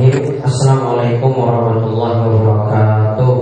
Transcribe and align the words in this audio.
Bismillahirrahmanirrahim 0.00 0.48
Assalamualaikum 0.48 1.32
warahmatullahi 1.36 2.20
wabarakatuh. 2.24 3.36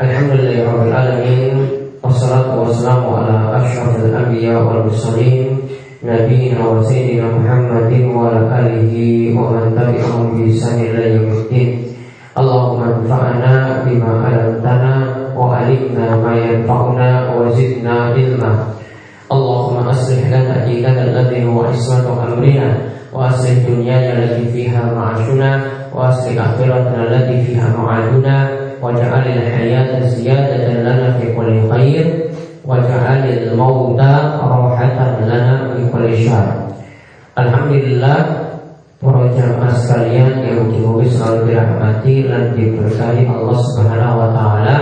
Alhamdulillahirrahmanirrahim 0.00 1.56
Wassalatu 2.00 2.64
wassalamu 2.64 3.12
ala 3.12 3.60
ashrafil 3.60 4.08
anbiya 4.08 4.56
wal 4.56 4.88
mursalin 4.88 5.68
Nabiina 6.00 6.64
wa 6.64 6.80
sayyidina 6.80 7.28
Muhammadin 7.28 8.08
wa 8.08 8.32
ala 8.32 8.48
alihi 8.64 9.36
wa 9.36 9.52
man 9.52 9.76
tabi'ahum 9.76 10.40
bi 10.40 10.48
ihsan 10.48 10.80
yaumiddin. 10.80 11.92
Allahumma 12.32 13.04
anfa'na 13.04 13.84
bima 13.84 14.24
'allamtana 14.24 14.92
wa 15.36 15.60
'allimna 15.60 16.24
ma 16.24 16.32
yanfa'una 16.32 17.36
wa 17.36 17.52
zidna 17.52 18.16
ilma 18.16 18.80
اللهم 19.85 19.87
أصلح 19.87 20.27
لنا 20.27 20.65
ديننا 20.65 21.03
الذي 21.03 21.45
هو 21.45 21.61
عصمة 21.63 22.23
أمرنا 22.23 22.77
وأصلح 23.13 23.69
دنيانا 23.69 24.23
التي 24.23 24.51
فيها 24.51 24.93
معاشنا 24.93 25.61
وأصلح 25.93 26.41
آخرتنا 26.41 27.03
التي 27.03 27.43
فيها 27.43 27.77
معادنا 27.77 28.49
واجعل 28.81 29.27
الحياة 29.27 30.07
زيادة 30.07 30.81
لنا 30.81 31.17
في 31.17 31.35
كل 31.35 31.71
خير 31.71 32.05
واجعل 32.65 33.29
الموت 33.29 33.99
راحة 34.41 35.19
لنا 35.21 35.73
في 35.77 35.81
كل 35.93 36.17
شر 36.17 36.47
Alhamdulillah 37.31 38.17
Para 39.01 39.33
jamaah 39.33 39.73
sekalian 39.73 40.45
yang 40.45 40.69
dimuji 40.69 41.09
selalu 41.09 41.49
dirahmati 41.49 42.21
dan 42.21 42.53
diberkahi 42.53 43.25
Allah 43.25 43.57
Subhanahu 43.57 44.13
wa 44.13 44.29
taala. 44.29 44.77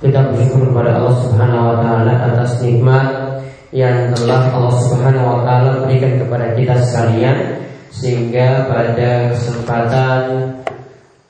Kita 0.00 0.32
bersyukur 0.32 0.72
kepada 0.72 0.96
Allah 0.96 1.16
Subhanahu 1.20 1.68
wa 1.68 1.76
taala 1.84 2.12
atas 2.32 2.64
nikmat 2.64 3.19
yang 3.71 4.11
telah 4.11 4.51
Allah 4.51 4.75
Subhanahu 4.83 5.27
wa 5.31 5.39
taala 5.47 5.87
berikan 5.87 6.19
kepada 6.19 6.51
kita 6.55 6.75
sekalian 6.83 7.37
sehingga 7.91 8.67
pada 8.67 9.31
kesempatan 9.31 10.21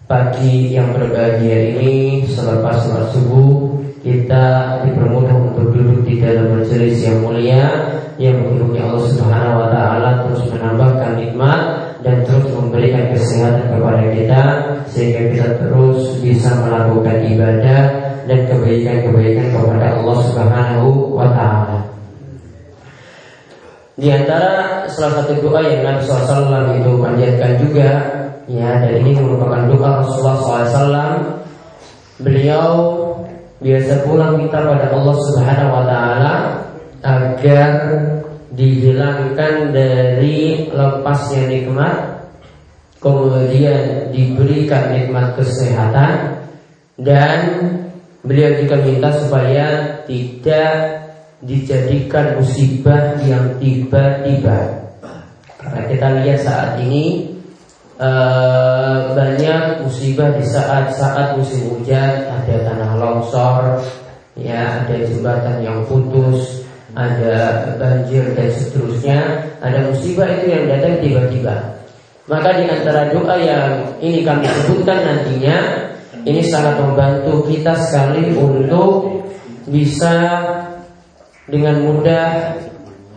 pagi 0.10 0.74
yang 0.74 0.90
berbahagia 0.92 1.78
ini 1.78 2.26
selepas 2.26 2.82
sholat 2.84 3.14
subuh 3.14 3.78
kita 4.02 4.78
dipermudah 4.82 5.54
untuk 5.54 5.70
duduk 5.70 6.02
di 6.02 6.18
dalam 6.18 6.58
majelis 6.58 7.06
yang 7.06 7.22
mulia 7.22 7.64
yang 8.18 8.42
menghubungi 8.42 8.82
Allah 8.82 9.06
Subhanahu 9.06 9.62
wa 9.62 9.68
taala 9.70 10.10
terus 10.26 10.50
menambahkan 10.50 11.12
nikmat 11.22 11.62
dan 12.02 12.26
terus 12.26 12.50
memberikan 12.50 13.14
kesehatan 13.14 13.70
kepada 13.70 14.04
kita 14.10 14.42
sehingga 14.90 15.22
kita 15.30 15.48
terus 15.62 16.18
bisa 16.18 16.50
melakukan 16.66 17.22
ibadah 17.30 17.82
dan 18.26 18.40
kebaikan-kebaikan 18.50 19.48
kepada 19.54 20.02
Allah 20.02 20.18
Subhanahu 20.26 20.88
wa 21.14 21.30
taala. 21.30 21.71
Di 24.00 24.08
antara 24.08 24.88
salah 24.88 25.24
satu 25.24 25.40
doa 25.44 25.62
yang 25.64 25.84
Nabi 25.84 26.02
SAW 26.08 26.80
itu 26.80 26.92
panjatkan 27.00 27.52
juga 27.60 27.90
Ya 28.48 28.82
dan 28.84 28.94
ini 29.04 29.16
merupakan 29.20 29.68
doa 29.68 29.90
Rasulullah 30.02 30.38
SAW 30.68 31.12
Beliau 32.22 32.68
biasa 33.62 34.06
pulang 34.10 34.42
minta 34.42 34.58
pada 34.58 34.90
Allah 34.90 35.16
Subhanahu 35.22 35.70
Wa 35.70 35.84
Taala 35.86 36.36
agar 37.02 37.70
dihilangkan 38.52 39.72
dari 39.72 40.70
lepasnya 40.70 41.48
nikmat, 41.48 42.28
kemudian 43.00 44.12
diberikan 44.12 44.92
nikmat 44.94 45.34
kesehatan 45.40 46.42
dan 47.02 47.40
beliau 48.22 48.60
juga 48.62 48.76
minta 48.86 49.10
supaya 49.18 49.66
tidak 50.06 51.01
dijadikan 51.42 52.38
musibah 52.38 53.18
yang 53.26 53.58
tiba-tiba. 53.58 54.82
Karena 55.58 55.82
kita 55.90 56.08
lihat 56.22 56.40
saat 56.42 56.70
ini 56.82 57.34
uh, 57.98 59.14
banyak 59.14 59.86
musibah 59.86 60.34
di 60.38 60.46
saat-saat 60.46 61.38
musim 61.38 61.70
hujan, 61.74 62.30
ada 62.30 62.56
tanah 62.66 62.92
longsor, 62.98 63.82
ya 64.38 64.86
ada 64.86 64.96
jembatan 65.06 65.66
yang 65.66 65.82
putus, 65.86 66.66
ada 66.94 67.66
banjir 67.78 68.34
dan 68.38 68.50
seterusnya, 68.54 69.20
ada 69.62 69.86
musibah 69.90 70.30
itu 70.30 70.46
yang 70.50 70.66
datang 70.70 70.98
tiba-tiba. 71.02 71.56
Maka 72.30 72.50
di 72.58 72.66
antara 72.70 73.10
doa 73.10 73.36
yang 73.42 73.98
ini 73.98 74.22
kami 74.22 74.46
sebutkan 74.46 75.04
nantinya 75.04 75.58
ini 76.22 76.42
sangat 76.46 76.78
membantu 76.78 77.50
kita 77.50 77.74
sekali 77.82 78.38
untuk 78.38 79.26
bisa 79.66 80.38
dengan 81.50 81.82
mudah 81.82 82.58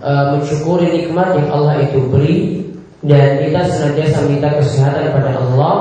e, 0.01 0.13
mensyukuri 0.37 0.89
nikmat 0.93 1.37
yang 1.37 1.49
Allah 1.53 1.85
itu 1.85 2.01
beri 2.09 2.65
dan 3.05 3.45
kita 3.45 3.61
senantiasa 3.69 4.25
minta 4.25 4.49
kesehatan 4.57 5.13
pada 5.13 5.37
Allah 5.37 5.75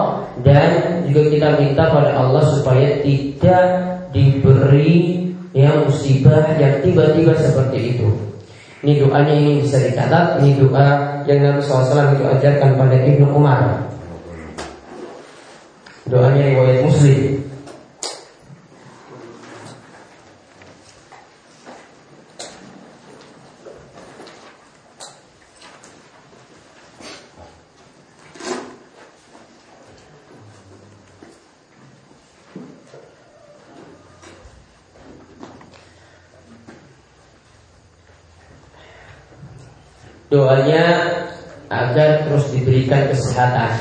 dan 0.43 1.03
juga 1.07 1.31
kita 1.31 1.47
minta 1.61 1.87
pada 1.87 2.11
Allah 2.19 2.43
supaya 2.51 2.99
tidak 2.99 3.63
diberi 4.11 5.31
yang 5.53 5.85
musibah 5.85 6.57
yang 6.57 6.81
tiba-tiba 6.81 7.37
seperti 7.37 7.95
itu. 7.95 8.09
Ini 8.83 8.99
doanya 8.99 9.31
ini 9.31 9.63
bisa 9.63 9.79
dicatat. 9.79 10.43
Ini 10.43 10.59
doa 10.59 10.87
yang 11.23 11.39
Nabi 11.39 11.63
SAW 11.63 12.19
itu 12.19 12.23
ajarkan 12.27 12.75
pada 12.75 12.97
Ibnu 12.99 13.31
Umar. 13.31 13.87
Doanya 16.03 16.51
riwayat 16.51 16.83
Muslim. 16.83 17.42
Doanya 40.33 40.85
agar 41.69 42.25
terus 42.25 42.49
diberikan 42.49 43.05
kesehatan. 43.13 43.77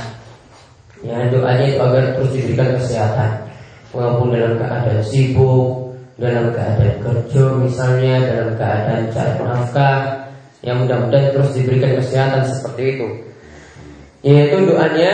Ya, 1.01 1.33
doanya 1.33 1.65
itu 1.65 1.81
agar 1.81 2.05
terus 2.15 2.31
diberikan 2.37 2.77
kesehatan. 2.77 3.49
Walaupun 3.97 4.37
dalam 4.37 4.61
keadaan 4.61 5.01
sibuk, 5.01 5.97
dalam 6.21 6.53
keadaan 6.53 6.97
kerja 7.01 7.45
misalnya, 7.57 8.15
dalam 8.21 8.51
keadaan 8.61 9.03
cari 9.11 9.35
nafkah, 9.41 9.99
yang 10.63 10.85
mudah-mudahan 10.85 11.35
terus 11.35 11.51
diberikan 11.57 11.99
kesehatan 11.99 12.47
seperti 12.47 12.83
itu. 12.97 13.09
Yaitu 14.23 14.57
doanya 14.71 15.13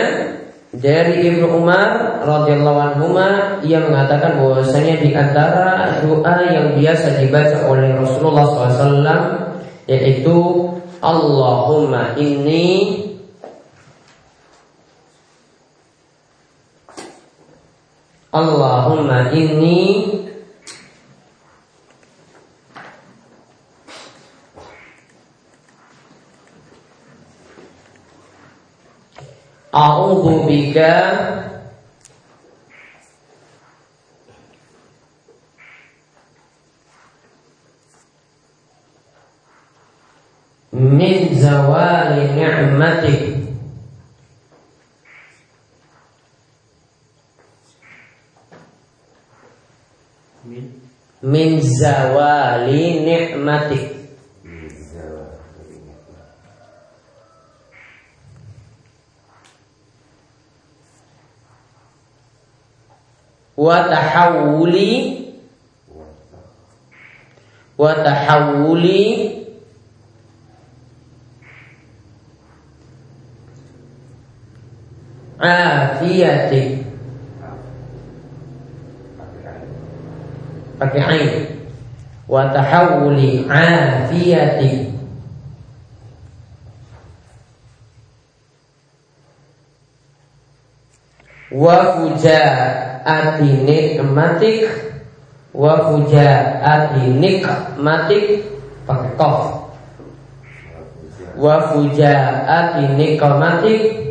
dari 0.69 1.25
Ibnu 1.25 1.49
Umar 1.49 2.21
radhiyallahu 2.21 2.79
anhu 2.93 3.17
yang 3.65 3.89
mengatakan 3.89 4.37
bahwasanya 4.37 5.01
di 5.01 5.17
antara 5.17 5.97
doa 6.05 6.35
yang 6.45 6.77
biasa 6.77 7.17
dibaca 7.17 7.65
oleh 7.65 7.97
Rasulullah 7.97 8.45
SAW 8.45 9.49
yaitu 9.89 10.37
Allahumma 11.01 12.19
inni 12.19 13.07
Allahumma 18.35 19.31
inni 19.31 20.19
A'udhu 29.69 30.49
bika 30.49 30.93
min 40.79 41.35
zawali 41.35 42.33
ni'matik 42.33 43.21
min 51.21 51.61
zawali 51.89 53.01
ni'matik. 53.01 53.85
Wa 63.59 63.91
tahawuli 63.91 64.91
wa 67.75 67.91
tahawuli 67.91 69.03
afiyatik. 75.43 76.87
Pakai 80.79 81.03
ain 81.03 81.48
wa 82.29 82.45
tahawuli 82.53 83.49
afiyati 83.49 84.93
wa 91.51 91.77
fuja 91.97 92.41
atini 93.05 93.97
matik. 93.99 94.69
Wa 95.53 95.89
fuja 95.89 96.61
atini 96.61 97.41
matik. 97.81 98.45
Pakai 98.85 99.13
kof 99.17 99.69
wa 101.37 101.55
fuja 101.73 102.13
atini 102.45 103.17
matik. 103.17 104.08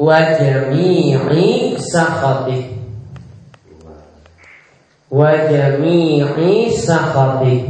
Wa 0.00 0.32
jami'i 0.32 1.76
sakhatik 1.76 2.72
Wa 5.12 5.44
jami'i 5.44 6.72
sakhatik 6.72 7.68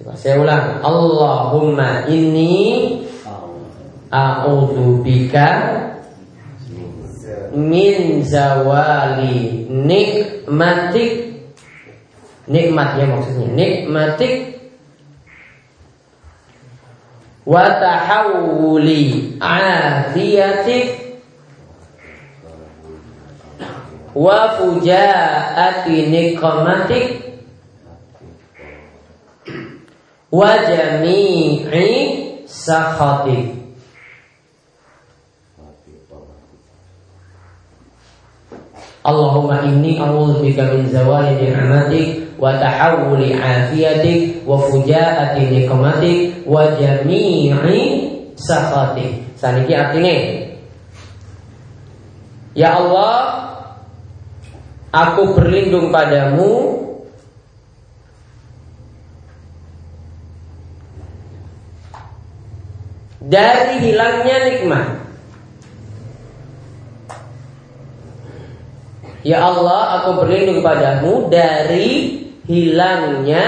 Coba 0.00 0.16
saya 0.16 0.40
ulang. 0.40 0.80
Allahumma 0.80 2.08
inni 2.08 3.04
a'udzubika 4.08 5.48
min 7.52 8.24
zawali 8.24 9.68
nikmatik 9.68 11.29
nikmat 12.50 12.98
ya 12.98 13.06
maksudnya. 13.06 13.46
Nikmatik 13.54 14.58
wa 17.46 17.64
tahawuli 17.78 19.38
afiyatik 19.38 20.86
wa 24.14 24.58
fujaati 24.58 25.96
nikmatik 26.10 27.06
wa 30.30 30.50
jami'i 30.66 31.58
sakhati 32.46 33.58
Allahumma 39.00 39.64
inni 39.64 39.96
a'udzubika 39.96 40.76
min 40.76 40.92
zawali 40.92 41.40
ni'matik 41.40 42.29
wa 42.40 42.56
tahawuli 42.56 43.36
afiyatik 43.36 44.42
wa 44.48 44.56
fujaati 44.56 45.52
nikmatik 45.52 46.42
wa 46.48 46.64
jami'i 46.74 47.52
sakhati. 48.34 49.28
Saniki 49.36 49.76
artinya 49.76 50.16
Ya 52.50 52.76
Allah 52.76 53.40
Aku 54.90 55.38
berlindung 55.38 55.94
padamu 55.94 56.82
dari 63.22 63.86
hilangnya 63.86 64.36
nikmat. 64.50 64.86
Ya 69.22 69.46
Allah, 69.46 70.02
aku 70.02 70.26
berlindung 70.26 70.58
padamu 70.58 71.30
dari 71.30 72.18
hilangnya 72.50 73.46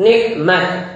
nikmat. 0.00 0.88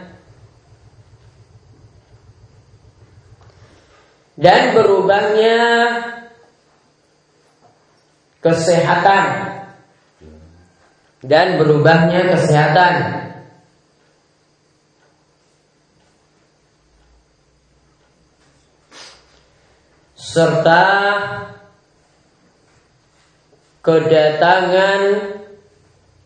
Dan 4.34 4.74
berubahnya 4.74 5.60
kesehatan 8.42 9.24
dan 11.22 11.56
berubahnya 11.56 12.34
kesehatan 12.34 12.94
serta 20.18 20.84
kedatangan 23.80 25.33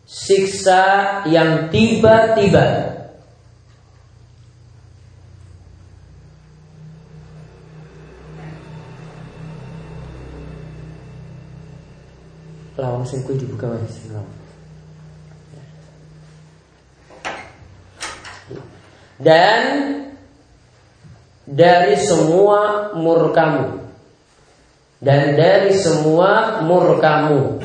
siksa 0.09 0.81
yang 1.29 1.69
tiba-tiba. 1.69 2.97
Lawang 12.79 13.05
sing 13.05 13.21
dibuka 13.27 13.69
mas. 13.69 14.01
Dan 19.19 19.61
dari 21.43 21.99
semua 21.99 22.95
murkamu 22.95 23.83
dan 25.03 25.35
dari 25.35 25.75
semua 25.75 26.63
murkamu. 26.63 27.59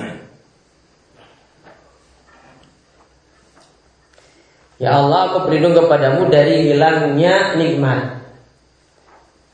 Ya 4.85 5.01
Allah, 5.01 5.33
aku 5.33 5.49
berlindung 5.49 5.73
kepadamu 5.73 6.29
dari 6.29 6.69
hilangnya 6.69 7.57
nikmat. 7.57 8.21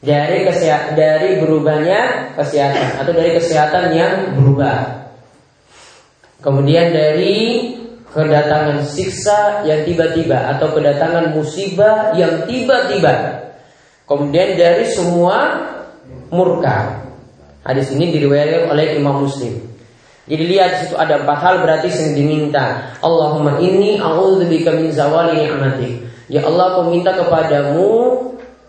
Dari 0.02 0.42
kesehatan, 0.42 0.98
dari 0.98 1.38
berubahnya 1.38 2.34
kesehatan 2.34 2.98
atau 2.98 3.12
dari 3.14 3.38
kesehatan 3.38 3.94
yang 3.94 4.14
berubah. 4.34 5.06
Kemudian 6.42 6.90
dari 6.90 7.62
kedatangan 8.10 8.82
siksa 8.90 9.62
yang 9.70 9.86
tiba-tiba 9.86 10.50
atau 10.50 10.74
kedatangan 10.74 11.30
musibah 11.30 12.10
yang 12.18 12.50
tiba-tiba. 12.50 13.46
Kemudian 14.10 14.58
dari 14.58 14.82
semua 14.90 15.62
murka. 16.34 17.06
Hadis 17.62 17.94
ini 17.94 18.10
diriwayatkan 18.10 18.66
oleh 18.66 18.98
Imam 18.98 19.22
Muslim. 19.22 19.69
Jadi 20.28 20.44
lihat 20.46 20.84
situ 20.84 20.94
ada 20.98 21.24
empat 21.24 21.38
hal 21.40 21.54
berarti 21.64 21.88
yang 21.88 22.12
diminta. 22.12 22.96
Allahumma 23.00 23.56
inni 23.62 23.96
a'udzubika 23.96 24.76
min 24.76 24.92
zawali 24.92 25.40
ni'matik. 25.40 26.06
Ya 26.30 26.46
Allah, 26.46 26.76
aku 26.76 26.92
minta 26.92 27.10
kepadamu 27.16 27.90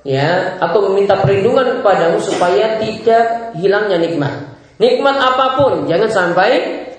ya, 0.01 0.57
aku 0.57 0.89
meminta 0.89 1.19
perlindungan 1.21 1.81
kepadamu 1.81 2.17
supaya 2.17 2.81
tidak 2.81 3.53
hilangnya 3.59 4.01
nikmat. 4.01 4.33
Nikmat 4.81 5.15
apa 5.21 5.61
pun 5.61 5.85
jangan 5.85 6.09
sampai 6.09 6.49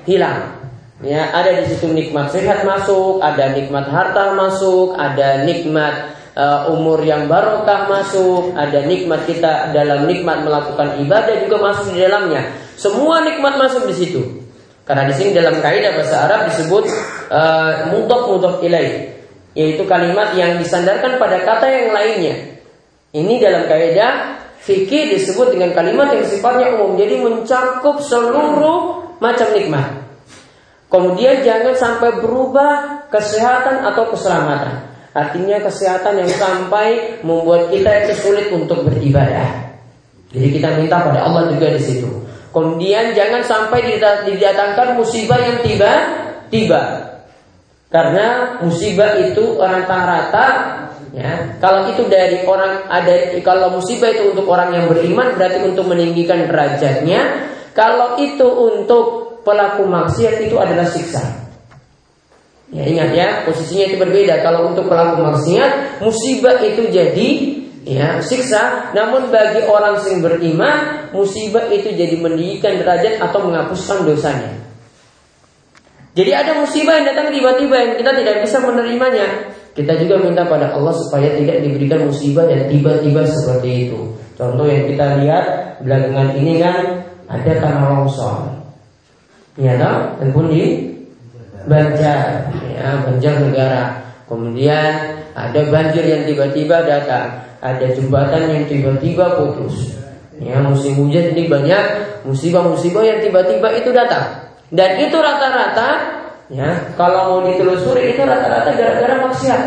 hilang. 0.06 0.62
Ya, 1.02 1.34
ada 1.34 1.58
di 1.58 1.66
situ 1.66 1.90
nikmat 1.90 2.30
sehat 2.30 2.62
masuk, 2.62 3.18
ada 3.18 3.50
nikmat 3.58 3.90
harta 3.90 4.38
masuk, 4.38 4.94
ada 4.94 5.42
nikmat 5.42 6.14
uh, 6.38 6.70
umur 6.70 7.02
yang 7.02 7.26
barokah 7.26 7.90
masuk, 7.90 8.54
ada 8.54 8.86
nikmat 8.86 9.26
kita 9.26 9.74
dalam 9.74 10.06
nikmat 10.06 10.46
melakukan 10.46 11.02
ibadah 11.02 11.42
juga 11.42 11.56
masuk 11.58 11.90
di 11.90 12.06
dalamnya. 12.06 12.54
Semua 12.78 13.18
nikmat 13.26 13.58
masuk 13.58 13.90
di 13.90 13.94
situ. 13.98 14.22
Karena 14.82 15.06
di 15.06 15.14
sini 15.14 15.30
dalam 15.30 15.62
kaidah 15.62 15.94
bahasa 15.94 16.16
Arab 16.26 16.40
disebut 16.50 16.84
uh, 17.30 17.94
mudhof 17.94 18.34
mudhof 18.34 18.56
ilaih, 18.66 19.14
yaitu 19.54 19.86
kalimat 19.86 20.34
yang 20.34 20.58
disandarkan 20.58 21.22
pada 21.22 21.38
kata 21.46 21.66
yang 21.70 21.88
lainnya. 21.94 22.34
Ini 23.14 23.34
dalam 23.38 23.70
kaidah 23.70 24.42
fikih 24.62 25.14
disebut 25.14 25.54
dengan 25.54 25.70
kalimat 25.70 26.10
yang 26.10 26.26
sifatnya 26.26 26.74
umum, 26.74 26.98
jadi 26.98 27.14
mencakup 27.22 28.02
seluruh 28.02 29.06
macam 29.22 29.48
nikmat. 29.54 30.02
Kemudian 30.90 31.40
jangan 31.46 31.72
sampai 31.78 32.20
berubah 32.20 33.06
kesehatan 33.08 33.86
atau 33.86 34.12
keselamatan. 34.12 34.92
Artinya 35.12 35.60
kesehatan 35.60 36.24
yang 36.24 36.32
sampai 36.36 37.20
membuat 37.20 37.68
kita 37.68 38.08
itu 38.08 38.12
sulit 38.18 38.48
untuk 38.52 38.88
beribadah. 38.88 39.72
Jadi 40.32 40.48
kita 40.56 40.80
minta 40.80 41.04
pada 41.04 41.28
Allah 41.28 41.52
juga 41.52 41.68
di 41.72 41.80
situ. 41.80 42.08
Kemudian 42.52 43.16
jangan 43.16 43.40
sampai 43.40 43.96
didatangkan 44.28 45.00
musibah 45.00 45.40
yang 45.40 45.64
tiba-tiba. 45.64 46.82
Karena 47.88 48.56
musibah 48.60 49.16
itu 49.20 49.56
orang 49.56 49.84
rata 49.88 50.48
ya. 51.12 51.56
Kalau 51.60 51.88
itu 51.92 52.08
dari 52.08 52.44
orang 52.44 52.88
ada 52.88 53.36
kalau 53.44 53.72
musibah 53.72 54.12
itu 54.12 54.32
untuk 54.32 54.48
orang 54.48 54.72
yang 54.72 54.84
beriman 54.88 55.36
berarti 55.36 55.64
untuk 55.64 55.88
meninggikan 55.88 56.44
derajatnya. 56.48 57.48
Kalau 57.72 58.20
itu 58.20 58.44
untuk 58.44 59.32
pelaku 59.48 59.88
maksiat 59.88 60.44
itu 60.44 60.56
adalah 60.60 60.84
siksa. 60.88 61.20
Ya 62.72 62.88
ingat 62.88 63.10
ya, 63.12 63.28
posisinya 63.44 63.84
itu 63.92 63.96
berbeda. 64.00 64.40
Kalau 64.40 64.72
untuk 64.72 64.88
pelaku 64.88 65.20
maksiat, 65.20 66.00
musibah 66.00 66.56
itu 66.64 66.88
jadi 66.88 67.28
ya 67.86 68.18
siksa. 68.22 68.94
Namun 68.94 69.30
bagi 69.30 69.62
orang 69.66 69.98
yang 70.02 70.20
beriman, 70.22 70.76
musibah 71.14 71.66
itu 71.70 71.92
jadi 71.94 72.16
meninggikan 72.18 72.78
derajat 72.80 73.18
atau 73.22 73.46
menghapuskan 73.46 74.06
dosanya. 74.06 74.62
Jadi 76.12 76.30
ada 76.36 76.60
musibah 76.60 77.00
yang 77.00 77.08
datang 77.08 77.32
tiba-tiba 77.32 77.72
yang 77.72 77.92
kita 77.96 78.12
tidak 78.12 78.36
bisa 78.44 78.60
menerimanya. 78.60 79.26
Kita 79.72 79.96
juga 79.96 80.20
minta 80.20 80.44
pada 80.44 80.76
Allah 80.76 80.92
supaya 80.92 81.32
tidak 81.32 81.64
diberikan 81.64 82.04
musibah 82.04 82.44
yang 82.44 82.68
tiba-tiba 82.68 83.24
seperti 83.24 83.88
itu. 83.88 84.12
Contoh 84.36 84.68
yang 84.68 84.84
kita 84.84 85.24
lihat 85.24 85.44
belakangan 85.80 86.36
ini 86.36 86.60
kan 86.60 86.76
ada 87.24 87.52
tanah 87.56 87.84
longsor. 87.96 88.52
Ya 89.56 89.76
toh, 89.80 90.20
dan 90.20 90.28
pun 90.32 90.48
di 90.48 90.92
Banjar, 91.64 92.52
ya 92.72 93.04
Banjar 93.08 93.34
negara. 93.40 93.84
Kemudian 94.28 95.21
ada 95.32 95.60
banjir 95.72 96.04
yang 96.04 96.22
tiba-tiba 96.28 96.84
datang, 96.84 97.40
ada 97.64 97.86
jembatan 97.96 98.42
yang 98.52 98.64
tiba-tiba 98.68 99.40
putus. 99.40 99.96
Ya 100.42 100.58
musim 100.58 100.98
hujan 100.98 101.32
ini 101.32 101.46
banyak 101.46 101.84
musibah-musibah 102.26 103.04
yang 103.06 103.18
tiba-tiba 103.22 103.68
itu 103.78 103.94
datang. 103.94 104.50
Dan 104.72 104.98
itu 104.98 105.16
rata-rata 105.16 105.88
ya 106.52 106.92
kalau 106.98 107.38
mau 107.38 107.40
ditelusuri 107.46 108.16
itu 108.16 108.22
rata-rata 108.26 108.74
gara-gara 108.74 109.14
maksiat. 109.24 109.62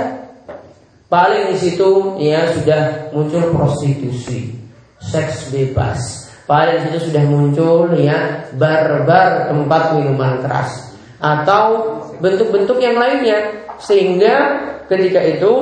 Paling 1.05 1.53
di 1.53 1.57
situ 1.57 2.17
ya 2.17 2.50
sudah 2.51 3.13
muncul 3.13 3.53
prostitusi, 3.53 4.51
seks 5.00 5.53
bebas. 5.53 6.27
Paling 6.45 6.81
di 6.81 6.81
situ 6.89 7.10
sudah 7.10 7.24
muncul 7.25 7.93
ya 7.98 8.50
bar-bar 8.57 9.50
tempat 9.50 9.84
minuman 9.98 10.41
keras 10.43 10.93
atau 11.22 11.95
bentuk-bentuk 12.19 12.77
yang 12.77 13.00
lainnya 13.00 13.64
sehingga 13.82 14.36
ketika 14.88 15.22
itu 15.24 15.53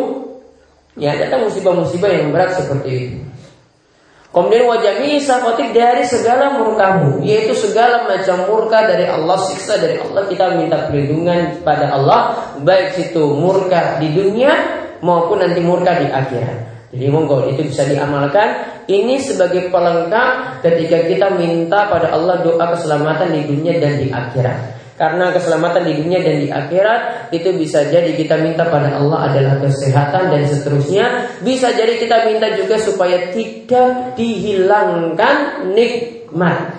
ya 0.99 1.17
datang 1.17 1.49
musibah-musibah 1.49 2.09
yang 2.09 2.29
berat 2.29 2.57
seperti 2.57 2.89
itu. 2.91 3.17
Kemudian 4.33 4.65
wajah 4.65 4.97
sakotik 5.21 5.77
dari 5.77 6.01
segala 6.09 6.57
murkamu 6.57 7.21
Yaitu 7.21 7.53
segala 7.53 8.09
macam 8.09 8.49
murka 8.49 8.81
dari 8.89 9.05
Allah 9.05 9.37
Siksa 9.37 9.77
dari 9.77 10.01
Allah 10.01 10.25
Kita 10.25 10.57
minta 10.57 10.89
perlindungan 10.89 11.61
pada 11.61 11.93
Allah 11.93 12.49
Baik 12.65 12.97
itu 12.97 13.29
murka 13.37 14.01
di 14.01 14.09
dunia 14.09 14.81
Maupun 15.05 15.43
nanti 15.43 15.59
murka 15.59 15.99
di 15.99 16.07
akhirat. 16.07 16.87
Jadi 16.95 17.11
monggo 17.11 17.51
itu 17.51 17.67
bisa 17.67 17.83
diamalkan. 17.83 18.71
Ini 18.87 19.19
sebagai 19.19 19.67
pelengkap 19.67 20.63
ketika 20.63 21.03
kita 21.11 21.27
minta 21.35 21.91
pada 21.91 22.15
Allah 22.15 22.39
doa 22.39 22.71
keselamatan 22.71 23.35
di 23.35 23.41
dunia 23.43 23.83
dan 23.83 23.99
di 23.99 24.07
akhirat 24.07 24.72
karena 24.93 25.33
keselamatan 25.33 25.89
di 25.89 25.93
dunia 26.05 26.19
dan 26.21 26.35
di 26.37 26.49
akhirat 26.53 27.33
itu 27.33 27.49
bisa 27.57 27.89
jadi 27.89 28.13
kita 28.13 28.37
minta 28.45 28.69
pada 28.69 28.93
Allah 29.01 29.33
adalah 29.33 29.57
kesehatan 29.57 30.29
dan 30.29 30.45
seterusnya. 30.45 31.05
Bisa 31.41 31.73
jadi 31.73 31.97
kita 31.97 32.29
minta 32.29 32.53
juga 32.53 32.77
supaya 32.77 33.33
tidak 33.33 34.13
dihilangkan 34.13 35.65
nikmat 35.73 36.77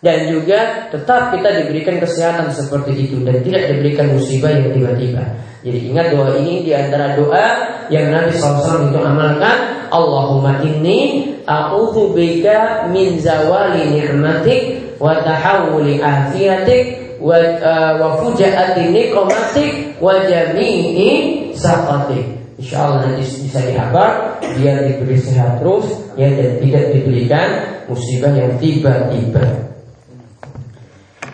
dan 0.00 0.32
juga 0.32 0.88
tetap 0.88 1.36
kita 1.36 1.60
diberikan 1.60 2.00
kesehatan 2.00 2.48
seperti 2.48 2.96
itu 2.96 3.20
dan 3.28 3.44
tidak 3.44 3.76
diberikan 3.76 4.16
musibah 4.16 4.48
yang 4.48 4.72
tiba-tiba. 4.72 5.20
Jadi 5.60 5.92
ingat 5.92 6.16
doa 6.16 6.40
ini 6.40 6.64
di 6.64 6.72
antara 6.72 7.12
doa 7.12 7.46
yang 7.92 8.08
Nabi 8.08 8.32
SAW 8.32 8.88
itu 8.88 8.96
amalkan. 8.96 9.84
Allahumma 9.92 10.64
inni 10.64 11.34
a'udzubika 11.44 12.88
min 12.88 13.20
zawali 13.20 13.92
ni'matik 13.92 14.96
wa 14.96 15.20
tahawuli 15.20 16.00
afiatik 16.00 17.09
uh, 17.20 17.92
wa 18.00 18.08
fujaati 18.20 18.90
niqmatik 18.90 20.00
wa 20.00 20.16
jami'i 20.24 21.10
saqatik. 21.52 22.40
Insyaallah 22.60 23.08
nanti 23.08 23.24
bisa 23.24 23.60
dihafal 23.64 24.36
biar 24.60 24.84
diberi 24.84 25.16
sehat 25.16 25.64
terus 25.64 25.88
ya 26.16 26.28
dan 26.28 26.60
tidak 26.60 26.84
diberikan 26.92 27.48
musibah 27.88 28.32
yang 28.36 28.52
tiba-tiba. 28.60 29.70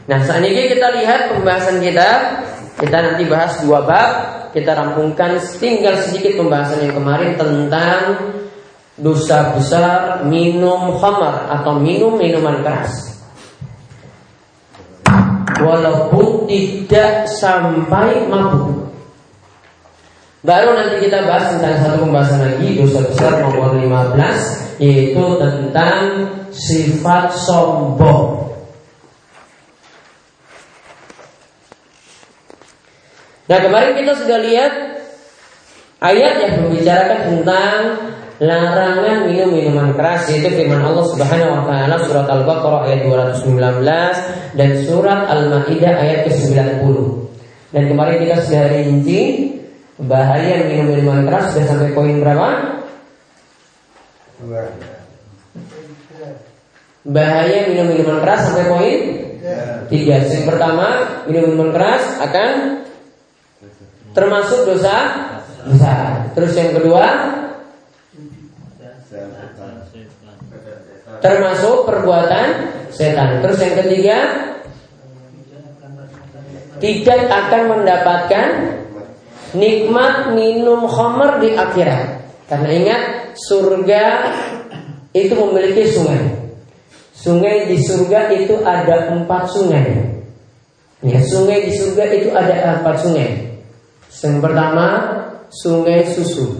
Nah 0.06 0.22
saat 0.22 0.42
ini 0.46 0.70
kita 0.70 0.86
lihat 1.02 1.34
pembahasan 1.34 1.82
kita 1.82 2.10
Kita 2.78 2.96
nanti 3.02 3.26
bahas 3.26 3.58
dua 3.66 3.82
bab 3.82 4.10
Kita 4.54 4.70
rampungkan 4.70 5.34
tinggal 5.58 5.98
sedikit 5.98 6.38
pembahasan 6.38 6.86
yang 6.86 6.94
kemarin 6.94 7.34
tentang 7.34 8.00
Dosa 8.96 9.52
besar 9.58 10.22
minum 10.30 10.94
khamar 10.96 11.50
atau 11.58 11.82
minum 11.82 12.14
minuman 12.14 12.62
keras 12.62 13.15
walaupun 15.60 16.44
tidak 16.48 17.28
sampai 17.28 18.28
mabuk. 18.28 18.86
Baru 20.46 20.78
nanti 20.78 21.02
kita 21.02 21.26
bahas 21.26 21.58
tentang 21.58 21.74
satu 21.82 22.06
pembahasan 22.06 22.38
lagi 22.38 22.78
dosa 22.78 23.02
besar 23.02 23.42
nomor 23.42 23.74
15 23.74 24.78
yaitu 24.78 25.24
tentang 25.42 26.00
sifat 26.54 27.34
sombong. 27.34 28.46
Nah 33.46 33.58
kemarin 33.62 33.98
kita 33.98 34.12
sudah 34.14 34.38
lihat 34.42 34.72
ayat 36.02 36.34
yang 36.46 36.52
membicarakan 36.66 37.20
tentang 37.30 37.78
larangan 38.36 39.24
minum 39.24 39.48
minuman 39.48 39.96
keras 39.96 40.28
yaitu 40.28 40.52
firman 40.52 40.84
Allah 40.84 41.08
Subhanahu 41.08 41.56
wa 41.56 41.62
taala 41.64 41.96
surat 42.04 42.28
Al-Baqarah 42.28 42.82
ayat 42.84 43.00
219 43.08 44.60
dan 44.60 44.70
surat 44.84 45.20
Al-Maidah 45.24 45.94
ayat 45.96 46.18
ke-90. 46.28 46.84
Dan 47.72 47.82
kemarin 47.88 48.16
kita 48.20 48.36
sudah 48.44 48.64
rinci 48.72 49.20
bahaya 49.96 50.68
minum 50.68 50.92
minuman 50.92 51.24
keras 51.24 51.56
sudah 51.56 51.64
sampai 51.64 51.90
poin 51.96 52.16
berapa? 52.20 52.48
Bahaya 57.06 57.58
minum 57.72 57.86
minuman 57.88 58.20
keras 58.20 58.40
sampai 58.52 58.66
poin 58.68 58.96
tiga. 59.88 60.16
Yang 60.28 60.44
pertama, 60.44 60.88
minum 61.24 61.56
minuman 61.56 61.72
keras 61.72 62.04
akan 62.20 62.50
termasuk 64.12 64.68
dosa 64.68 64.96
besar. 65.64 66.32
Terus 66.36 66.52
yang 66.52 66.76
kedua, 66.76 67.04
termasuk 71.26 71.82
perbuatan 71.82 72.46
setan. 72.94 73.42
Terus 73.42 73.58
yang 73.58 73.74
ketiga, 73.82 74.18
tidak 76.78 77.20
akan 77.26 77.62
mendapatkan 77.74 78.46
nikmat 79.58 80.30
minum 80.38 80.86
khamar 80.86 81.42
di 81.42 81.58
akhirat. 81.58 82.30
Karena 82.46 82.70
ingat, 82.70 83.02
surga 83.34 84.04
itu 85.10 85.34
memiliki 85.34 85.90
sungai. 85.90 86.22
Sungai 87.10 87.66
di 87.66 87.82
surga 87.82 88.30
itu 88.38 88.62
ada 88.62 89.10
empat 89.10 89.50
sungai. 89.50 90.14
Ya, 91.02 91.18
sungai 91.26 91.66
di 91.66 91.72
surga 91.74 92.04
itu 92.14 92.30
ada 92.30 92.78
empat 92.78 93.02
sungai. 93.02 93.58
Yang 94.22 94.36
pertama, 94.38 94.86
sungai 95.50 96.06
susu. 96.06 96.54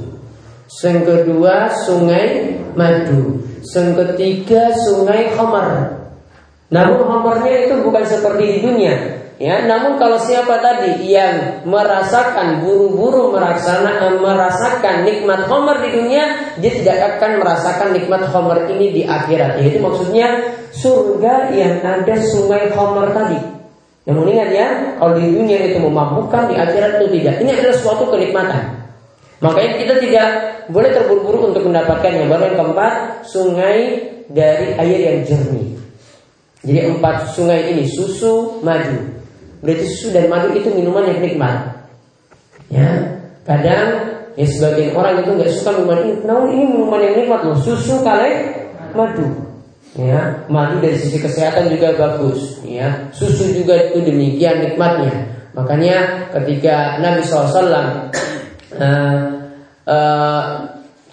Yang 0.82 0.98
kedua 1.06 1.70
sungai 1.86 2.58
madu. 2.74 3.45
Yang 3.74 3.90
ketiga 3.98 4.70
sungai 4.74 5.34
Khamar. 5.34 5.98
Namun 6.70 6.98
Khamarnya 7.02 7.66
itu 7.66 7.74
bukan 7.82 8.04
seperti 8.06 8.44
di 8.46 8.58
dunia. 8.62 8.94
Ya, 9.36 9.68
namun 9.68 10.00
kalau 10.00 10.16
siapa 10.16 10.64
tadi 10.64 11.12
yang 11.12 11.60
merasakan 11.68 12.64
buru-buru 12.64 13.36
merasakan 13.36 14.16
merasakan 14.16 15.04
nikmat 15.04 15.44
Khamar 15.44 15.84
di 15.84 15.92
dunia, 15.92 16.56
dia 16.56 16.72
tidak 16.72 17.20
akan 17.20 17.44
merasakan 17.44 17.88
nikmat 17.92 18.24
Khamar 18.32 18.64
ini 18.72 18.96
di 18.96 19.02
akhirat. 19.04 19.60
Yaitu 19.60 19.84
maksudnya 19.84 20.56
surga 20.72 21.52
yang 21.52 21.84
ada 21.84 22.16
sungai 22.16 22.72
Khamar 22.72 23.12
tadi. 23.12 23.36
Namun 24.08 24.30
ingat 24.30 24.50
ya, 24.54 24.68
kalau 24.96 25.18
di 25.18 25.34
dunia 25.34 25.58
itu 25.68 25.82
memabukkan, 25.82 26.48
di 26.48 26.54
akhirat 26.56 27.02
itu 27.02 27.20
tidak. 27.20 27.42
Ini 27.42 27.50
adalah 27.60 27.76
suatu 27.76 28.04
kenikmatan. 28.08 28.85
Makanya 29.44 29.72
kita 29.76 29.94
tidak 30.00 30.28
boleh 30.72 30.90
terburu-buru 30.96 31.52
untuk 31.52 31.68
mendapatkannya. 31.68 32.24
Baru 32.24 32.42
yang 32.48 32.56
keempat, 32.56 32.92
sungai 33.28 33.78
dari 34.32 34.72
air 34.80 35.00
yang 35.12 35.18
jernih. 35.28 35.76
Jadi 36.66 36.80
empat 36.96 37.36
sungai 37.36 37.70
ini 37.76 37.84
susu, 37.86 38.58
madu. 38.64 38.96
Berarti 39.60 39.84
susu 39.86 40.10
dan 40.10 40.26
madu 40.32 40.50
itu 40.56 40.72
minuman 40.72 41.06
yang 41.06 41.20
nikmat. 41.20 41.84
Ya, 42.66 42.90
kadang 43.46 44.18
ya 44.34 44.46
sebagian 44.50 44.96
orang 44.98 45.22
itu 45.22 45.30
nggak 45.36 45.52
suka 45.52 45.70
minuman 45.78 45.98
ini. 46.02 46.12
Namun 46.26 46.46
ini 46.50 46.64
minuman 46.66 47.00
yang 47.04 47.14
nikmat 47.22 47.40
loh. 47.44 47.58
Susu 47.60 48.00
kali 48.02 48.32
madu. 48.96 49.26
Ya, 49.96 50.44
madu 50.48 50.80
dari 50.80 50.96
sisi 50.96 51.20
kesehatan 51.20 51.70
juga 51.72 51.94
bagus. 51.94 52.60
Ya, 52.64 53.08
susu 53.12 53.52
juga 53.52 53.76
itu 53.92 54.00
demikian 54.02 54.64
nikmatnya. 54.64 55.12
Makanya 55.56 56.28
ketika 56.36 57.00
Nabi 57.00 57.24
SAW 57.24 58.12
uh, 58.74 59.20
uh, 59.86 60.44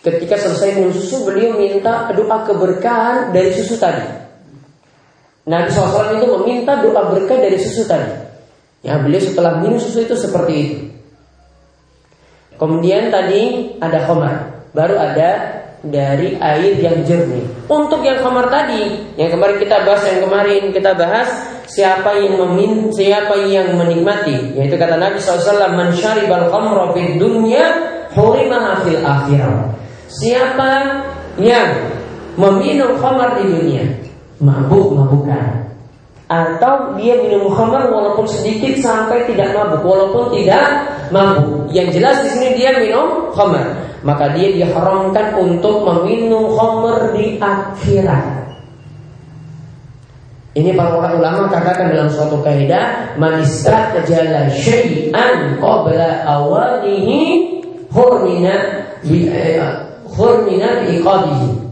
ketika 0.01 0.35
selesai 0.41 0.81
minum 0.81 0.91
susu 0.91 1.23
beliau 1.27 1.55
minta 1.55 2.09
doa 2.11 2.43
keberkahan 2.43 3.29
dari 3.29 3.53
susu 3.53 3.77
tadi. 3.77 4.25
Nabi 5.43 5.67
SAW 5.75 6.23
itu 6.23 6.27
meminta 6.39 6.79
doa 6.79 7.11
berkah 7.11 7.35
dari 7.35 7.59
susu 7.59 7.83
tadi. 7.83 8.15
Ya 8.83 8.99
beliau 8.99 9.19
setelah 9.19 9.59
minum 9.59 9.79
susu 9.79 10.03
itu 10.03 10.15
seperti 10.15 10.53
itu. 10.55 10.77
Kemudian 12.55 13.11
tadi 13.11 13.75
ada 13.83 14.07
khomar, 14.07 14.65
baru 14.71 14.95
ada 14.95 15.29
dari 15.83 16.39
air 16.39 16.79
yang 16.79 17.03
jernih. 17.03 17.43
Untuk 17.67 17.99
yang 18.07 18.23
khamar 18.23 18.47
tadi, 18.47 19.03
yang 19.19 19.35
kemarin 19.35 19.59
kita 19.59 19.83
bahas 19.83 20.03
yang 20.07 20.19
kemarin 20.23 20.71
kita 20.71 20.91
bahas 20.95 21.29
siapa 21.67 22.15
yang 22.19 22.39
memin 22.39 22.91
siapa 22.91 23.35
yang 23.47 23.75
menikmati, 23.75 24.55
yaitu 24.57 24.75
kata 24.75 24.99
Nabi 24.99 25.19
SAW, 25.19 25.73
"Man 25.73 25.89
syaribal 25.95 26.51
khamra 26.51 26.91
fid 26.95 27.19
dunya 27.19 27.63
hurima 28.13 28.83
fil 28.83 29.01
akhirah." 29.01 29.71
Siapa 30.13 30.69
yang 31.41 31.69
meminum 32.37 32.97
khamar 33.01 33.41
di 33.41 33.43
dunia, 33.49 33.83
mabuk-mabukan 34.41 35.63
atau 36.33 36.97
dia 36.97 37.19
minum 37.19 37.51
khamar 37.51 37.93
walaupun 37.93 38.25
sedikit 38.25 38.79
sampai 38.81 39.27
tidak 39.29 39.53
mabuk 39.53 39.85
walaupun 39.85 40.33
tidak 40.33 40.65
mabuk. 41.13 41.69
Yang 41.69 41.99
jelas 41.99 42.15
di 42.25 42.29
sini 42.33 42.47
dia 42.57 42.73
minum 42.79 43.29
khamar. 43.35 43.77
Maka 44.03 44.35
dia 44.35 44.51
diharamkan 44.51 45.37
untuk 45.39 45.85
meminum 45.85 46.51
khamar 46.57 47.13
di 47.15 47.37
akhirat 47.37 48.42
ini 50.53 50.77
para 50.77 50.93
ulama 51.17 51.49
katakan 51.49 51.89
dalam 51.89 52.09
suatu 52.13 52.37
kaidah 52.45 53.17
manistat 53.17 53.97
kejala 53.97 54.45
syai'an 54.53 55.57
qabla 55.57 56.29
awalihi 56.29 57.57
hurmina 57.89 58.85
bi 59.01 59.33
eh, 59.33 59.57
hurmina 60.13 60.85
biqadihi 60.85 61.63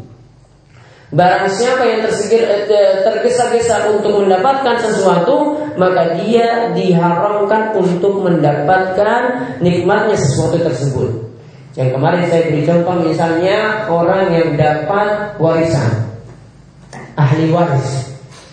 Barang 1.11 1.43
siapa 1.51 1.83
yang 1.83 2.07
eh, 2.07 3.03
tergesa-gesa 3.03 3.91
untuk 3.91 4.23
mendapatkan 4.23 4.79
sesuatu, 4.79 5.59
maka 5.75 6.15
dia 6.23 6.71
diharamkan 6.71 7.75
untuk 7.75 8.23
mendapatkan 8.23 9.51
nikmatnya 9.59 10.15
sesuatu 10.15 10.63
tersebut. 10.63 11.11
Yang 11.75 12.00
kemarin 12.00 12.23
saya 12.31 12.47
beri 12.47 12.63
contoh 12.63 12.95
misalnya 13.03 13.91
orang 13.91 14.31
yang 14.31 14.55
dapat 14.55 15.35
warisan, 15.35 16.15
ahli 17.19 17.51
waris. 17.51 18.10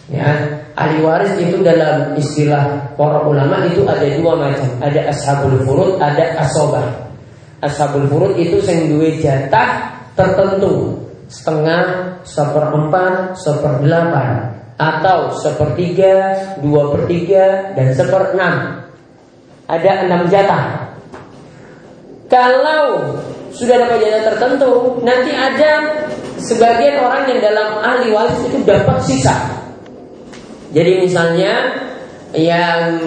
Ya, 0.09 0.33
ahli 0.73 1.05
waris 1.05 1.37
itu 1.37 1.61
dalam 1.61 2.17
istilah 2.17 2.97
para 2.97 3.29
ulama 3.29 3.69
itu 3.69 3.85
ada 3.85 4.09
dua 4.17 4.41
macam, 4.41 4.69
ada 4.81 5.01
ashabul 5.13 5.61
furud, 5.69 6.01
ada 6.01 6.33
asobah. 6.41 7.13
Ashabul 7.61 8.09
furud 8.09 8.33
itu 8.41 8.57
yang 8.65 8.97
dua 8.97 9.13
jatah 9.21 10.01
tertentu 10.17 10.97
setengah, 11.29 12.17
seperempat, 12.25 13.37
seperdelapan 13.37 14.57
atau 14.81 15.37
sepertiga, 15.37 16.33
dua 16.65 16.89
per 16.97 17.05
tiga, 17.05 17.77
dan 17.77 17.93
seperenam. 17.93 18.55
Ada 19.69 20.09
enam 20.09 20.25
jatah. 20.33 20.89
Kalau 22.33 23.13
sudah 23.53 23.77
dapat 23.85 24.01
jatah 24.01 24.23
tertentu, 24.33 24.97
nanti 25.05 25.37
ada 25.37 26.01
sebagian 26.41 27.05
orang 27.05 27.29
yang 27.29 27.41
dalam 27.45 27.69
ahli 27.85 28.09
waris 28.09 28.41
itu 28.49 28.65
dapat 28.65 28.97
sisa. 29.05 29.68
Jadi 30.79 31.03
misalnya 31.03 31.75
yang 32.39 33.03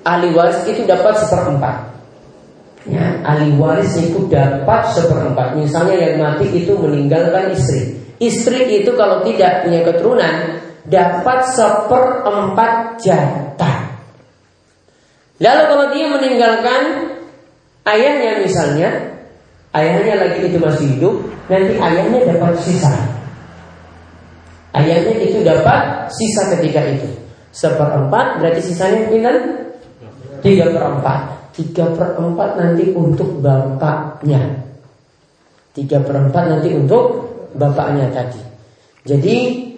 ahli 0.00 0.32
waris 0.32 0.64
itu 0.64 0.88
dapat 0.88 1.12
seperempat 1.20 1.92
ya, 2.88 3.20
ahli 3.20 3.52
waris 3.60 4.00
itu 4.00 4.24
dapat 4.32 4.96
seperempat. 4.96 5.60
Misalnya 5.60 5.92
yang 5.92 6.14
mati 6.24 6.48
itu 6.56 6.72
meninggalkan 6.72 7.52
istri. 7.52 8.00
Istri 8.16 8.80
itu 8.80 8.96
kalau 8.96 9.20
tidak 9.28 9.68
punya 9.68 9.84
keturunan 9.84 10.34
dapat 10.88 11.38
seperempat 11.52 12.96
jatah. 13.04 13.92
Lalu 15.36 15.62
kalau 15.68 15.86
dia 15.92 16.06
meninggalkan 16.08 16.82
ayahnya 17.84 18.40
misalnya, 18.40 18.88
ayahnya 19.76 20.14
lagi 20.16 20.48
itu 20.48 20.56
masih 20.56 20.96
hidup, 20.96 21.14
nanti 21.52 21.76
ayahnya 21.76 22.24
dapat 22.24 22.56
sisa. 22.64 22.94
Ayahnya 24.76 25.14
itu 25.24 25.40
dapat 25.40 26.12
sisa 26.12 26.52
ketika 26.56 26.84
itu. 26.84 27.08
Seperempat 27.56 28.44
berarti 28.44 28.60
sisanya 28.60 29.08
pindah 29.08 29.36
tiga 30.44 30.68
perempat. 30.68 31.20
Tiga 31.56 31.88
per 31.96 32.20
empat 32.20 32.60
nanti 32.60 32.92
untuk 32.92 33.40
bapaknya. 33.40 34.60
Tiga 35.72 36.04
per 36.04 36.28
empat 36.28 36.44
nanti 36.52 36.76
untuk 36.76 37.24
bapaknya 37.56 38.12
tadi. 38.12 38.40
Jadi 39.08 39.36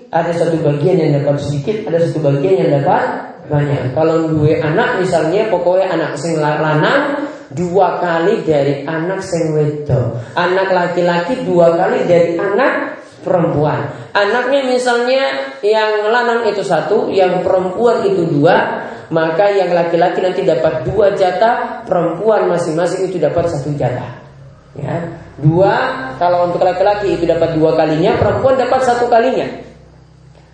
ada 0.08 0.32
satu 0.32 0.56
bagian 0.64 0.96
yang 0.96 1.20
dapat 1.20 1.37
sedikit 1.44 1.84
Ada 1.84 2.08
satu 2.08 2.24
bagian 2.24 2.64
yang 2.64 2.70
dapat 2.80 3.28
banyak. 3.48 3.92
Kalau 3.92 4.24
dua 4.32 4.56
anak 4.64 5.04
misalnya 5.04 5.52
Pokoknya 5.52 5.92
anak 5.92 6.16
sing 6.16 6.40
lanang 6.40 7.28
Dua 7.52 8.00
kali 8.00 8.40
dari 8.44 8.88
anak 8.88 9.20
sing 9.20 9.52
wedo 9.52 10.16
Anak 10.32 10.72
laki-laki 10.72 11.44
dua 11.44 11.76
kali 11.76 12.08
dari 12.08 12.40
anak 12.40 12.96
perempuan 13.24 13.90
Anaknya 14.14 14.66
misalnya 14.66 15.52
yang 15.62 16.11
lanang 16.11 16.48
itu 16.50 16.62
satu 16.62 17.11
Yang 17.11 17.46
perempuan 17.46 18.02
itu 18.07 18.26
dua 18.26 18.88
maka 19.09 19.48
yang 19.48 19.72
laki-laki 19.72 20.20
nanti 20.20 20.44
dapat 20.44 20.85
dua 20.85 21.16
jatah, 21.16 21.85
perempuan 21.88 22.44
masing-masing 22.52 23.09
itu 23.09 23.16
dapat 23.16 23.48
satu 23.48 23.72
jatah. 23.72 24.20
Ya, 24.76 25.00
dua 25.40 25.72
kalau 26.20 26.52
untuk 26.52 26.61
laki-laki 26.61 27.16
itu 27.16 27.24
dapat 27.24 27.57
dua 27.57 27.72
kalinya, 27.72 28.20
perempuan 28.20 28.61
dapat 28.61 28.85
satu 28.85 29.09
kalinya. 29.09 29.48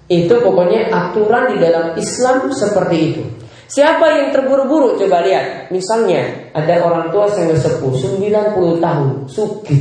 Itu 0.07 0.38
pokoknya 0.38 0.92
aturan 0.92 1.50
di 1.50 1.57
dalam 1.59 1.98
Islam 1.98 2.55
seperti 2.55 2.96
itu. 3.11 3.22
Siapa 3.64 4.07
yang 4.07 4.29
terburu-buru 4.29 5.00
coba 5.00 5.24
lihat 5.24 5.72
Misalnya 5.72 6.53
ada 6.53 6.85
orang 6.85 7.09
tua 7.09 7.33
yang 7.33 7.57
sepuh 7.57 7.96
90 7.96 8.77
tahun 8.77 9.24
Suki 9.24 9.81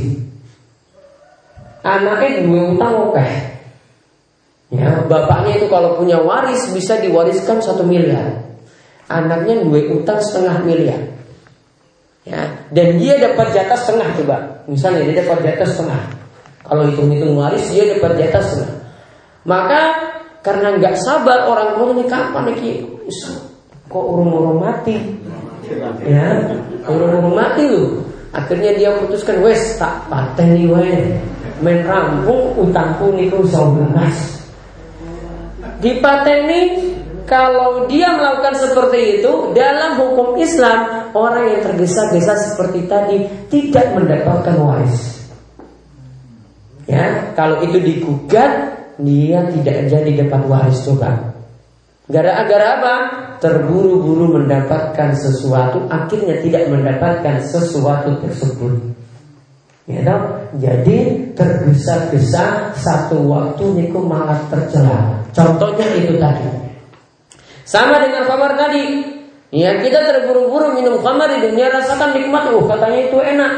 Anaknya 1.84 2.48
dua 2.48 2.60
utang 2.72 2.94
oke 3.12 3.28
Ya, 4.72 5.06
bapaknya 5.06 5.60
itu 5.62 5.70
kalau 5.70 6.00
punya 6.00 6.18
waris 6.18 6.72
bisa 6.72 6.98
diwariskan 6.98 7.60
satu 7.62 7.84
miliar 7.86 8.42
Anaknya 9.06 9.60
dua 9.62 9.84
utang 9.92 10.16
setengah 10.18 10.64
miliar. 10.64 10.96
Ya, 12.24 12.64
dan 12.72 12.96
dia 12.96 13.20
dapat 13.20 13.52
jatah 13.52 13.76
setengah 13.76 14.16
coba. 14.16 14.36
Misalnya 14.64 15.04
dia 15.04 15.20
dapat 15.20 15.44
jatah 15.44 15.68
setengah. 15.68 16.02
Kalau 16.64 16.88
hitung-hitung 16.88 17.36
waris 17.36 17.68
dia 17.68 17.84
dapat 17.92 18.16
jatah 18.16 18.40
setengah. 18.40 18.80
Maka 19.44 19.80
karena 20.40 20.76
nggak 20.80 20.96
sabar 21.00 21.48
orang 21.48 21.76
tua 21.76 21.88
ini 21.96 22.04
kapan 22.08 22.44
nih 22.52 22.84
kok 23.88 24.04
urung-urung 24.04 24.60
mati 24.60 24.96
ya 26.04 26.28
urung-urung 26.84 27.32
mati 27.32 27.62
lu 27.64 28.04
akhirnya 28.34 28.74
dia 28.74 28.88
memutuskan 28.98 29.40
wes 29.40 29.78
tak 29.78 30.10
pateni 30.10 30.66
wae 30.66 31.16
main 31.62 31.86
rampung 31.86 32.58
utangku 32.58 33.14
niku 33.14 33.46
lunas 33.46 34.42
dipateni 35.78 36.92
kalau 37.24 37.88
dia 37.88 38.12
melakukan 38.12 38.52
seperti 38.52 39.20
itu 39.20 39.56
dalam 39.56 39.96
hukum 39.96 40.36
Islam 40.36 41.08
orang 41.16 41.56
yang 41.56 41.60
tergesa-gesa 41.64 42.36
seperti 42.36 42.84
tadi 42.84 43.16
tidak 43.48 43.96
mendapatkan 43.96 44.56
waris. 44.60 45.24
Ya, 46.84 47.32
kalau 47.32 47.64
itu 47.64 47.80
digugat 47.80 48.76
dia 49.00 49.40
tidak 49.56 49.88
jadi 49.88 50.10
dapat 50.24 50.42
waris 50.44 50.84
coba. 50.84 51.33
Gara-gara 52.04 52.66
apa? 52.80 52.94
Terburu-buru 53.40 54.40
mendapatkan 54.40 55.16
sesuatu 55.16 55.88
akhirnya 55.88 56.40
tidak 56.44 56.68
mendapatkan 56.68 57.40
sesuatu 57.40 58.20
tersebut. 58.24 58.92
Ya 59.84 60.00
toh? 60.00 60.20
Jadi 60.60 61.28
tergesa-gesa 61.36 62.72
satu 62.76 63.20
waktu 63.28 63.64
niku 63.72 64.00
malah 64.00 64.40
tercela. 64.48 65.20
Contohnya 65.32 65.84
itu 65.96 66.16
tadi. 66.16 66.48
Sama 67.64 68.00
dengan 68.00 68.28
khamar 68.28 68.56
tadi. 68.56 69.12
Ya 69.52 69.76
kita 69.80 70.04
terburu-buru 70.04 70.76
minum 70.76 71.00
khamar 71.00 71.30
di 71.30 71.46
dunia 71.46 71.70
rasakan 71.70 72.16
nikmat, 72.16 72.52
oh 72.52 72.64
katanya 72.64 73.00
itu 73.06 73.18
enak. 73.22 73.52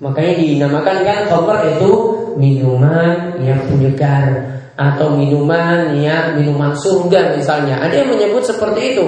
Makanya 0.00 0.32
dinamakan 0.40 0.96
kan 1.04 1.18
khamar 1.30 1.58
itu 1.72 1.92
minuman 2.36 3.38
yang 3.40 3.60
penyegar 3.64 4.55
atau 4.76 5.16
minuman 5.16 5.96
ya 5.96 6.36
minuman 6.36 6.76
surga 6.76 7.34
misalnya. 7.34 7.80
Ada 7.80 8.04
yang 8.04 8.12
menyebut 8.12 8.44
seperti 8.44 8.96
itu. 8.96 9.06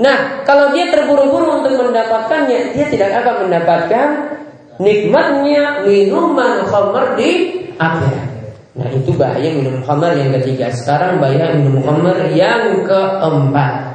Nah, 0.00 0.44
kalau 0.48 0.72
dia 0.72 0.88
terburu-buru 0.88 1.60
untuk 1.60 1.76
mendapatkannya, 1.76 2.72
dia 2.72 2.86
tidak 2.88 3.20
akan 3.20 3.48
mendapatkan 3.48 4.08
nikmatnya 4.80 5.84
minuman 5.84 6.64
khamar 6.64 7.16
di 7.20 7.30
akhirat. 7.76 8.30
Nah 8.70 8.86
itu 8.94 9.10
bahaya 9.18 9.50
minum 9.50 9.82
khamar 9.82 10.14
yang 10.14 10.30
ketiga 10.40 10.70
Sekarang 10.70 11.18
bahaya 11.18 11.58
minum 11.58 11.82
khamar 11.82 12.30
yang 12.30 12.86
keempat 12.86 13.89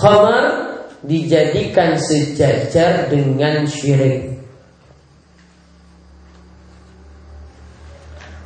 Khamar 0.00 0.44
dijadikan 1.04 2.00
sejajar 2.00 3.12
dengan 3.12 3.68
syirik 3.68 4.40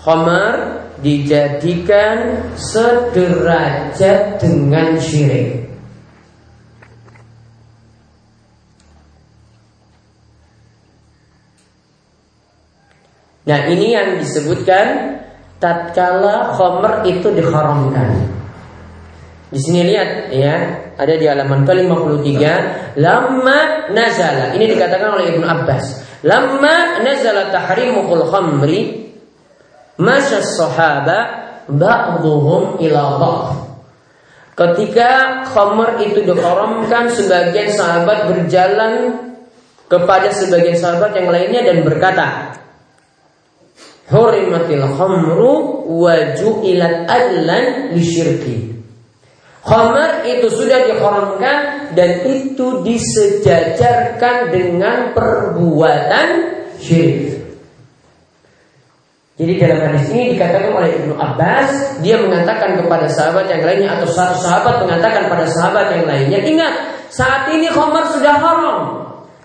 Khamar 0.05 0.85
dijadikan 1.01 2.45
sederajat 2.61 4.37
dengan 4.37 5.01
syirik. 5.01 5.65
Nah 13.49 13.61
ini 13.73 13.97
yang 13.97 14.21
disebutkan 14.21 15.21
tatkala 15.57 16.53
khomer 16.53 17.09
itu 17.09 17.33
diharamkan. 17.33 18.29
Di 19.49 19.61
sini 19.65 19.89
lihat 19.89 20.29
ya, 20.37 20.84
ada 20.95 21.15
di 21.19 21.27
halaman 21.27 21.67
ke-53, 21.67 22.41
lamma 22.99 23.91
nazala. 23.91 24.55
Ini 24.55 24.65
dikatakan 24.75 25.19
oleh 25.19 25.35
Ibnu 25.35 25.47
Abbas. 25.47 25.85
Lamma 26.25 27.05
nazala 27.05 27.53
tahrimul 27.53 28.25
khamri 28.31 29.11
masya 30.01 30.41
sahaba 30.41 31.19
ba'dhum 31.69 32.81
ila 32.81 33.03
ba'd. 33.21 33.49
Ketika 34.55 35.43
khamr 35.51 35.99
itu 35.99 36.23
diharamkan, 36.23 37.11
sebagian 37.11 37.75
sahabat 37.75 38.31
berjalan 38.31 39.19
kepada 39.91 40.31
sebagian 40.31 40.79
sahabat 40.79 41.11
yang 41.19 41.29
lainnya 41.35 41.67
dan 41.67 41.83
berkata, 41.83 42.55
Hurimatil 44.05 44.85
khamru 44.95 45.53
wa 45.89 46.15
ju'ilat 46.39 47.09
adlan 47.09 47.97
li 47.97 48.03
syirki. 48.05 48.74
Khamar 49.65 50.29
itu 50.29 50.53
sudah 50.53 50.85
diharamkan 50.85 51.89
dan 51.97 52.21
itu 52.29 52.85
disejajarkan 52.85 54.53
dengan 54.53 55.17
perbuatan 55.17 56.29
syirik. 56.77 57.41
Jadi 59.35 59.53
dalam 59.59 59.79
hadis 59.89 60.07
ini 60.15 60.37
dikatakan 60.37 60.71
oleh 60.79 60.91
Ibnu 61.01 61.17
Abbas, 61.17 61.99
dia 62.05 62.21
mengatakan 62.21 62.79
kepada 62.79 63.09
sahabat 63.09 63.51
yang 63.51 63.67
lainnya 63.67 63.99
atau 63.99 64.07
satu 64.07 64.37
sahabat 64.39 64.85
mengatakan 64.85 65.27
pada 65.33 65.49
sahabat 65.49 65.97
yang 65.97 66.05
lainnya, 66.07 66.39
ingat 66.45 66.75
saat 67.09 67.49
ini 67.51 67.67
khamar 67.73 68.05
sudah 68.15 68.37
haram 68.37 68.79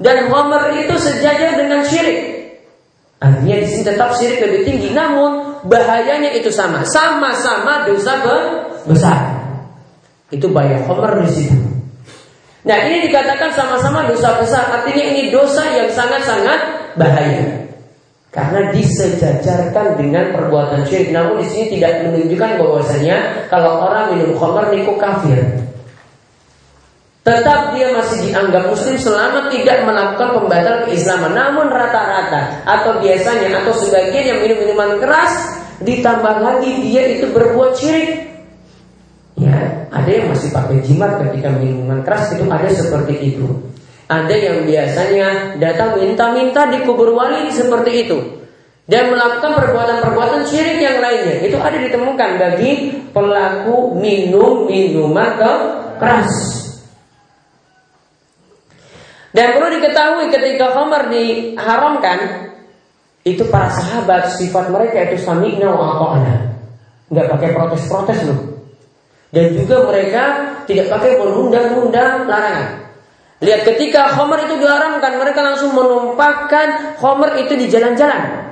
dan 0.03 0.27
khamar 0.27 0.75
itu 0.77 0.93
sejajar 0.99 1.57
dengan 1.57 1.81
syirik. 1.87 2.37
Artinya 3.23 3.55
di 3.55 3.67
sini 3.71 3.83
tetap 3.87 4.13
syirik 4.19 4.43
lebih 4.43 4.61
tinggi, 4.67 4.91
namun 4.91 5.63
bahayanya 5.63 6.35
itu 6.35 6.51
sama, 6.51 6.83
sama-sama 6.83 7.87
dosa 7.87 8.13
besar. 8.83 9.38
Itu 10.29 10.49
bahaya 10.53 10.85
Homer 10.85 11.25
di 11.25 11.31
situ. 11.33 11.57
Nah 12.69 12.77
ini 12.85 13.09
dikatakan 13.09 13.49
sama-sama 13.55 14.05
dosa 14.05 14.37
besar, 14.37 14.69
artinya 14.69 15.05
ini 15.15 15.33
dosa 15.33 15.63
yang 15.73 15.89
sangat-sangat 15.89 16.93
bahaya. 16.99 17.65
Karena 18.29 18.69
disejajarkan 18.69 19.97
dengan 19.97 20.29
perbuatan 20.37 20.85
syirik. 20.85 21.09
Namun 21.09 21.41
di 21.41 21.45
sini 21.49 21.65
tidak 21.73 22.05
menunjukkan 22.05 22.61
bahwasanya 22.61 23.49
kalau 23.49 23.81
orang 23.89 24.13
minum 24.13 24.37
khamr 24.37 24.69
niku 24.69 24.93
kafir. 25.01 25.41
Tetap 27.25 27.73
dia 27.73 27.89
masih 27.89 28.29
dianggap 28.29 28.69
muslim 28.69 28.95
selama 29.01 29.49
tidak 29.49 29.81
melakukan 29.81 30.29
pembatal 30.37 30.75
keislaman. 30.85 31.33
Namun 31.33 31.73
rata-rata 31.73 32.61
atau 32.69 33.01
biasanya 33.01 33.65
atau 33.65 33.73
sebagian 33.73 34.25
yang 34.29 34.39
minum 34.45 34.61
minuman 34.61 35.01
keras 35.01 35.57
ditambah 35.81 36.35
lagi 36.37 36.85
dia 36.85 37.17
itu 37.17 37.33
berbuat 37.33 37.81
syirik. 37.81 38.28
Ya, 39.39 39.87
ada 39.87 40.09
yang 40.11 40.35
masih 40.35 40.51
pakai 40.51 40.83
jimat 40.83 41.15
ketika 41.23 41.47
minuman 41.55 42.03
keras 42.03 42.35
itu 42.35 42.43
ada 42.43 42.67
seperti 42.67 43.15
itu. 43.35 43.47
Ada 44.11 44.35
yang 44.35 44.57
biasanya 44.67 45.55
datang 45.61 45.95
minta-minta 45.95 46.67
di 46.67 46.83
kubur 46.83 47.15
wali 47.15 47.47
seperti 47.47 48.03
itu 48.03 48.17
dan 48.89 49.13
melakukan 49.13 49.53
perbuatan-perbuatan 49.53 50.43
syirik 50.49 50.81
yang 50.81 50.99
lainnya. 50.99 51.45
Itu 51.45 51.55
ada 51.61 51.77
ditemukan 51.77 52.29
bagi 52.41 52.71
pelaku 53.15 53.95
minum 53.95 54.67
minuman 54.67 55.39
keras. 56.01 56.33
Dan 59.29 59.55
perlu 59.55 59.77
diketahui 59.77 60.33
ketika 60.33 60.73
khamar 60.73 61.13
diharamkan 61.13 62.49
itu 63.23 63.45
para 63.47 63.69
sahabat 63.69 64.35
sifat 64.35 64.73
mereka 64.73 65.05
itu 65.05 65.21
sami'na 65.21 65.69
wa. 65.69 66.17
Enggak 67.13 67.29
pakai 67.37 67.49
protes-protes 67.53 68.19
loh. 68.25 68.58
Dan 69.29 69.53
juga 69.53 69.85
mereka 69.85 70.23
tidak 70.65 70.89
pakai 70.89 71.21
menunda-nunda 71.21 72.25
larangan. 72.25 72.89
Lihat 73.39 73.61
ketika 73.63 74.19
Homer 74.19 74.43
itu 74.49 74.59
diharamkan, 74.59 75.15
mereka 75.15 75.39
langsung 75.45 75.71
menumpahkan 75.71 76.97
Homer 76.99 77.39
itu 77.39 77.55
di 77.55 77.71
jalan-jalan. 77.71 78.51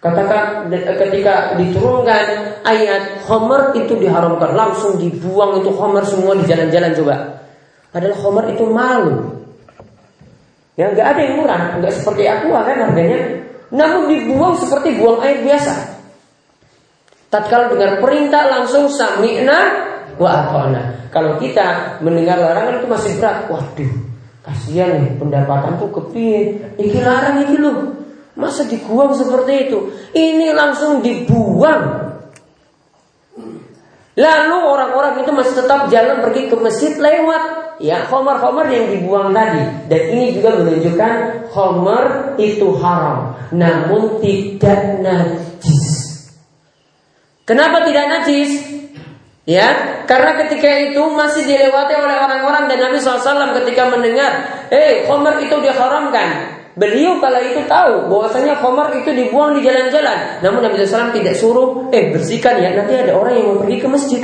Katakan 0.00 0.72
ketika 0.72 1.52
diturunkan 1.60 2.24
ayat 2.64 3.20
Homer 3.28 3.76
itu 3.76 4.00
diharamkan, 4.00 4.56
langsung 4.56 4.96
dibuang 4.96 5.60
itu 5.60 5.68
Homer 5.76 6.00
semua 6.08 6.32
di 6.38 6.48
jalan-jalan 6.48 6.96
coba. 6.96 7.16
Padahal 7.92 8.16
Homer 8.24 8.44
itu 8.56 8.64
malu. 8.64 9.36
Ya 10.80 10.88
nggak 10.88 11.06
ada 11.12 11.20
yang 11.20 11.34
murah, 11.36 11.62
nggak 11.76 11.92
seperti 11.92 12.24
aku 12.24 12.56
kan 12.56 12.78
harganya. 12.80 13.44
Namun 13.68 14.08
dibuang 14.08 14.56
seperti 14.56 14.96
buang 14.96 15.20
air 15.20 15.44
biasa. 15.44 15.99
Tatkala 17.30 17.70
dengar 17.70 18.02
perintah 18.02 18.50
langsung 18.50 18.90
sami'na 18.90 19.58
wa 20.18 20.28
atona. 20.28 21.06
Kalau 21.14 21.38
kita 21.38 21.98
mendengar 22.02 22.42
larangan 22.42 22.82
itu 22.82 22.86
masih 22.90 23.10
berat. 23.22 23.46
Waduh, 23.46 23.92
kasihan 24.42 24.98
nih 24.98 25.14
pendapatanku 25.14 25.94
kepiye. 25.94 26.58
Iki 26.74 26.98
larang 27.06 27.46
iki 27.46 27.54
lu. 27.54 28.02
Masa 28.34 28.66
dibuang 28.66 29.14
seperti 29.14 29.70
itu? 29.70 29.78
Ini 30.10 30.54
langsung 30.54 31.06
dibuang. 31.06 32.10
Lalu 34.18 34.56
orang-orang 34.66 35.22
itu 35.22 35.30
masih 35.30 35.54
tetap 35.54 35.86
jalan 35.86 36.18
pergi 36.18 36.50
ke 36.50 36.56
masjid 36.58 36.92
lewat 36.98 37.42
ya 37.80 38.04
homer-homer 38.10 38.68
yang 38.68 38.92
dibuang 38.92 39.32
tadi 39.32 39.88
dan 39.88 40.02
ini 40.12 40.36
juga 40.36 40.60
menunjukkan 40.60 41.12
homer 41.48 42.36
itu 42.36 42.76
haram 42.76 43.32
namun 43.56 44.20
tidak 44.20 45.00
najis 45.00 45.99
Kenapa 47.50 47.82
tidak 47.82 48.06
najis? 48.06 48.62
Ya, 49.42 49.66
karena 50.06 50.38
ketika 50.46 50.70
itu 50.70 51.02
masih 51.10 51.42
dilewati 51.42 51.98
oleh 51.98 52.14
orang-orang 52.14 52.70
dan 52.70 52.78
Nabi 52.78 53.02
SAW 53.02 53.50
ketika 53.58 53.90
mendengar, 53.90 54.30
eh, 54.70 55.02
Khomer 55.10 55.42
itu 55.42 55.58
diharamkan. 55.58 56.62
Beliau 56.78 57.18
kala 57.18 57.42
itu 57.42 57.66
tahu 57.66 58.06
bahwasanya 58.06 58.62
Khomer 58.62 59.02
itu 59.02 59.10
dibuang 59.10 59.58
di 59.58 59.66
jalan-jalan. 59.66 60.38
Namun 60.46 60.62
Nabi 60.62 60.86
SAW 60.86 61.10
tidak 61.10 61.34
suruh, 61.34 61.90
eh 61.90 62.14
bersihkan 62.14 62.62
ya, 62.62 62.70
nanti 62.78 62.94
ada 62.94 63.18
orang 63.18 63.34
yang 63.34 63.46
mau 63.50 63.66
pergi 63.66 63.76
ke 63.82 63.88
masjid. 63.90 64.22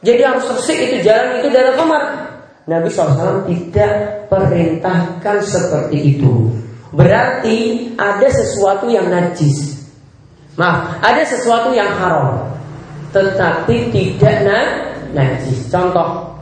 Jadi 0.00 0.22
harus 0.24 0.48
bersih 0.48 0.78
itu 0.80 0.96
jalan 1.04 1.36
itu 1.44 1.52
dari 1.52 1.76
Khomer. 1.76 2.02
Nabi 2.64 2.88
SAW 2.88 3.44
tidak 3.44 3.92
perintahkan 4.32 5.36
seperti 5.44 6.16
itu. 6.16 6.48
Berarti 6.96 7.92
ada 8.00 8.24
sesuatu 8.32 8.88
yang 8.88 9.12
najis. 9.12 9.75
Maaf, 10.56 11.04
ada 11.04 11.22
sesuatu 11.24 11.76
yang 11.76 11.92
haram 12.00 12.56
tetapi 13.16 13.92
tidak 13.92 14.36
na 14.44 14.58
najis. 15.16 15.72
Contoh 15.72 16.36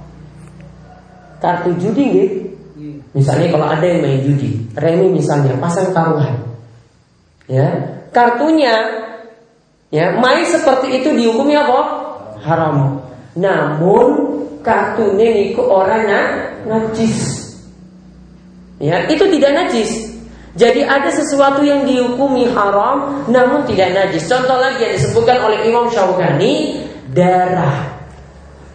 kartu 1.38 1.70
judi 1.79 2.05
gitu. 2.11 2.38
Misalnya 3.14 3.55
kalau 3.55 3.66
ada 3.70 3.87
yang 3.87 4.03
main 4.03 4.20
judi, 4.27 4.59
remi 4.74 5.14
misalnya 5.14 5.55
pasang 5.62 5.94
taruhan. 5.94 6.35
Ya, 7.46 7.70
kartunya 8.11 8.74
ya 9.94 10.18
main 10.18 10.42
seperti 10.42 10.98
itu 10.98 11.14
dihukumi 11.14 11.55
apa? 11.55 11.81
Haram. 12.42 12.98
Namun 13.38 14.07
kartunya 14.66 15.31
niku 15.31 15.62
orangnya 15.62 16.50
najis. 16.66 17.46
Ya, 18.83 19.07
itu 19.07 19.22
tidak 19.31 19.53
najis. 19.55 20.13
Jadi 20.55 20.87
ada 20.87 21.11
sesuatu 21.11 21.67
yang 21.67 21.83
dihukumi 21.83 22.47
haram 22.55 23.27
namun 23.27 23.67
tidak 23.67 23.90
najis. 23.90 24.31
Contoh 24.31 24.55
lagi 24.55 24.87
yang 24.87 24.95
disebutkan 24.95 25.43
oleh 25.43 25.67
Imam 25.67 25.90
Syaukani 25.90 26.87
darah. 27.11 27.90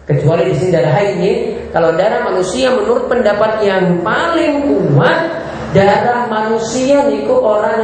Kecuali 0.04 0.52
di 0.52 0.54
sini 0.58 0.70
darah 0.74 1.00
ini, 1.00 1.30
kalau 1.70 1.96
darah 1.96 2.26
manusia 2.26 2.74
menurut 2.74 3.08
pendapat 3.08 3.62
yang 3.64 4.02
paling 4.04 4.66
kuat, 4.92 5.18
darah 5.72 6.26
manusia 6.28 7.06
itu 7.08 7.32
orang 7.32 7.80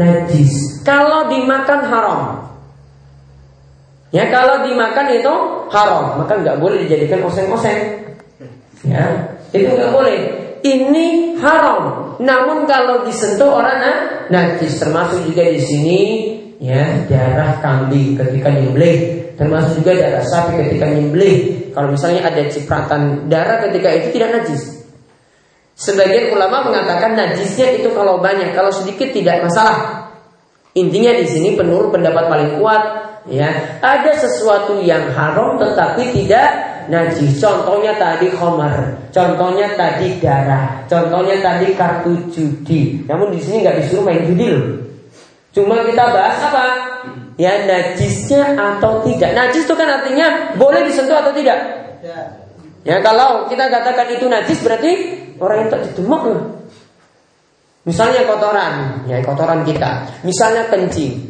najis. 0.00 0.80
Kalau 0.86 1.28
dimakan 1.28 1.80
haram. 1.90 2.20
Ya 4.14 4.30
kalau 4.30 4.64
dimakan 4.64 5.06
itu 5.12 5.34
haram, 5.74 6.22
maka 6.22 6.40
nggak 6.40 6.56
boleh 6.62 6.86
dijadikan 6.86 7.26
oseng-oseng. 7.26 8.06
Ya, 8.86 9.34
itu 9.50 9.66
nggak 9.66 9.92
boleh. 9.92 10.16
Ini 10.62 11.36
haram. 11.42 11.95
Namun 12.20 12.64
kalau 12.64 13.04
disentuh 13.04 13.50
orang 13.52 13.78
nah, 13.78 13.96
najis 14.32 14.80
termasuk 14.80 15.24
juga 15.28 15.44
di 15.44 15.60
sini 15.60 16.00
ya 16.56 17.04
darah 17.08 17.60
kambing 17.60 18.16
ketika 18.16 18.48
nyembelih, 18.48 19.30
termasuk 19.36 19.84
juga 19.84 19.92
darah 20.00 20.24
sapi 20.24 20.56
ketika 20.64 20.86
nyembelih. 20.88 21.68
Kalau 21.76 21.92
misalnya 21.92 22.24
ada 22.24 22.42
cipratan 22.48 23.28
darah 23.28 23.60
ketika 23.68 23.88
itu 23.92 24.08
tidak 24.16 24.40
najis. 24.40 24.62
Sebagian 25.76 26.32
ulama 26.32 26.72
mengatakan 26.72 27.12
najisnya 27.12 27.76
itu 27.76 27.92
kalau 27.92 28.16
banyak, 28.16 28.56
kalau 28.56 28.72
sedikit 28.72 29.12
tidak 29.12 29.44
masalah. 29.44 30.08
Intinya 30.72 31.12
di 31.12 31.28
sini 31.28 31.52
penurut 31.56 31.92
pendapat 31.92 32.24
paling 32.28 32.50
kuat 32.60 32.82
ya 33.26 33.80
ada 33.82 34.12
sesuatu 34.14 34.78
yang 34.82 35.10
haram 35.10 35.58
tetapi 35.58 36.14
tidak 36.14 36.48
najis. 36.88 37.38
Contohnya 37.38 37.94
tadi 37.98 38.30
khomer, 38.32 38.94
contohnya 39.10 39.66
tadi 39.74 40.18
darah, 40.18 40.82
contohnya 40.90 41.36
tadi 41.42 41.74
kartu 41.74 42.12
judi. 42.32 43.02
Namun 43.06 43.34
di 43.34 43.40
sini 43.42 43.62
nggak 43.62 43.76
disuruh 43.82 44.04
main 44.06 44.22
judi 44.26 44.46
loh. 44.50 44.64
Cuma 45.54 45.80
kita 45.86 46.04
bahas 46.12 46.38
apa? 46.42 46.64
Ya 47.36 47.64
najisnya 47.68 48.56
atau 48.56 49.04
tidak. 49.04 49.36
Najis 49.36 49.68
itu 49.68 49.74
kan 49.76 49.88
artinya 49.88 50.56
boleh 50.56 50.84
disentuh 50.88 51.20
atau 51.20 51.32
tidak? 51.36 51.58
Ya 52.86 52.96
kalau 53.02 53.50
kita 53.50 53.68
katakan 53.68 54.08
itu 54.14 54.24
najis 54.30 54.58
berarti 54.62 54.92
orang 55.42 55.66
yang 55.66 55.70
tak 55.72 55.80
didemak 55.90 56.22
Misalnya 57.86 58.26
kotoran, 58.26 59.06
ya 59.06 59.22
kotoran 59.22 59.62
kita. 59.62 60.10
Misalnya 60.26 60.66
kencing. 60.66 61.22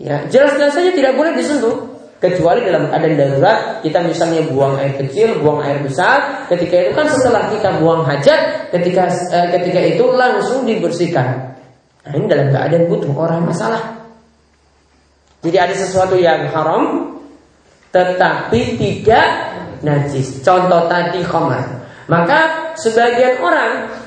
Ya, 0.00 0.24
jelas-jelas 0.30 0.72
saja 0.72 0.94
tidak 0.94 1.12
boleh 1.18 1.36
disentuh 1.36 1.97
kecuali 2.18 2.66
dalam 2.66 2.90
keadaan 2.90 3.14
darurat 3.14 3.58
kita 3.82 4.02
misalnya 4.02 4.42
buang 4.50 4.74
air 4.78 4.98
kecil, 4.98 5.38
buang 5.38 5.62
air 5.62 5.78
besar, 5.82 6.46
ketika 6.50 6.74
itu 6.90 6.92
kan 6.94 7.06
setelah 7.06 7.46
kita 7.50 7.78
buang 7.78 8.02
hajat, 8.02 8.70
ketika 8.74 9.06
eh, 9.30 9.48
ketika 9.54 9.80
itu 9.82 10.04
langsung 10.14 10.66
dibersihkan. 10.66 11.54
Nah, 12.02 12.12
ini 12.14 12.26
dalam 12.26 12.50
keadaan 12.50 12.84
butuh 12.90 13.10
orang 13.14 13.46
masalah. 13.46 13.82
Jadi 15.46 15.54
ada 15.54 15.74
sesuatu 15.74 16.18
yang 16.18 16.50
haram 16.50 17.14
tetapi 17.94 18.74
tidak 18.76 19.28
najis. 19.86 20.42
Contoh 20.42 20.90
tadi 20.90 21.22
khamar. 21.22 21.62
Maka 22.08 22.72
sebagian 22.80 23.38
orang 23.38 23.97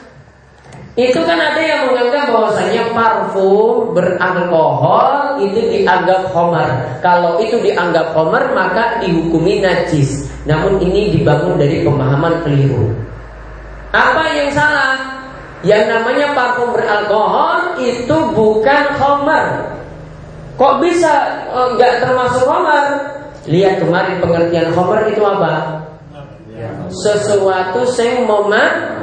itu 1.00 1.24
kan 1.24 1.40
ada 1.40 1.62
yang 1.64 1.88
menganggap 1.88 2.36
bahwasanya 2.36 2.92
parfum 2.92 3.96
beralkohol 3.96 5.40
itu 5.40 5.60
dianggap 5.72 6.36
homer. 6.36 6.68
Kalau 7.00 7.40
itu 7.40 7.56
dianggap 7.64 8.12
homer 8.12 8.52
maka 8.52 9.00
dihukumi 9.00 9.64
najis. 9.64 10.28
Namun 10.44 10.84
ini 10.84 11.16
dibangun 11.16 11.56
dari 11.56 11.88
pemahaman 11.88 12.44
keliru. 12.44 12.92
Apa 13.96 14.36
yang 14.36 14.52
salah? 14.52 15.00
Yang 15.64 15.96
namanya 15.96 16.28
parfum 16.36 16.76
beralkohol 16.76 17.80
itu 17.80 18.18
bukan 18.36 18.84
homer. 19.00 19.46
Kok 20.60 20.84
bisa 20.84 21.40
eh, 21.56 21.68
nggak 21.80 22.04
termasuk 22.04 22.44
homer? 22.44 22.84
Lihat 23.48 23.80
kemarin 23.80 24.20
pengertian 24.20 24.76
homer 24.76 25.08
itu 25.08 25.24
apa? 25.24 25.81
Sesuatu 26.92 27.88
yang 27.96 28.28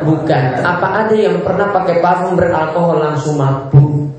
bukan. 0.04 0.60
Apa 0.62 1.06
ada 1.06 1.14
yang 1.16 1.40
pernah 1.42 1.72
pakai 1.72 1.98
parfum 1.98 2.36
beralkohol 2.36 2.98
langsung 3.00 3.40
mabuk? 3.40 4.12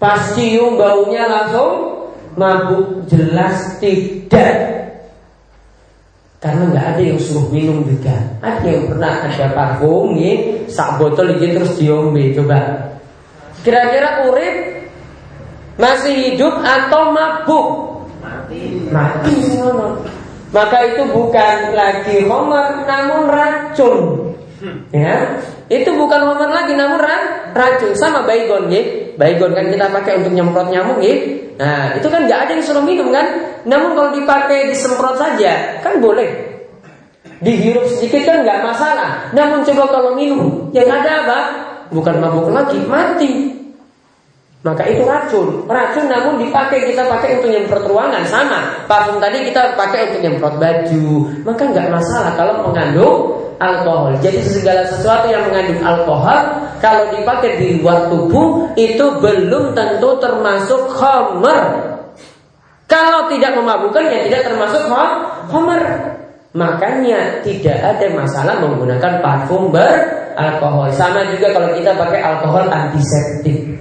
Pas 0.00 0.34
cium 0.36 0.76
baunya 0.76 1.28
langsung 1.28 2.04
mabuk 2.34 3.06
jelas 3.08 3.78
tidak. 3.78 4.74
Karena 6.42 6.68
nggak 6.68 6.86
ada 6.96 7.02
yang 7.02 7.16
suruh 7.16 7.48
minum 7.48 7.80
juga. 7.88 8.12
Ada 8.44 8.68
yang 8.68 8.84
pernah 8.92 9.12
ada 9.24 9.46
parfum 9.56 10.12
nih, 10.12 10.68
sak 10.68 11.00
botol 11.00 11.32
ini 11.40 11.56
terus 11.56 11.72
diombe 11.80 12.36
coba. 12.36 12.60
Kira-kira 13.64 14.28
urip 14.28 14.56
masih 15.80 16.36
hidup 16.36 16.60
atau 16.60 17.16
mabuk? 17.16 17.66
Mati. 18.20 18.60
Mati 18.92 19.36
maka 20.54 20.78
itu 20.86 21.02
bukan 21.10 21.74
lagi 21.74 22.22
homer 22.30 22.86
namun 22.86 23.26
racun. 23.26 23.96
Ya, 24.94 25.42
itu 25.66 25.90
bukan 25.92 26.20
homer 26.24 26.48
lagi 26.48 26.78
namun 26.78 27.02
racun 27.52 27.92
sama 27.98 28.22
baygon 28.22 28.70
ya. 28.70 28.82
Baygon 29.18 29.52
kan 29.52 29.66
kita 29.66 29.90
pakai 29.90 30.22
untuk 30.22 30.32
nyemprot 30.32 30.70
nyamuk 30.70 31.02
ya. 31.02 31.14
Nah, 31.54 31.94
itu 31.98 32.06
kan 32.10 32.26
nggak 32.26 32.40
ada 32.46 32.50
yang 32.54 32.62
suruh 32.62 32.82
minum 32.82 33.10
kan? 33.14 33.26
Namun 33.66 33.94
kalau 33.94 34.10
dipakai 34.14 34.70
disemprot 34.70 35.18
saja 35.18 35.82
kan 35.82 35.98
boleh. 35.98 36.54
Dihirup 37.42 37.84
sedikit 37.90 38.24
kan 38.24 38.46
nggak 38.46 38.62
masalah. 38.62 39.30
Namun 39.34 39.66
coba 39.66 39.84
kalau 39.90 40.10
minum, 40.16 40.70
yang 40.72 40.88
ada 40.88 41.26
apa? 41.26 41.38
Bukan 41.92 42.18
mabuk 42.18 42.50
lagi, 42.50 42.78
mati. 42.88 43.53
Maka 44.64 44.88
itu 44.88 45.04
racun. 45.04 45.68
Racun 45.68 46.08
namun 46.08 46.40
dipakai 46.40 46.88
kita 46.88 47.04
pakai 47.04 47.36
untuk 47.36 47.52
nyemprot 47.52 47.84
ruangan 47.84 48.24
sama. 48.24 48.88
Parfum 48.88 49.20
tadi 49.20 49.44
kita 49.44 49.76
pakai 49.76 50.08
untuk 50.08 50.20
nyemprot 50.24 50.56
baju. 50.56 51.04
Maka 51.44 51.62
nggak 51.68 51.88
masalah 51.92 52.32
kalau 52.32 52.64
mengandung 52.64 53.44
alkohol. 53.60 54.16
Jadi 54.24 54.40
segala 54.40 54.88
sesuatu 54.88 55.28
yang 55.28 55.44
mengandung 55.52 55.84
alkohol 55.84 56.64
kalau 56.80 57.12
dipakai 57.12 57.60
di 57.60 57.76
luar 57.76 58.08
tubuh 58.08 58.72
itu 58.80 59.04
belum 59.20 59.76
tentu 59.76 60.16
termasuk 60.16 60.96
homer. 60.96 61.92
Kalau 62.88 63.28
tidak 63.28 63.60
memabukkan 63.60 64.00
ya 64.08 64.24
tidak 64.24 64.48
termasuk 64.48 64.88
homer. 65.52 65.82
Makanya 66.56 67.44
tidak 67.44 67.82
ada 67.84 68.06
masalah 68.16 68.64
menggunakan 68.64 69.20
parfum 69.20 69.68
beralkohol. 69.68 70.88
Sama 70.88 71.28
juga 71.36 71.52
kalau 71.52 71.76
kita 71.76 71.92
pakai 72.00 72.20
alkohol 72.24 72.64
antiseptik. 72.72 73.73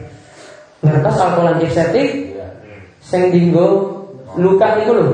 Ngertos 0.83 1.15
alkohol 1.15 1.55
antiseptik 1.55 2.35
sing 2.99 3.31
dinggo 3.31 3.95
luka 4.35 4.83
itu 4.83 4.91
loh 4.91 5.09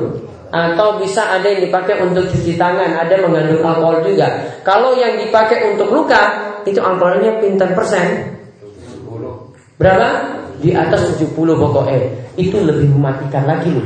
atau 0.49 0.97
bisa 0.97 1.29
ada 1.29 1.45
yang 1.45 1.69
dipakai 1.69 2.01
untuk 2.01 2.25
cuci 2.25 2.57
tangan, 2.57 2.97
ada 2.97 3.21
mengandung 3.21 3.61
alkohol 3.61 4.01
juga. 4.01 4.57
Kalau 4.65 4.97
yang 4.97 5.21
dipakai 5.21 5.77
untuk 5.77 5.93
luka, 5.93 6.21
itu 6.65 6.81
alkoholnya 6.81 7.37
pinter 7.37 7.69
persen? 7.77 8.33
Berapa? 9.77 10.41
Di 10.57 10.73
atas 10.73 11.13
70 11.15 11.37
pokoknya. 11.37 12.33
Itu 12.33 12.65
lebih 12.65 12.89
mematikan 12.97 13.45
lagi 13.45 13.77
loh. 13.77 13.85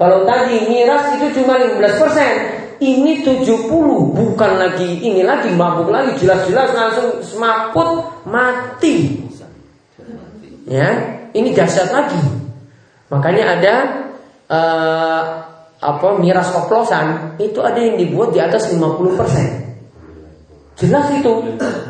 Kalau 0.00 0.24
tadi 0.24 0.64
miras 0.64 1.12
itu 1.20 1.40
cuma 1.40 1.60
15 1.60 2.00
persen, 2.00 2.32
ini 2.80 3.24
70 3.24 3.68
bukan 4.12 4.52
lagi 4.60 5.00
ini 5.00 5.24
lagi 5.24 5.48
mabuk 5.52 5.88
lagi 5.88 6.12
jelas-jelas 6.20 6.76
langsung 6.76 7.24
semaput 7.24 8.04
mati 8.28 9.24
ya 10.66 10.88
ini 11.32 11.54
dahsyat 11.54 11.90
lagi. 11.94 12.20
Makanya 13.06 13.44
ada 13.58 13.74
uh, 14.50 15.22
apa 15.76 16.08
miras 16.18 16.50
oplosan 16.50 17.38
itu 17.38 17.62
ada 17.62 17.78
yang 17.78 17.94
dibuat 18.00 18.34
di 18.34 18.40
atas 18.42 18.74
50% 18.74 19.66
jelas 20.76 21.06
itu. 21.14 21.32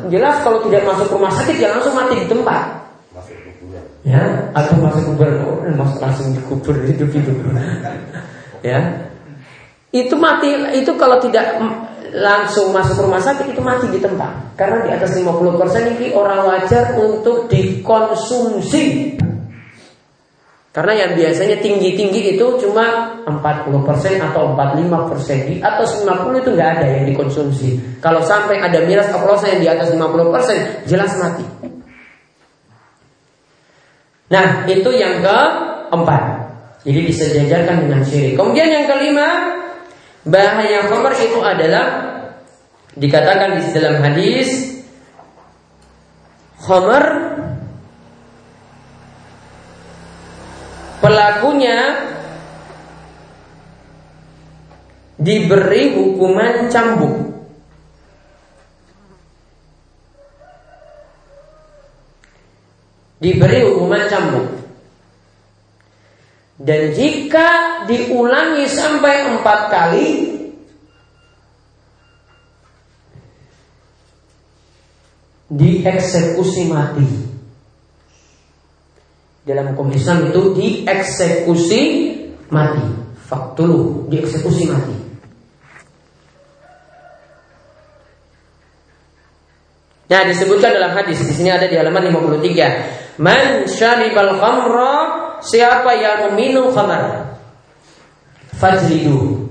Jelas 0.07 0.39
kalau 0.45 0.63
tidak 0.69 0.85
masuk 0.87 1.17
rumah 1.17 1.31
sakit 1.33 1.57
ya 1.59 1.73
langsung 1.75 1.97
mati 1.97 2.13
di 2.21 2.27
tempat. 2.29 2.63
Ya 4.07 4.23
atau 4.55 4.79
masuk 4.79 5.03
kubur 5.11 5.27
oh, 5.43 5.59
masuk 5.75 5.99
langsung 5.99 6.31
dikubur 6.31 6.75
hidup 6.87 7.11
itu 7.11 7.31
ya. 8.69 8.79
Itu 9.91 10.15
mati 10.19 10.53
itu 10.77 10.91
kalau 10.95 11.19
tidak 11.19 11.59
langsung 12.13 12.71
masuk 12.71 13.07
rumah 13.07 13.19
sakit 13.19 13.51
itu 13.51 13.61
mati 13.63 13.89
di 13.89 13.99
tempat. 13.99 14.55
Karena 14.55 14.85
di 14.85 14.89
atas 14.93 15.17
50% 15.17 15.97
ini 15.97 16.13
orang 16.13 16.45
wajar 16.45 16.95
untuk 16.95 17.51
dikonsumsi. 17.51 19.15
Karena 20.77 20.93
yang 20.93 21.11
biasanya 21.17 21.57
tinggi-tinggi 21.57 22.37
itu 22.37 22.45
cuma 22.61 23.17
40% 23.25 23.73
atau 24.21 24.53
45% 24.53 25.49
Di 25.49 25.55
atas 25.57 26.05
50 26.05 26.37
itu 26.45 26.49
nggak 26.53 26.69
ada 26.77 26.85
yang 26.85 27.05
dikonsumsi. 27.09 27.97
Kalau 27.97 28.21
sampai 28.21 28.61
ada 28.61 28.85
miras 28.85 29.09
oplosan 29.09 29.57
yang 29.57 29.61
di 29.65 29.69
atas 29.73 29.89
50% 29.89 30.85
Jelas 30.85 31.17
mati. 31.17 31.45
Nah 34.29 34.69
itu 34.69 34.89
yang 34.93 35.25
keempat. 35.25 36.23
Jadi 36.85 36.99
disejajarkan 37.09 37.75
dengan 37.81 38.01
syirik. 38.05 38.37
Kemudian 38.37 38.69
yang 38.69 38.85
kelima 38.85 39.56
Bahaya 40.27 40.91
khamar 40.91 41.15
itu 41.15 41.39
adalah 41.39 41.85
dikatakan 42.99 43.63
di 43.63 43.71
dalam 43.71 43.95
hadis 44.03 44.49
khamar 46.59 47.05
pelakunya 50.99 51.77
diberi 55.15 55.95
hukuman 55.95 56.67
cambuk. 56.67 57.15
Diberi 63.23 63.59
hukuman 63.63 64.03
cambuk. 64.11 64.56
Dan 66.57 66.89
jika 66.97 67.85
diulangi 67.85 68.65
sampai 68.65 69.15
empat 69.37 69.59
kali 69.69 70.07
Dieksekusi 75.47 76.67
mati. 76.67 77.07
Dalam 79.47 79.71
hukum 79.71 79.95
itu 79.95 80.41
dieksekusi 80.59 81.81
mati. 82.51 82.83
Faktulu, 83.31 84.11
dieksekusi 84.11 84.67
mati. 84.67 84.95
Nah 90.07 90.23
disebutkan 90.23 90.71
dalam 90.71 90.95
hadis 90.95 91.19
di 91.19 91.35
sini 91.35 91.51
ada 91.51 91.67
di 91.67 91.75
halaman 91.79 92.11
53. 92.11 93.19
Man 93.23 93.67
syaribal 93.71 94.39
khamra 94.39 95.26
siapa 95.41 95.91
yang 95.97 96.31
meminum 96.31 96.73
khamar 96.73 97.37
fajlidu 98.57 99.47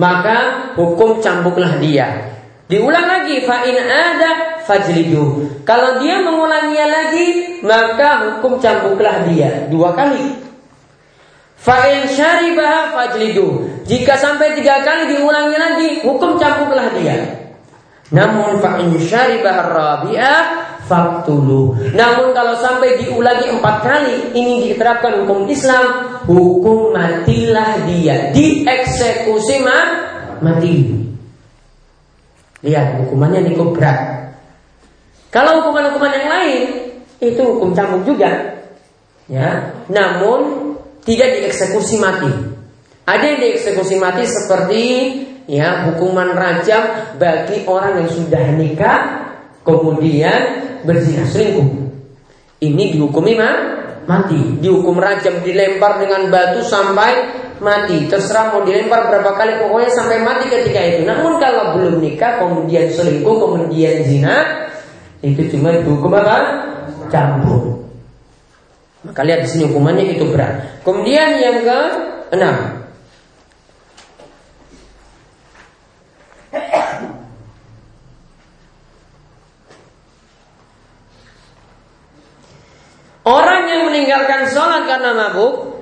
maka 0.00 0.72
hukum 0.80 1.20
cambuklah 1.20 1.76
dia. 1.76 2.32
Diulang 2.72 3.04
lagi 3.04 3.44
fa 3.44 3.66
in 3.68 3.76
ada 3.76 4.62
fajlidu. 4.64 5.44
Kalau 5.68 6.00
dia 6.00 6.24
mengulanginya 6.24 6.86
lagi 6.88 7.60
maka 7.60 8.40
hukum 8.40 8.56
cambuklah 8.56 9.28
dia 9.28 9.68
dua 9.68 9.92
kali. 9.92 10.40
Fa'in 11.60 12.08
syaribah 12.08 12.96
fajlidu. 12.96 13.68
Jika 13.84 14.16
sampai 14.16 14.56
tiga 14.56 14.80
kali 14.80 15.12
diulangi 15.12 15.56
lagi, 15.60 15.88
hukum 16.00 16.40
cambuklah 16.40 16.88
dia. 16.96 17.20
Namun 18.08 18.64
fa'in 18.64 18.96
syaribah 18.96 19.68
rabi'ah 19.68 20.69
faktulu. 20.90 21.78
Namun 21.94 22.34
kalau 22.34 22.58
sampai 22.58 22.98
diulangi 22.98 23.46
empat 23.54 23.76
kali, 23.86 24.34
ini 24.34 24.66
diterapkan 24.66 25.22
hukum 25.22 25.46
Islam, 25.46 26.18
hukum 26.26 26.90
matilah 26.90 27.86
dia. 27.86 28.34
Dieksekusi 28.34 29.62
ma 29.62 29.78
mati. 30.42 30.98
Lihat, 32.66 33.06
hukumannya 33.06 33.46
ini 33.46 33.54
berat. 33.56 33.98
Kalau 35.30 35.62
hukuman-hukuman 35.62 36.12
yang 36.12 36.28
lain, 36.28 36.60
itu 37.22 37.38
hukum 37.38 37.70
cambuk 37.70 38.02
juga. 38.02 38.58
Ya, 39.30 39.78
namun 39.86 40.74
tidak 41.06 41.38
dieksekusi 41.38 42.02
mati. 42.02 42.28
Ada 43.06 43.24
yang 43.24 43.38
dieksekusi 43.38 43.94
mati 43.96 44.26
seperti 44.26 44.84
ya 45.50 45.86
hukuman 45.90 46.34
rajam 46.34 47.14
bagi 47.18 47.66
orang 47.66 48.02
yang 48.02 48.10
sudah 48.10 48.44
nikah 48.54 48.98
kemudian 49.78 50.40
berzina 50.82 51.22
selingkuh. 51.28 51.68
Ini 52.60 52.98
dihukumi 52.98 53.38
ma? 53.38 53.50
mati. 54.10 54.58
Dihukum 54.58 54.98
rajam 54.98 55.38
dilempar 55.46 56.02
dengan 56.02 56.26
batu 56.26 56.66
sampai 56.66 57.30
mati. 57.62 58.10
Terserah 58.10 58.50
mau 58.50 58.66
dilempar 58.66 59.06
berapa 59.06 59.30
kali 59.38 59.62
pokoknya 59.62 59.90
sampai 59.94 60.18
mati 60.26 60.50
ketika 60.50 60.80
itu. 60.82 61.06
Namun 61.06 61.38
kalau 61.38 61.78
belum 61.78 62.02
nikah 62.02 62.42
kemudian 62.42 62.90
selingkuh 62.90 63.36
kemudian 63.38 64.02
zina 64.02 64.66
itu 65.22 65.46
cuma 65.54 65.70
dihukum 65.78 66.10
apa? 66.16 66.66
Campur. 67.12 67.86
Maka 69.06 69.24
lihat 69.24 69.46
di 69.46 69.48
sini 69.48 69.62
hukumannya 69.70 70.16
itu 70.16 70.28
berat. 70.28 70.84
Kemudian 70.84 71.40
yang 71.40 71.64
ke 71.64 71.80
enam. 72.36 72.80
Orang 83.20 83.69
yang 83.80 83.88
meninggalkan 83.88 84.44
sholat 84.52 84.84
karena 84.84 85.10
mabuk 85.16 85.72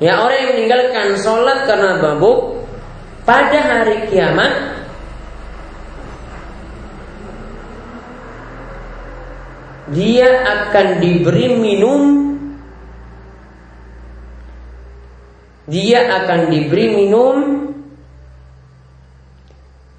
Ya 0.00 0.16
orang 0.16 0.40
yang 0.40 0.50
meninggalkan 0.56 1.20
sholat 1.20 1.68
karena 1.68 2.00
mabuk 2.00 2.64
Pada 3.28 3.60
hari 3.60 4.08
kiamat 4.08 4.72
dia 9.90 10.30
akan 10.46 11.02
diberi 11.02 11.50
minum 11.58 12.02
dia 15.66 16.06
akan 16.22 16.46
diberi 16.46 16.94
minum 16.94 17.36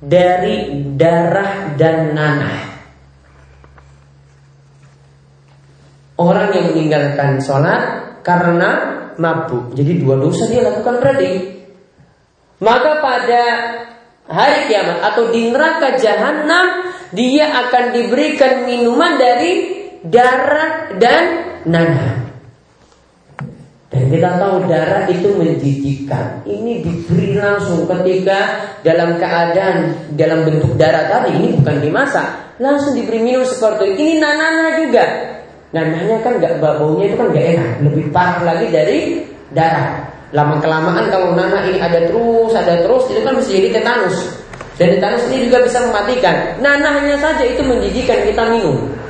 dari 0.02 0.82
darah 0.98 1.78
dan 1.78 2.18
nanah. 2.18 2.62
Orang 6.18 6.50
yang 6.54 6.74
meninggalkan 6.74 7.42
sholat 7.42 7.82
karena 8.26 8.70
mabuk. 9.18 9.74
Jadi 9.78 10.02
dua 10.02 10.18
dosa 10.18 10.50
dia 10.50 10.66
lakukan 10.66 11.02
berarti. 11.02 11.32
Maka 12.62 12.92
pada 13.02 13.44
hari 14.30 14.70
kiamat 14.70 15.02
atau 15.02 15.34
di 15.34 15.50
neraka 15.50 15.98
jahanam 15.98 16.94
dia 17.10 17.50
akan 17.66 17.94
diberikan 17.94 18.70
minuman 18.70 19.18
dari 19.18 19.54
darah 20.06 20.94
dan 20.98 21.24
nanah. 21.66 22.31
Dan 23.92 24.08
kita 24.08 24.40
tahu 24.40 24.72
darah 24.72 25.04
itu 25.12 25.36
menjijikan. 25.36 26.48
Ini 26.48 26.80
diberi 26.80 27.36
langsung 27.36 27.84
ketika 27.84 28.72
dalam 28.88 29.20
keadaan 29.20 29.92
dalam 30.16 30.48
bentuk 30.48 30.80
darah 30.80 31.12
tadi 31.12 31.36
ini 31.36 31.60
bukan 31.60 31.84
dimasak, 31.84 32.56
langsung 32.64 32.96
diberi 32.96 33.20
minum 33.20 33.44
seperti 33.44 33.92
itu. 33.92 34.00
Ini 34.00 34.14
nanahnya 34.24 34.70
juga. 34.80 35.06
Nanahnya 35.76 36.24
kan 36.24 36.40
nggak 36.40 36.64
baunya 36.64 37.12
itu 37.12 37.16
kan 37.20 37.28
nggak 37.36 37.48
enak, 37.52 37.70
lebih 37.84 38.06
parah 38.16 38.42
lagi 38.48 38.68
dari 38.72 39.00
darah. 39.52 40.08
Lama 40.32 40.64
kelamaan 40.64 41.12
kalau 41.12 41.36
nanah 41.36 41.68
ini 41.68 41.84
ada 41.84 42.08
terus, 42.08 42.56
ada 42.56 42.80
terus, 42.88 43.04
itu 43.12 43.20
kan 43.28 43.36
bisa 43.36 43.52
jadi 43.52 43.70
tetanus. 43.76 44.40
Dan 44.80 44.96
tetanus 44.96 45.28
ini 45.28 45.52
juga 45.52 45.68
bisa 45.68 45.84
mematikan. 45.84 46.36
Nanahnya 46.64 47.20
saja 47.20 47.44
itu 47.44 47.60
menjijikan 47.60 48.24
kita 48.24 48.44
minum 48.56 49.01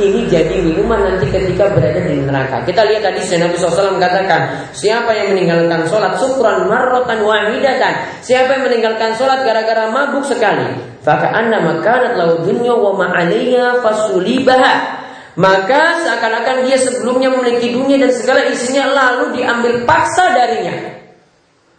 ini 0.00 0.26
jadi 0.26 0.56
minuman 0.64 1.04
nanti 1.04 1.28
ketika 1.28 1.70
berada 1.70 2.00
di 2.00 2.24
neraka. 2.24 2.64
Kita 2.64 2.82
lihat 2.88 3.04
tadi 3.04 3.20
Nabi 3.36 3.54
SAW 3.60 4.00
mengatakan, 4.00 4.72
siapa 4.72 5.12
yang 5.12 5.36
meninggalkan 5.36 5.84
sholat 5.86 6.16
syukuran 6.16 6.66
marrotan 6.66 7.20
wahidatan, 7.22 7.92
siapa 8.24 8.56
yang 8.56 8.64
meninggalkan 8.66 9.12
sholat 9.14 9.44
gara-gara 9.44 9.92
mabuk 9.92 10.24
sekali, 10.24 10.74
anna 11.06 11.62
makanat 11.62 12.16
lau 12.16 12.40
dunya 12.42 12.74
wa 12.74 12.96
ma'alaiha 12.96 13.84
fasulibaha. 13.84 14.74
Maka 15.38 16.02
seakan-akan 16.04 16.66
dia 16.66 16.76
sebelumnya 16.76 17.30
memiliki 17.30 17.70
dunia 17.70 17.96
dan 18.02 18.12
segala 18.12 18.50
isinya 18.50 18.90
lalu 18.90 19.40
diambil 19.40 19.86
paksa 19.86 20.34
darinya. 20.34 20.74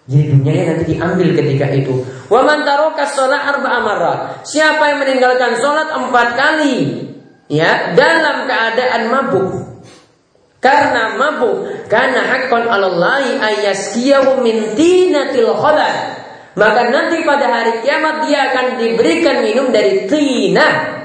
Jadi 0.07 0.23
dunianya 0.34 0.63
nanti 0.73 0.84
diambil 0.95 1.29
ketika 1.36 1.67
itu. 1.69 2.01
Wa 2.31 2.41
man 2.41 2.65
taraka 2.65 3.05
sholat 3.12 3.43
arba 3.43 4.39
Siapa 4.41 4.81
yang 4.95 5.03
meninggalkan 5.03 5.60
sholat 5.62 5.93
empat 5.93 6.27
kali 6.34 7.11
ya 7.51 7.91
dalam 7.91 8.47
keadaan 8.47 9.03
mabuk. 9.11 9.49
Karena 10.61 11.17
mabuk 11.17 11.89
karena 11.89 12.21
hakon 12.21 12.69
alallahi 12.69 13.35
ayaskiyahu 13.41 14.45
min 14.45 14.77
maka 16.51 16.81
nanti 16.91 17.23
pada 17.25 17.47
hari 17.49 17.81
kiamat 17.81 18.29
dia 18.29 18.51
akan 18.51 18.65
diberikan 18.77 19.41
minum 19.41 19.73
dari 19.73 20.05
tina 20.05 21.00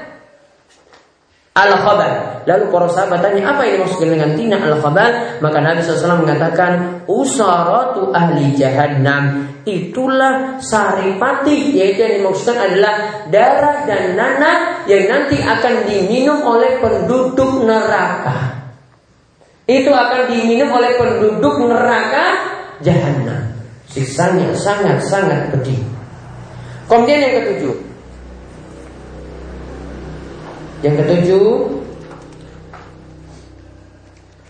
al 1.57 1.73
khabar. 1.81 2.11
Lalu 2.45 2.69
para 2.69 2.87
sahabat 2.87 3.19
tanya 3.25 3.49
apa 3.49 3.65
ini 3.65 3.81
maksudnya 3.81 4.13
dengan 4.13 4.31
tina 4.37 4.57
al 4.61 4.77
khabar? 4.77 5.41
Maka 5.41 5.57
Nabi 5.57 5.81
SAW 5.81 6.21
mengatakan 6.21 7.01
usaratu 7.09 8.13
ahli 8.13 8.53
jahannam. 8.53 9.49
Itulah 9.65 10.61
saripati 10.61 11.75
yaitu 11.75 12.05
yang 12.05 12.13
dimaksudkan 12.21 12.71
adalah 12.71 12.93
darah 13.27 13.83
dan 13.89 14.15
nanah 14.15 14.85
yang 14.85 15.09
nanti 15.09 15.41
akan 15.41 15.89
diminum 15.89 16.39
oleh 16.45 16.79
penduduk 16.79 17.65
neraka. 17.65 18.69
Itu 19.67 19.91
akan 19.91 20.31
diminum 20.31 20.71
oleh 20.71 20.95
penduduk 20.95 21.67
neraka 21.67 22.55
jahanam. 22.79 23.51
Siksanya 23.91 24.55
sangat-sangat 24.55 25.51
pedih. 25.51 25.83
Kemudian 26.87 27.19
yang 27.19 27.33
ketujuh, 27.43 27.75
yang 30.85 30.95
ketujuh, 31.01 31.47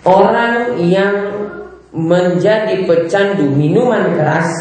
orang 0.08 0.80
yang 0.84 1.16
menjadi 1.96 2.84
pecandu 2.84 3.48
minuman 3.52 4.16
keras 4.16 4.52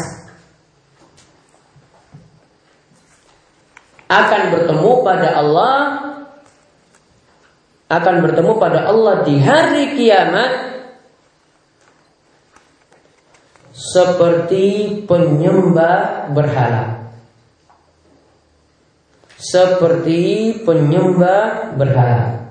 akan 4.07 4.41
bertemu 4.55 4.91
pada 5.03 5.29
Allah 5.35 5.79
akan 7.87 8.15
bertemu 8.23 8.51
pada 8.59 8.87
Allah 8.87 9.23
di 9.23 9.35
hari 9.39 9.95
kiamat 9.95 10.51
seperti 13.71 14.65
penyembah 15.05 16.31
berhala 16.33 16.96
seperti 19.37 20.53
penyembah 20.65 21.77
berhala. 21.77 22.49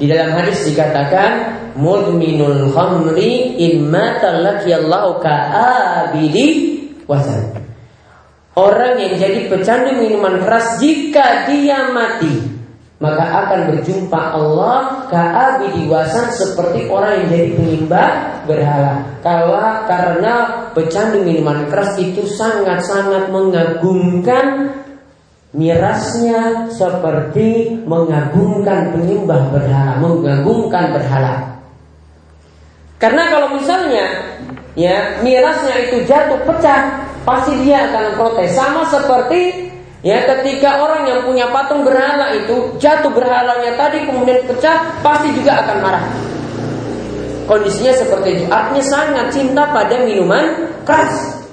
Di 0.00 0.08
dalam 0.08 0.32
hadis 0.32 0.64
dikatakan 0.64 1.32
mudminul 1.76 2.72
khamri 2.72 3.60
in 3.60 3.92
mata 3.92 4.32
laqiyallahu 4.40 5.20
ka'abidi 5.20 6.48
wasan. 7.04 7.60
Orang 8.56 8.96
yang 8.96 9.20
jadi 9.20 9.52
pecandu 9.52 10.00
minuman 10.00 10.40
keras 10.40 10.80
jika 10.80 11.52
dia 11.52 11.92
mati 11.92 12.59
maka 13.00 13.24
akan 13.24 13.60
berjumpa 13.72 14.20
Allah 14.36 15.08
ka'abi 15.08 15.72
diwasan 15.72 16.36
seperti 16.36 16.84
orang 16.92 17.24
yang 17.24 17.26
jadi 17.32 17.48
penyembah 17.56 18.08
berhala. 18.44 18.94
Kalau 19.24 19.56
karena 19.88 20.34
pecandu 20.76 21.24
minuman 21.24 21.64
keras 21.72 21.96
itu 21.96 22.28
sangat-sangat 22.28 23.32
mengagumkan 23.32 24.76
mirasnya 25.56 26.68
seperti 26.68 27.80
mengagumkan 27.88 28.92
penyembah 28.92 29.48
berhala, 29.48 29.96
mengagumkan 30.04 30.92
berhala. 30.92 31.56
Karena 33.00 33.32
kalau 33.32 33.56
misalnya 33.56 34.36
ya 34.76 35.24
mirasnya 35.24 35.88
itu 35.88 36.04
jatuh 36.04 36.44
pecah, 36.44 37.00
pasti 37.24 37.64
dia 37.64 37.88
akan 37.88 38.20
protes 38.20 38.52
sama 38.52 38.84
seperti 38.92 39.69
Ya 40.00 40.24
ketika 40.24 40.80
orang 40.80 41.04
yang 41.04 41.20
punya 41.28 41.52
patung 41.52 41.84
berhala 41.84 42.32
itu 42.32 42.72
jatuh 42.80 43.12
berhalanya 43.12 43.76
tadi 43.76 44.08
kemudian 44.08 44.48
pecah 44.48 44.96
pasti 45.04 45.28
juga 45.36 45.60
akan 45.60 45.76
marah. 45.84 46.04
Kondisinya 47.44 47.92
seperti 47.92 48.28
itu. 48.40 48.44
Artinya 48.48 48.84
sangat 48.84 49.26
cinta 49.34 49.68
pada 49.68 50.00
minuman 50.06 50.70
keras. 50.88 51.44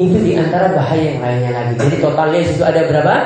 Itu 0.00 0.18
di 0.18 0.34
antara 0.34 0.74
bahaya 0.74 1.14
yang 1.14 1.20
lainnya 1.22 1.50
lagi. 1.54 1.72
Jadi 1.78 1.96
totalnya 2.02 2.40
itu 2.42 2.62
ada 2.64 2.80
berapa? 2.88 3.16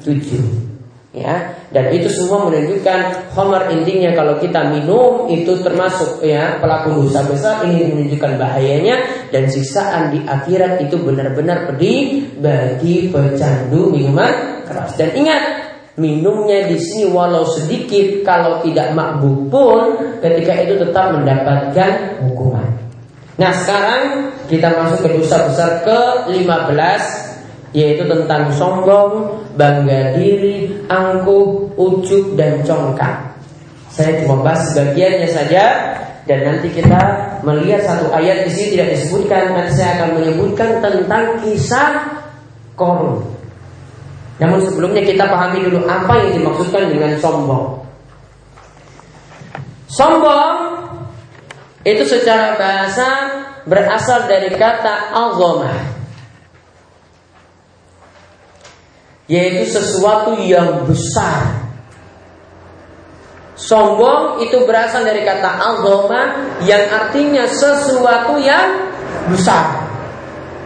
Tujuh 0.00 0.69
ya 1.10 1.58
dan 1.74 1.90
itu 1.94 2.06
semua 2.10 2.46
menunjukkan 2.46 3.30
homer 3.34 3.70
intinya 3.70 4.10
kalau 4.14 4.38
kita 4.42 4.74
minum 4.74 5.30
itu 5.30 5.58
termasuk 5.62 6.22
ya 6.26 6.58
pelaku 6.58 7.06
dosa 7.06 7.22
besar. 7.26 7.62
Ini 7.62 7.94
menunjukkan 7.94 8.38
bahayanya 8.38 9.28
dan 9.30 9.46
siksaan 9.46 10.10
di 10.10 10.26
akhirat 10.26 10.82
itu 10.82 10.98
benar-benar 10.98 11.70
pedih 11.70 12.26
bagi 12.42 13.10
pecandu 13.10 13.94
minuman 13.94 14.66
keras. 14.66 14.98
Dan 14.98 15.14
ingat 15.14 15.42
minumnya 15.94 16.66
di 16.66 16.74
sini 16.78 17.06
walau 17.10 17.46
sedikit 17.46 18.26
kalau 18.26 18.58
tidak 18.66 18.90
mabuk 18.90 19.46
pun 19.46 19.82
ketika 20.18 20.66
itu 20.66 20.74
tetap 20.78 21.14
mendapatkan 21.14 22.18
hukuman. 22.26 22.66
Nah 23.38 23.54
sekarang 23.62 24.02
kita 24.50 24.74
masuk 24.74 25.06
ke 25.06 25.08
dosa 25.22 25.46
besar 25.46 25.70
ke 25.86 25.98
15 26.34 27.29
yaitu 27.70 28.02
tentang 28.06 28.50
sombong, 28.50 29.38
bangga 29.54 30.18
diri, 30.18 30.74
angkuh, 30.90 31.70
ujuk 31.78 32.34
dan 32.34 32.62
congkak. 32.66 33.30
Saya 33.90 34.22
cuma 34.22 34.42
bahas 34.42 34.70
sebagiannya 34.70 35.28
saja 35.30 35.64
dan 36.26 36.38
nanti 36.46 36.70
kita 36.70 36.98
melihat 37.46 37.82
satu 37.86 38.10
ayat 38.10 38.46
di 38.46 38.50
sini 38.50 38.66
tidak 38.78 38.88
disebutkan, 38.98 39.54
nanti 39.54 39.72
saya 39.78 39.90
akan 39.98 40.08
menyebutkan 40.18 40.82
tentang 40.82 41.24
kisah 41.42 41.90
korun. 42.74 43.22
Namun 44.42 44.58
sebelumnya 44.64 45.04
kita 45.04 45.28
pahami 45.28 45.68
dulu 45.68 45.84
apa 45.86 46.16
yang 46.26 46.30
dimaksudkan 46.40 46.90
dengan 46.90 47.12
sombong. 47.20 47.82
Sombong 49.90 50.54
itu 51.82 52.02
secara 52.06 52.56
bahasa 52.56 53.08
berasal 53.66 54.26
dari 54.30 54.54
kata 54.54 55.12
azamah 55.12 55.99
yaitu 59.30 59.62
sesuatu 59.70 60.34
yang 60.42 60.82
besar. 60.90 61.62
Sombong 63.54 64.42
itu 64.42 64.66
berasal 64.66 65.06
dari 65.06 65.22
kata 65.22 65.46
azama 65.46 66.50
yang 66.66 66.90
artinya 66.90 67.46
sesuatu 67.46 68.42
yang 68.42 68.90
besar. 69.30 69.86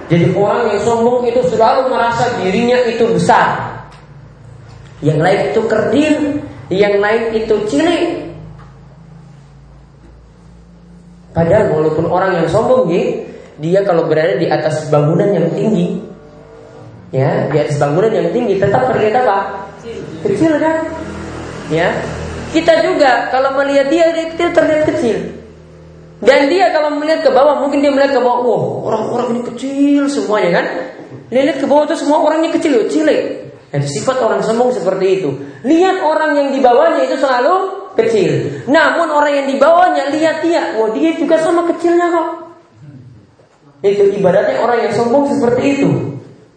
Jadi 0.08 0.32
orang 0.32 0.72
yang 0.72 0.80
sombong 0.80 1.28
itu 1.28 1.44
selalu 1.52 1.92
merasa 1.92 2.40
dirinya 2.40 2.80
itu 2.88 3.04
besar. 3.12 3.76
Yang 5.04 5.18
lain 5.20 5.40
itu 5.52 5.60
kerdil, 5.68 6.16
yang 6.72 6.96
lain 7.04 7.22
itu 7.36 7.54
cilik. 7.68 8.32
Padahal 11.36 11.68
walaupun 11.68 12.06
orang 12.08 12.40
yang 12.40 12.48
sombong 12.48 12.88
dia 13.58 13.80
kalau 13.84 14.06
berada 14.08 14.38
di 14.38 14.46
atas 14.48 14.86
bangunan 14.88 15.34
yang 15.34 15.50
tinggi, 15.52 16.13
ya 17.14 17.46
di 17.46 17.56
atas 17.62 17.78
bangunan 17.78 18.10
yang 18.10 18.34
tinggi 18.34 18.58
tetap 18.58 18.90
terlihat 18.90 19.22
apa? 19.22 19.38
Kecil, 20.26 20.58
kan? 20.58 20.90
Ya. 21.70 21.94
Kita 22.50 22.82
juga 22.82 23.30
kalau 23.30 23.54
melihat 23.62 23.86
dia 23.90 24.10
dia 24.10 24.50
terlihat 24.50 24.90
kecil. 24.90 25.42
Dan 26.24 26.48
dia 26.48 26.72
kalau 26.72 26.94
melihat 26.98 27.26
ke 27.26 27.30
bawah 27.30 27.60
mungkin 27.62 27.84
dia 27.84 27.92
melihat 27.92 28.16
ke 28.16 28.20
bawah, 28.22 28.40
wah 28.40 28.62
orang-orang 28.88 29.26
ini 29.34 29.42
kecil 29.54 30.02
semuanya 30.08 30.62
kan? 30.62 30.66
Lihat 31.28 31.60
ke 31.60 31.66
bawah 31.66 31.84
itu 31.84 32.00
semua 32.00 32.24
orangnya 32.24 32.54
kecil, 32.54 32.88
cilik. 32.88 33.52
Itu 33.74 33.86
sifat 34.00 34.22
orang 34.22 34.40
sombong 34.40 34.70
seperti 34.70 35.20
itu. 35.20 35.30
Lihat 35.66 36.00
orang 36.00 36.38
yang 36.38 36.48
di 36.54 36.62
bawahnya 36.62 37.10
itu 37.10 37.18
selalu 37.18 37.54
kecil. 37.98 38.62
Namun 38.70 39.10
orang 39.10 39.42
yang 39.42 39.46
di 39.50 39.56
bawahnya 39.58 40.14
lihat 40.14 40.46
dia, 40.46 40.78
wah 40.78 40.94
dia 40.94 41.10
juga 41.18 41.42
sama 41.42 41.66
kecilnya 41.74 42.06
kok. 42.08 42.28
Itu 43.84 44.14
ibaratnya 44.14 44.62
orang 44.62 44.78
yang 44.88 44.92
sombong 44.94 45.28
seperti 45.28 45.62
itu. 45.76 45.90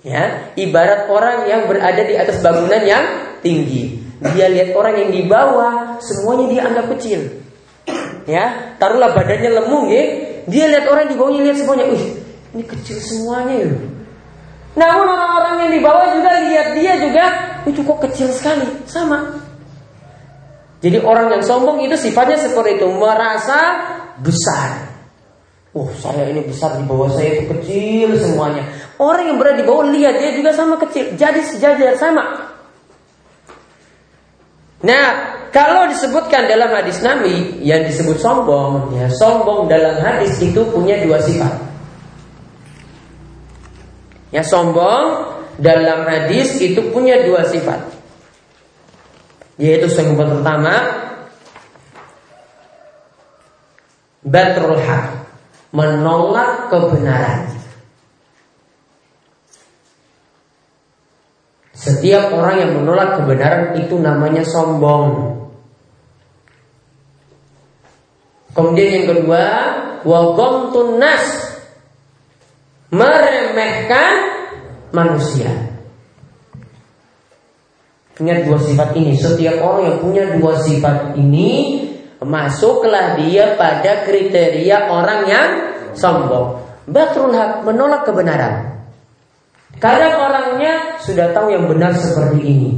Ya, 0.07 0.55
ibarat 0.55 1.11
orang 1.11 1.51
yang 1.51 1.67
berada 1.67 1.99
di 1.99 2.15
atas 2.15 2.39
bangunan 2.39 2.79
yang 2.79 3.03
tinggi. 3.43 3.99
Dia 4.23 4.47
lihat 4.47 4.71
orang 4.71 4.95
yang 5.03 5.09
di 5.11 5.27
bawah, 5.27 5.99
semuanya 5.99 6.45
dia 6.47 6.61
anggap 6.63 6.85
kecil. 6.95 7.43
Ya, 8.23 8.75
taruhlah 8.79 9.11
badannya 9.11 9.51
lemung 9.51 9.91
ya. 9.91 10.03
Dia 10.47 10.71
lihat 10.71 10.87
orang 10.87 11.11
di 11.11 11.15
bawahnya 11.19 11.51
lihat 11.51 11.57
semuanya, 11.59 11.91
"Wih, 11.91 12.23
ini 12.55 12.63
kecil 12.63 12.97
semuanya 13.03 13.67
ya." 13.67 13.69
Namun 14.79 15.05
orang-orang 15.11 15.53
yang 15.67 15.71
di 15.75 15.81
bawah 15.83 16.07
juga 16.15 16.31
lihat 16.39 16.67
dia 16.71 16.93
juga, 17.03 17.25
itu 17.67 17.83
kok 17.83 17.99
kecil 18.07 18.31
sekali, 18.31 18.63
sama. 18.87 19.43
Jadi 20.79 21.03
orang 21.03 21.35
yang 21.35 21.43
sombong 21.43 21.83
itu 21.83 21.99
sifatnya 21.99 22.39
seperti 22.39 22.79
itu, 22.79 22.87
merasa 22.95 23.59
besar. 24.23 24.86
Oh 25.77 25.85
saya 25.93 26.33
ini 26.33 26.41
besar 26.41 26.81
di 26.81 26.89
bawah 26.89 27.05
saya 27.13 27.37
itu 27.37 27.53
kecil 27.53 28.17
semuanya. 28.17 28.65
Orang 28.97 29.29
yang 29.29 29.37
berada 29.37 29.61
di 29.61 29.65
bawah 29.69 29.85
lihat 29.93 30.17
dia 30.17 30.33
juga 30.33 30.49
sama 30.57 30.81
kecil. 30.81 31.13
Jadi 31.13 31.45
sejajar 31.45 31.93
sama. 32.01 32.49
Nah, 34.81 35.05
kalau 35.53 35.85
disebutkan 35.85 36.49
dalam 36.49 36.73
hadis 36.73 36.97
Nabi 37.05 37.61
yang 37.61 37.85
disebut 37.85 38.17
sombong, 38.17 38.93
ya 38.97 39.05
sombong 39.13 39.69
dalam 39.69 40.01
hadis 40.01 40.33
itu 40.41 40.65
punya 40.73 40.97
dua 41.05 41.21
sifat. 41.21 41.53
Ya 44.33 44.41
sombong 44.41 45.37
dalam 45.61 46.09
hadis 46.09 46.57
itu 46.57 46.81
punya 46.89 47.21
dua 47.21 47.45
sifat. 47.45 47.85
Yaitu 49.61 49.89
yang 49.93 50.13
pertama 50.13 50.73
batrul 54.21 54.77
haq, 54.77 55.16
menolak 55.71 56.71
kebenaran. 56.71 57.51
Setiap 61.77 62.33
orang 62.33 62.55
yang 62.57 62.71
menolak 62.81 63.21
kebenaran 63.21 63.77
itu 63.79 63.95
namanya 64.01 64.43
sombong. 64.43 65.37
Kemudian 68.51 68.89
yang 68.89 69.07
kedua, 69.13 69.43
wagomtun 70.01 70.97
nas 70.97 71.23
meremehkan 72.89 74.13
manusia. 74.89 75.53
Ingat 78.17 78.49
dua 78.49 78.57
sifat 78.57 78.89
ini. 78.97 79.13
Setiap 79.13 79.61
orang 79.61 79.81
yang 79.85 79.97
punya 80.01 80.23
dua 80.41 80.57
sifat 80.57 81.13
ini 81.21 81.85
masuklah 82.23 83.17
dia 83.19 83.53
pada 83.59 84.05
kriteria 84.05 84.89
orang 84.89 85.21
yang 85.29 85.49
sombong. 85.93 86.63
Batrul 86.87 87.35
hak 87.35 87.67
menolak 87.67 88.07
kebenaran. 88.07 88.79
Kadang 89.77 90.17
orangnya 90.17 90.97
sudah 91.03 91.35
tahu 91.35 91.53
yang 91.53 91.69
benar 91.69 91.93
seperti 91.93 92.39
ini. 92.41 92.71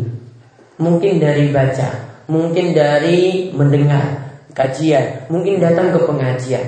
Mungkin 0.79 1.21
dari 1.21 1.53
baca, 1.53 1.87
mungkin 2.27 2.75
dari 2.75 3.51
mendengar 3.55 4.35
kajian, 4.51 5.29
mungkin 5.31 5.61
datang 5.61 5.95
ke 5.95 5.99
pengajian. 6.03 6.65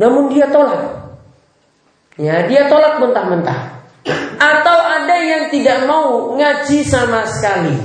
Namun 0.00 0.32
dia 0.32 0.48
tolak. 0.48 1.02
Ya, 2.16 2.44
dia 2.48 2.68
tolak 2.68 3.00
mentah-mentah. 3.00 3.84
Atau 4.40 4.78
ada 4.80 5.16
yang 5.20 5.52
tidak 5.52 5.84
mau 5.84 6.32
ngaji 6.36 6.84
sama 6.84 7.24
sekali. 7.28 7.76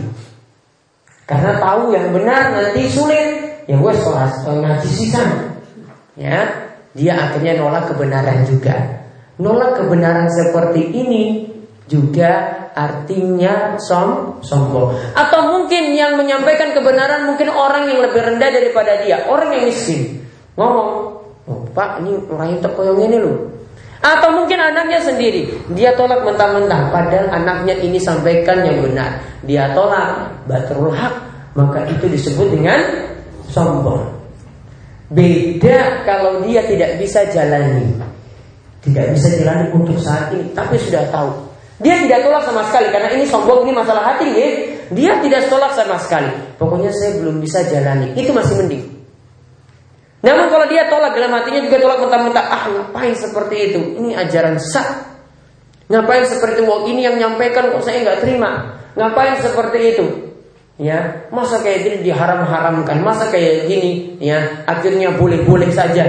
Karena 1.28 1.60
tahu 1.60 1.92
yang 1.92 2.16
benar 2.16 2.56
nanti 2.56 2.88
sulit. 2.88 3.37
Ya 3.68 3.76
gue 3.76 3.94
sholat 4.00 4.32
ngaji 4.48 4.90
sih 4.90 5.12
kan. 5.12 5.60
Ya, 6.16 6.72
dia 6.96 7.14
akhirnya 7.14 7.60
nolak 7.60 7.92
kebenaran 7.92 8.48
juga. 8.48 9.04
Nolak 9.38 9.84
kebenaran 9.84 10.32
seperti 10.32 10.82
ini 10.96 11.24
juga 11.86 12.64
artinya 12.74 13.76
som 13.78 14.40
sombong. 14.40 14.96
Atau 15.14 15.52
mungkin 15.52 15.94
yang 15.94 16.16
menyampaikan 16.16 16.72
kebenaran 16.74 17.28
mungkin 17.28 17.52
orang 17.52 17.92
yang 17.92 18.00
lebih 18.02 18.24
rendah 18.24 18.50
daripada 18.50 19.04
dia, 19.04 19.28
orang 19.28 19.52
yang 19.52 19.64
miskin. 19.68 20.24
Ngomong, 20.58 20.90
oh, 21.46 21.62
Pak 21.76 22.02
ini 22.02 22.18
orang 22.32 22.48
yang 22.58 22.62
terkoyong 22.64 23.02
ini 23.04 23.18
loh. 23.20 23.38
Atau 23.98 24.30
mungkin 24.30 24.62
anaknya 24.62 25.02
sendiri 25.02 25.50
Dia 25.74 25.90
tolak 25.98 26.22
mentah-mentah 26.22 26.94
Padahal 26.94 27.34
anaknya 27.34 27.82
ini 27.82 27.98
sampaikan 27.98 28.62
yang 28.62 28.86
benar 28.86 29.18
Dia 29.42 29.74
tolak 29.74 30.38
batrul 30.46 30.94
hak 30.94 31.18
Maka 31.58 31.90
itu 31.90 32.06
disebut 32.06 32.54
dengan 32.54 32.78
sombong 33.52 34.16
Beda 35.08 36.04
kalau 36.04 36.44
dia 36.44 36.68
tidak 36.68 37.00
bisa 37.00 37.24
jalani 37.32 37.96
tidak 38.88 39.20
bisa 39.20 39.28
jalani 39.36 39.68
untuk 39.76 40.00
saat 40.00 40.32
ini, 40.32 40.56
tapi 40.56 40.80
sudah 40.80 41.04
tahu. 41.12 41.28
Dia 41.84 42.08
tidak 42.08 42.24
tolak 42.26 42.48
sama 42.48 42.64
sekali 42.72 42.88
karena 42.90 43.10
ini 43.14 43.28
sombong 43.28 43.68
ini 43.68 43.76
masalah 43.76 44.16
hati 44.16 44.32
nih. 44.32 44.52
Dia 44.96 45.20
tidak 45.20 45.52
tolak 45.52 45.76
sama 45.76 46.00
sekali. 46.00 46.32
Pokoknya 46.56 46.90
saya 46.96 47.20
belum 47.20 47.44
bisa 47.44 47.68
jalani. 47.68 48.16
Itu 48.16 48.32
masih 48.32 48.64
mending. 48.64 48.84
Namun 50.24 50.48
kalau 50.50 50.66
dia 50.72 50.88
tolak 50.88 51.14
dalam 51.14 51.36
hatinya 51.36 51.62
juga 51.68 51.78
tolak 51.84 52.00
mentah-mentah, 52.02 52.46
ah 52.48 52.64
ngapain 52.72 53.14
seperti 53.14 53.56
itu? 53.70 53.82
Ini 54.00 54.10
ajaran 54.18 54.56
sah. 54.58 54.88
Ngapain 55.92 56.24
seperti 56.26 56.64
itu? 56.64 56.74
ini 56.88 57.02
yang 57.06 57.16
nyampaikan 57.20 57.70
kok 57.76 57.84
saya 57.84 58.02
nggak 58.08 58.24
terima. 58.24 58.82
Ngapain 58.96 59.36
seperti 59.44 59.80
itu? 59.94 60.06
Ya, 60.78 61.26
masa 61.34 61.66
kayak 61.66 61.90
gini 61.90 61.98
diharam-haramkan, 62.06 63.02
masa 63.02 63.34
kayak 63.34 63.66
gini, 63.66 64.14
ya, 64.22 64.62
akhirnya 64.70 65.18
boleh-boleh 65.18 65.74
saja. 65.74 66.06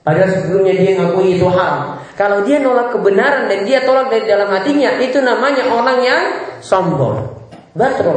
Padahal 0.00 0.32
sebelumnya 0.32 0.74
dia 0.74 0.96
ngakui 0.96 1.36
itu 1.36 1.44
haram. 1.52 2.00
Kalau 2.16 2.40
dia 2.42 2.58
nolak 2.58 2.90
kebenaran 2.96 3.52
dan 3.52 3.68
dia 3.68 3.84
tolak 3.84 4.08
dari 4.08 4.24
dalam 4.24 4.48
hatinya, 4.48 4.96
itu 4.96 5.20
namanya 5.20 5.68
orang 5.68 5.98
yang 6.00 6.22
sombong. 6.64 7.36
Batrul. 7.76 8.16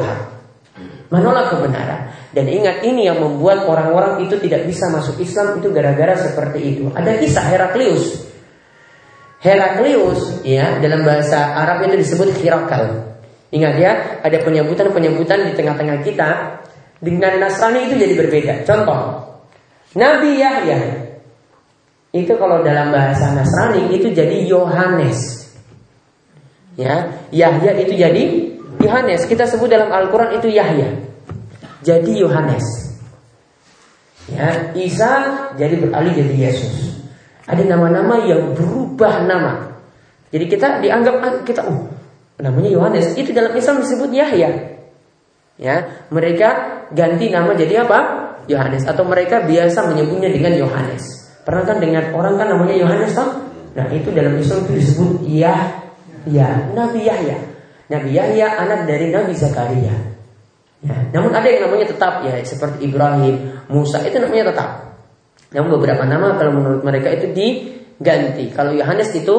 Menolak 1.12 1.52
kebenaran. 1.54 2.12
Dan 2.36 2.52
ingat 2.52 2.84
ini 2.84 3.08
yang 3.08 3.24
membuat 3.24 3.64
orang-orang 3.64 4.28
itu 4.28 4.36
tidak 4.44 4.68
bisa 4.68 4.92
masuk 4.92 5.16
Islam 5.24 5.64
itu 5.64 5.72
gara-gara 5.72 6.20
seperti 6.20 6.60
itu. 6.60 6.84
Ada 6.92 7.16
kisah 7.20 7.46
Heraklius. 7.48 8.28
Heraklius 9.40 10.44
ya 10.44 10.84
dalam 10.84 11.08
bahasa 11.08 11.56
Arab 11.56 11.88
itu 11.88 11.96
disebut 11.96 12.36
Hirakal. 12.36 13.15
Ingat 13.56 13.74
ya, 13.80 13.92
ada 14.20 14.36
penyebutan-penyebutan 14.44 15.48
di 15.48 15.52
tengah-tengah 15.56 16.04
kita 16.04 16.60
dengan 17.00 17.40
Nasrani 17.40 17.88
itu 17.88 17.96
jadi 17.96 18.14
berbeda. 18.20 18.54
Contoh, 18.68 19.24
Nabi 19.96 20.44
Yahya 20.44 20.80
itu 22.12 22.36
kalau 22.36 22.60
dalam 22.68 22.92
bahasa 22.92 23.32
Nasrani 23.32 23.96
itu 23.96 24.12
jadi 24.12 24.44
Yohanes. 24.44 25.48
Ya, 26.76 27.16
Yahya 27.32 27.80
itu 27.80 27.96
jadi 27.96 28.24
Yohanes. 28.84 29.24
Kita 29.24 29.48
sebut 29.48 29.72
dalam 29.72 29.88
Al-Qur'an 29.88 30.36
itu 30.36 30.52
Yahya. 30.52 30.92
Jadi 31.80 32.12
Yohanes. 32.20 32.92
Ya, 34.28 34.76
Isa 34.76 35.48
jadi 35.56 35.80
beralih 35.80 36.12
jadi 36.12 36.52
Yesus. 36.52 37.08
Ada 37.48 37.64
nama-nama 37.64 38.20
yang 38.28 38.52
berubah 38.52 39.24
nama. 39.24 39.80
Jadi 40.36 40.46
kita 40.52 40.84
dianggap 40.84 41.48
kita 41.48 41.64
oh, 41.64 41.95
namanya 42.40 42.70
Yohanes. 42.72 43.16
Itu 43.16 43.32
dalam 43.32 43.56
Islam 43.56 43.84
disebut 43.84 44.10
Yahya. 44.12 44.50
Ya, 45.56 45.76
mereka 46.12 46.48
ganti 46.92 47.32
nama 47.32 47.56
jadi 47.56 47.88
apa? 47.88 48.00
Yohanes 48.46 48.86
atau 48.86 49.08
mereka 49.08 49.48
biasa 49.48 49.88
menyebutnya 49.90 50.30
dengan 50.30 50.54
Yohanes. 50.54 51.32
Pernah 51.48 51.64
kan 51.64 51.78
dengan 51.80 52.12
orang 52.12 52.36
kan 52.36 52.48
namanya 52.52 52.76
Yohanes 52.76 53.16
toh? 53.16 53.30
Nah, 53.76 53.88
itu 53.92 54.12
dalam 54.12 54.36
Islam 54.40 54.68
itu 54.68 54.72
disebut 54.80 55.12
Yahya, 55.26 56.48
Nabi 56.76 57.08
Yahya. 57.08 57.38
Nabi 57.86 58.10
Yahya 58.18 58.48
anak 58.60 58.90
dari 58.90 59.14
Nabi 59.14 59.34
Zakaria. 59.36 59.96
Ya, 60.86 60.96
namun 61.16 61.34
ada 61.34 61.48
yang 61.50 61.66
namanya 61.70 61.90
tetap 61.90 62.22
ya 62.22 62.38
seperti 62.46 62.86
Ibrahim, 62.86 63.66
Musa 63.72 64.04
itu 64.06 64.22
namanya 64.22 64.54
tetap. 64.54 64.70
Namun 65.56 65.80
beberapa 65.80 66.04
nama 66.06 66.36
kalau 66.38 66.52
menurut 66.52 66.82
mereka 66.84 67.10
itu 67.16 67.32
diganti. 67.32 68.52
Kalau 68.54 68.76
Yohanes 68.76 69.10
itu 69.16 69.36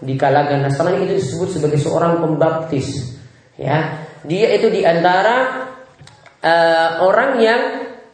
di 0.00 0.16
kalangan 0.16 0.64
Nasrani 0.64 1.04
itu 1.04 1.20
disebut 1.20 1.60
sebagai 1.60 1.76
seorang 1.76 2.24
pembaptis. 2.24 3.16
Ya, 3.60 4.08
dia 4.24 4.48
itu 4.56 4.72
di 4.72 4.80
antara 4.80 5.68
uh, 6.40 6.48
eh, 6.48 6.90
orang 7.04 7.30
yang 7.36 7.60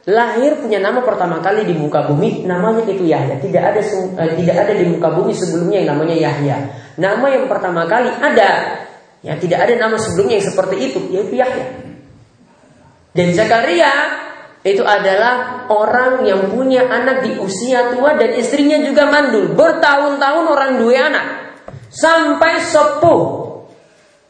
lahir 0.07 0.59
punya 0.59 0.83
nama 0.83 1.03
pertama 1.03 1.39
kali 1.39 1.63
di 1.63 1.75
muka 1.79 2.11
bumi, 2.11 2.43
namanya 2.43 2.83
itu 2.91 3.07
Yahya. 3.07 3.39
Tidak 3.39 3.63
ada 3.63 3.79
uh, 3.79 4.33
tidak 4.35 4.57
ada 4.67 4.73
di 4.75 4.85
muka 4.91 5.15
bumi 5.15 5.31
sebelumnya 5.31 5.87
yang 5.87 5.95
namanya 5.95 6.17
Yahya. 6.19 6.57
Nama 6.99 7.27
yang 7.31 7.47
pertama 7.47 7.87
kali 7.87 8.11
ada, 8.11 8.51
ya 9.23 9.39
tidak 9.39 9.71
ada 9.71 9.75
nama 9.79 9.95
sebelumnya 9.95 10.43
yang 10.43 10.47
seperti 10.51 10.77
itu, 10.91 11.01
yaitu 11.15 11.39
Yahya. 11.39 11.67
Dan 13.15 13.33
Zakaria 13.33 13.93
itu 14.67 14.83
adalah 14.83 15.65
orang 15.71 16.27
yang 16.27 16.51
punya 16.51 16.91
anak 16.91 17.23
di 17.23 17.39
usia 17.39 17.95
tua 17.95 18.19
dan 18.19 18.35
istrinya 18.35 18.83
juga 18.83 19.07
mandul. 19.07 19.55
Bertahun-tahun 19.55 20.45
orang 20.51 20.71
dua 20.83 21.07
anak 21.07 21.46
sampai 21.97 22.61
sepuh. 22.61 23.47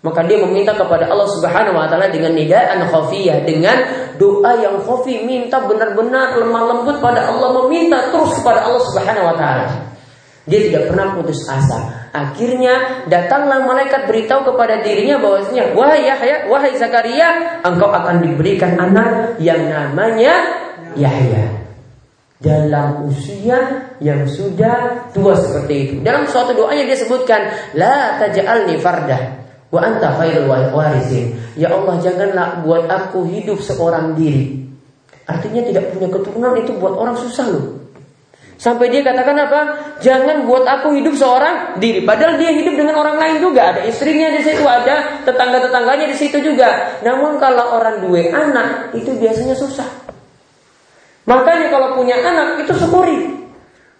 Maka 0.04 0.22
dia 0.22 0.38
meminta 0.38 0.70
kepada 0.70 1.10
Allah 1.10 1.26
Subhanahu 1.26 1.74
wa 1.74 1.90
taala 1.90 2.06
dengan 2.06 2.30
nidaan 2.30 2.78
khafiyah, 2.86 3.42
dengan 3.42 3.74
doa 4.14 4.54
yang 4.54 4.78
khafi, 4.86 5.26
minta 5.26 5.58
benar-benar 5.66 6.38
lemah 6.38 6.62
lembut 6.62 7.02
pada 7.02 7.26
Allah, 7.26 7.66
meminta 7.66 8.14
terus 8.14 8.38
kepada 8.38 8.70
Allah 8.70 8.82
Subhanahu 8.86 9.26
wa 9.26 9.34
taala. 9.34 9.66
Dia 10.46 10.70
tidak 10.70 10.94
pernah 10.94 11.10
putus 11.10 11.42
asa. 11.50 12.06
Akhirnya 12.14 13.02
datanglah 13.10 13.66
malaikat 13.66 14.06
beritahu 14.06 14.54
kepada 14.54 14.78
dirinya 14.78 15.18
bahwasanya 15.18 15.74
wahai 15.74 16.06
Yahya, 16.06 16.46
wahai 16.46 16.78
Zakaria, 16.78 17.58
engkau 17.66 17.90
akan 17.90 18.22
diberikan 18.22 18.78
anak 18.78 19.42
yang 19.42 19.66
namanya 19.66 20.38
Yahya 20.94 21.65
dalam 22.46 23.10
usia 23.10 23.90
yang 23.98 24.22
sudah 24.30 25.10
tua 25.10 25.34
seperti 25.34 25.74
itu. 25.74 25.94
Dalam 26.06 26.30
suatu 26.30 26.54
doanya 26.54 26.86
dia 26.86 26.94
sebutkan, 26.94 27.50
la 27.74 28.22
taj'alni 28.22 28.78
fardah 28.78 29.22
wa 29.74 29.82
anta 29.82 30.14
khairul 30.14 30.46
warisin. 30.46 31.34
Ya 31.58 31.74
Allah, 31.74 31.98
janganlah 31.98 32.62
buat 32.62 32.86
aku 32.86 33.26
hidup 33.26 33.58
seorang 33.58 34.14
diri. 34.14 34.62
Artinya 35.26 35.66
tidak 35.66 35.90
punya 35.90 36.06
keturunan 36.06 36.54
itu 36.54 36.70
buat 36.78 36.94
orang 36.94 37.18
susah 37.18 37.46
loh. 37.50 37.66
Sampai 38.56 38.88
dia 38.88 39.04
katakan 39.04 39.36
apa? 39.36 39.60
Jangan 40.00 40.48
buat 40.48 40.64
aku 40.64 40.96
hidup 40.96 41.12
seorang 41.12 41.76
diri. 41.76 42.00
Padahal 42.08 42.40
dia 42.40 42.56
hidup 42.56 42.72
dengan 42.72 42.96
orang 42.96 43.20
lain 43.20 43.36
juga. 43.44 43.74
Ada 43.74 43.84
istrinya 43.84 44.32
di 44.32 44.40
situ, 44.40 44.64
ada 44.64 45.20
tetangga-tetangganya 45.28 46.08
di 46.08 46.16
situ 46.16 46.40
juga. 46.40 46.96
Namun 47.04 47.36
kalau 47.36 47.76
orang 47.76 48.00
dua 48.00 48.32
anak 48.32 48.96
itu 48.96 49.12
biasanya 49.12 49.52
susah. 49.52 50.05
Makanya 51.26 51.74
kalau 51.74 51.98
punya 51.98 52.14
anak 52.22 52.62
itu 52.62 52.72
syukuri. 52.78 53.34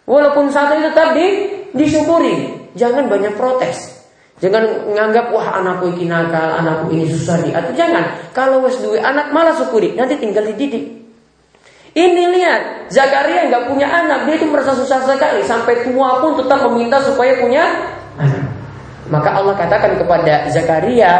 Walaupun 0.07 0.47
satu 0.55 0.79
itu 0.79 0.95
tetap 0.95 1.19
di, 1.19 1.27
disyukuri. 1.75 2.35
Jangan 2.79 3.11
banyak 3.11 3.35
protes. 3.35 3.99
Jangan 4.39 4.87
menganggap 4.87 5.35
wah 5.35 5.59
anakku 5.59 5.91
ini 5.97 6.07
nakal, 6.07 6.61
anakku 6.63 6.95
ini 6.95 7.11
susah 7.11 7.43
diatur. 7.43 7.75
Jangan. 7.75 8.31
Kalau 8.31 8.63
wes 8.63 8.79
dua 8.79 9.03
anak 9.03 9.35
malah 9.35 9.59
syukuri. 9.59 9.99
Nanti 9.99 10.15
tinggal 10.23 10.47
dididik. 10.55 10.97
Ini 11.97 12.23
lihat, 12.29 12.93
Zakaria 12.93 13.49
nggak 13.49 13.73
punya 13.73 13.89
anak, 13.89 14.29
dia 14.29 14.37
itu 14.37 14.45
merasa 14.53 14.77
susah 14.77 15.01
sekali. 15.09 15.41
Sampai 15.41 15.81
tua 15.81 16.21
pun 16.21 16.37
tetap 16.37 16.69
meminta 16.69 17.01
supaya 17.01 17.41
punya 17.41 17.65
anak. 18.21 18.45
Maka 19.09 19.33
Allah 19.33 19.57
katakan 19.57 19.97
kepada 19.97 20.45
Zakaria, 20.53 21.13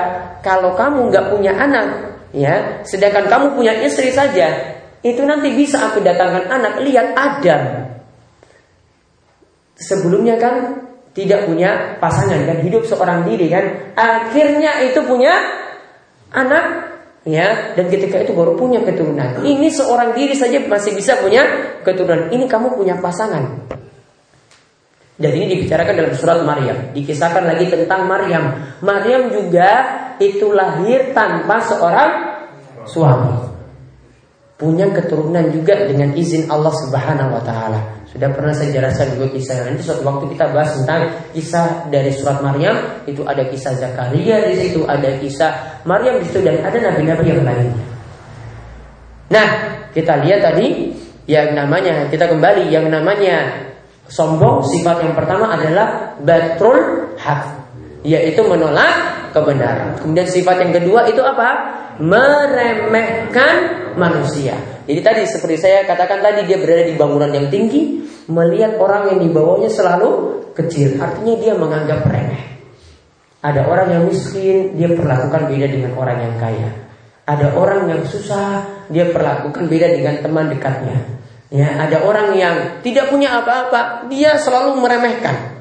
kalau 0.45 0.77
kamu 0.77 1.09
nggak 1.09 1.33
punya 1.33 1.57
anak, 1.57 2.21
ya, 2.37 2.85
sedangkan 2.85 3.25
kamu 3.25 3.57
punya 3.57 3.73
istri 3.89 4.13
saja, 4.13 4.76
itu 5.07 5.23
nanti 5.23 5.55
bisa 5.55 5.79
aku 5.87 6.03
datangkan 6.03 6.51
anak 6.51 6.83
lihat 6.83 7.15
Adam. 7.15 7.63
Sebelumnya 9.77 10.35
kan 10.41 10.83
tidak 11.15 11.47
punya 11.47 12.01
pasangan 12.03 12.43
kan 12.43 12.59
hidup 12.65 12.83
seorang 12.83 13.23
diri 13.23 13.47
kan. 13.47 13.95
Akhirnya 13.95 14.83
itu 14.83 15.01
punya 15.07 15.37
anak 16.35 16.65
ya. 17.23 17.77
Dan 17.79 17.87
ketika 17.87 18.19
itu 18.19 18.35
baru 18.35 18.59
punya 18.59 18.83
keturunan. 18.83 19.47
Ini 19.47 19.69
seorang 19.71 20.17
diri 20.17 20.35
saja 20.35 20.59
masih 20.67 20.99
bisa 20.99 21.23
punya 21.23 21.47
keturunan. 21.87 22.33
Ini 22.35 22.45
kamu 22.51 22.75
punya 22.75 22.99
pasangan. 22.99 23.69
Dan 25.17 25.33
ini 25.33 25.57
dibicarakan 25.57 25.95
dalam 25.97 26.13
surat 26.13 26.45
Maryam. 26.45 26.93
Dikisahkan 26.93 27.47
lagi 27.47 27.73
tentang 27.73 28.05
Maryam. 28.05 28.77
Maryam 28.85 29.33
juga 29.33 29.71
itu 30.19 30.53
lahir 30.53 31.17
tanpa 31.17 31.61
seorang 31.65 32.11
suami 32.85 33.46
punya 34.57 34.89
keturunan 34.89 35.53
juga 35.53 35.85
dengan 35.85 36.17
izin 36.17 36.49
Allah 36.49 36.73
Subhanahu 36.73 37.37
wa 37.37 37.43
taala. 37.45 37.81
Sudah 38.09 38.33
pernah 38.33 38.57
saya 38.57 38.73
jelaskan 38.73 39.13
juga 39.13 39.29
kisah 39.37 39.69
nanti 39.69 39.85
suatu 39.85 40.01
waktu 40.09 40.33
kita 40.33 40.49
bahas 40.57 40.73
tentang 40.81 41.13
kisah 41.37 41.85
dari 41.93 42.09
surat 42.17 42.41
Maryam, 42.41 43.05
itu 43.05 43.21
ada 43.29 43.45
kisah 43.45 43.77
Zakaria 43.77 44.49
di 44.49 44.57
situ, 44.57 44.89
ada 44.89 45.13
kisah 45.21 45.85
Maryam 45.85 46.17
di 46.17 46.25
situ 46.25 46.41
dan 46.41 46.65
ada 46.65 46.79
nabi-nabi 46.81 47.25
yang 47.29 47.45
lainnya. 47.45 47.85
Nah, 49.29 49.49
kita 49.93 50.25
lihat 50.25 50.41
tadi 50.49 50.97
yang 51.29 51.53
namanya 51.53 52.09
kita 52.09 52.25
kembali 52.31 52.73
yang 52.73 52.89
namanya 52.89 53.69
sombong 54.09 54.63
sifat 54.65 55.03
yang 55.03 55.13
pertama 55.19 55.53
adalah 55.53 56.15
batrul 56.23 57.11
hak 57.19 57.43
yaitu 58.07 58.39
menolak 58.47 59.26
kebenaran. 59.37 60.01
Kemudian 60.01 60.25
sifat 60.25 60.57
yang 60.65 60.73
kedua 60.73 61.05
itu 61.13 61.21
apa? 61.21 61.77
meremehkan 61.97 63.55
manusia. 63.97 64.57
Jadi 64.85 65.01
tadi 65.01 65.23
seperti 65.25 65.57
saya 65.57 65.89
katakan 65.89 66.21
tadi 66.21 66.45
dia 66.45 66.61
berada 66.61 66.85
di 66.85 66.95
bangunan 66.95 67.33
yang 67.33 67.49
tinggi, 67.49 68.05
melihat 68.29 68.77
orang 68.79 69.17
yang 69.17 69.19
di 69.25 69.29
bawahnya 69.33 69.73
selalu 69.73 70.41
kecil. 70.53 71.01
Artinya 71.01 71.35
dia 71.41 71.53
menganggap 71.57 72.05
remeh. 72.07 72.45
Ada 73.43 73.65
orang 73.65 73.89
yang 73.93 74.03
miskin, 74.11 74.75
dia 74.75 74.91
perlakukan 74.91 75.49
beda 75.49 75.67
dengan 75.71 75.93
orang 75.97 76.19
yang 76.19 76.35
kaya. 76.37 76.71
Ada 77.27 77.47
orang 77.59 77.91
yang 77.91 78.03
susah, 78.07 78.87
dia 78.91 79.11
perlakukan 79.11 79.67
beda 79.67 79.89
dengan 79.95 80.23
teman 80.23 80.47
dekatnya. 80.51 81.17
Ya, 81.51 81.79
ada 81.79 82.03
orang 82.03 82.35
yang 82.35 82.83
tidak 82.83 83.11
punya 83.11 83.39
apa-apa, 83.39 84.11
dia 84.11 84.35
selalu 84.39 84.83
meremehkan. 84.83 85.57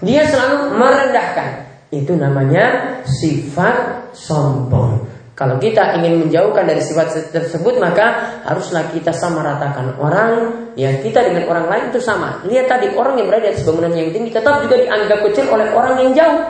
Dia 0.00 0.24
selalu 0.24 0.72
merendahkan. 0.80 1.69
Itu 1.90 2.14
namanya 2.14 2.98
sifat 3.02 4.10
sombong. 4.14 5.10
Kalau 5.34 5.56
kita 5.56 5.96
ingin 5.96 6.20
menjauhkan 6.26 6.68
dari 6.68 6.84
sifat 6.84 7.32
tersebut 7.32 7.80
maka 7.80 8.38
haruslah 8.44 8.92
kita 8.92 9.08
sama 9.08 9.40
ratakan 9.40 9.96
orang 9.96 10.52
yang 10.76 11.00
kita 11.00 11.24
dengan 11.24 11.48
orang 11.48 11.66
lain 11.66 11.84
itu 11.90 11.98
sama. 11.98 12.44
Lihat 12.44 12.68
tadi 12.68 12.92
orang 12.92 13.16
yang 13.16 13.26
berada 13.26 13.48
di 13.48 13.56
atas 13.56 13.64
bangunan 13.64 13.88
yang 13.96 14.12
tinggi 14.12 14.30
tetap 14.36 14.60
juga 14.60 14.76
dianggap 14.84 15.18
kecil 15.26 15.48
oleh 15.48 15.66
orang 15.72 15.94
yang 16.04 16.10
jauh. 16.12 16.40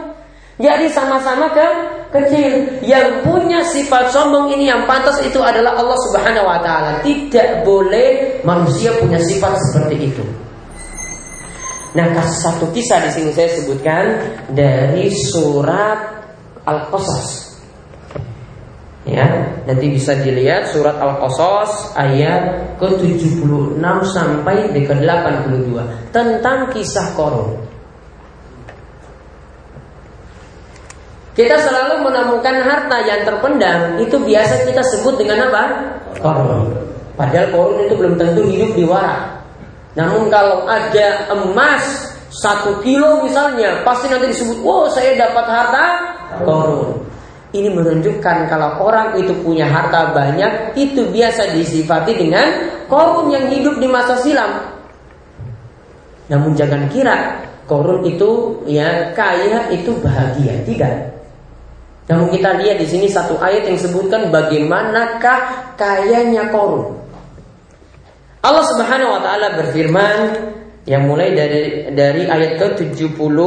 Jadi 0.61 0.93
sama-sama 0.93 1.49
ke 1.55 1.67
kecil. 2.13 2.83
Yang 2.83 3.25
punya 3.25 3.63
sifat 3.63 4.11
sombong 4.11 4.51
ini 4.53 4.69
yang 4.69 4.85
pantas 4.91 5.23
itu 5.23 5.39
adalah 5.39 5.79
Allah 5.79 5.97
Subhanahu 6.11 6.51
wa 6.51 6.59
taala. 6.59 6.99
Tidak 7.01 7.63
boleh 7.63 8.43
manusia 8.43 8.91
punya 8.99 9.23
sifat 9.23 9.55
seperti 9.71 9.97
itu. 10.11 10.50
Nah, 11.91 12.07
satu 12.23 12.71
kisah 12.71 13.03
di 13.03 13.11
sini 13.11 13.31
saya 13.35 13.51
sebutkan 13.51 14.05
dari 14.55 15.11
surat 15.11 16.23
Al-Qasas. 16.63 17.51
Ya, 19.09 19.27
nanti 19.67 19.91
bisa 19.91 20.15
dilihat 20.23 20.71
surat 20.71 20.95
Al-Qasas 21.03 21.99
ayat 21.99 22.77
ke-76 22.79 23.83
sampai 24.07 24.71
ke-82 24.71 25.71
tentang 26.15 26.71
kisah 26.71 27.11
Korun. 27.19 27.59
Kita 31.35 31.57
selalu 31.57 32.05
menemukan 32.05 32.57
harta 32.69 33.01
yang 33.07 33.25
terpendam 33.25 33.97
itu 34.03 34.15
biasa 34.21 34.69
kita 34.69 34.83
sebut 34.95 35.17
dengan 35.19 35.49
apa? 35.49 35.63
Korun. 36.21 36.69
Padahal 37.17 37.49
korun 37.53 37.79
itu 37.85 37.95
belum 37.97 38.15
tentu 38.21 38.45
hidup 38.45 38.71
di 38.77 38.85
warak. 38.85 39.40
Namun 39.99 40.31
kalau 40.31 40.67
ada 40.71 41.27
emas 41.35 41.83
satu 42.31 42.79
kilo 42.87 43.27
misalnya, 43.27 43.83
pasti 43.83 44.07
nanti 44.07 44.31
disebut, 44.31 44.63
wow 44.63 44.87
saya 44.87 45.19
dapat 45.19 45.47
harta 45.51 45.85
korun. 46.47 47.03
Ini 47.51 47.67
menunjukkan 47.75 48.47
kalau 48.47 48.79
orang 48.87 49.19
itu 49.19 49.35
punya 49.43 49.67
harta 49.67 50.15
banyak, 50.15 50.79
itu 50.79 51.03
biasa 51.11 51.51
disifati 51.51 52.15
dengan 52.15 52.71
korun 52.87 53.35
yang 53.35 53.51
hidup 53.51 53.83
di 53.83 53.91
masa 53.91 54.15
silam. 54.23 54.71
Namun 56.31 56.55
jangan 56.55 56.87
kira 56.87 57.43
korun 57.67 58.07
itu 58.07 58.63
ya 58.71 59.11
kaya 59.19 59.67
itu 59.75 59.91
bahagia, 59.99 60.63
tidak. 60.63 61.11
Namun 62.07 62.31
kita 62.31 62.55
lihat 62.63 62.79
di 62.79 62.87
sini 62.87 63.07
satu 63.11 63.39
ayat 63.43 63.67
yang 63.67 63.79
sebutkan 63.79 64.31
bagaimanakah 64.31 65.75
kayanya 65.75 66.47
korun. 66.55 66.95
Allah 68.41 68.65
Subhanahu 68.65 69.13
wa 69.13 69.21
taala 69.21 69.47
berfirman 69.61 70.19
yang 70.89 71.05
mulai 71.05 71.37
dari 71.37 71.93
dari 71.93 72.25
ayat 72.25 72.57
ke-70 72.57 73.39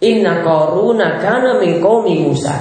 Inna 0.00 0.40
qaruna 0.40 1.20
kana 1.20 1.60
min 1.60 1.78
qaumi 1.78 2.24
Musa. 2.24 2.56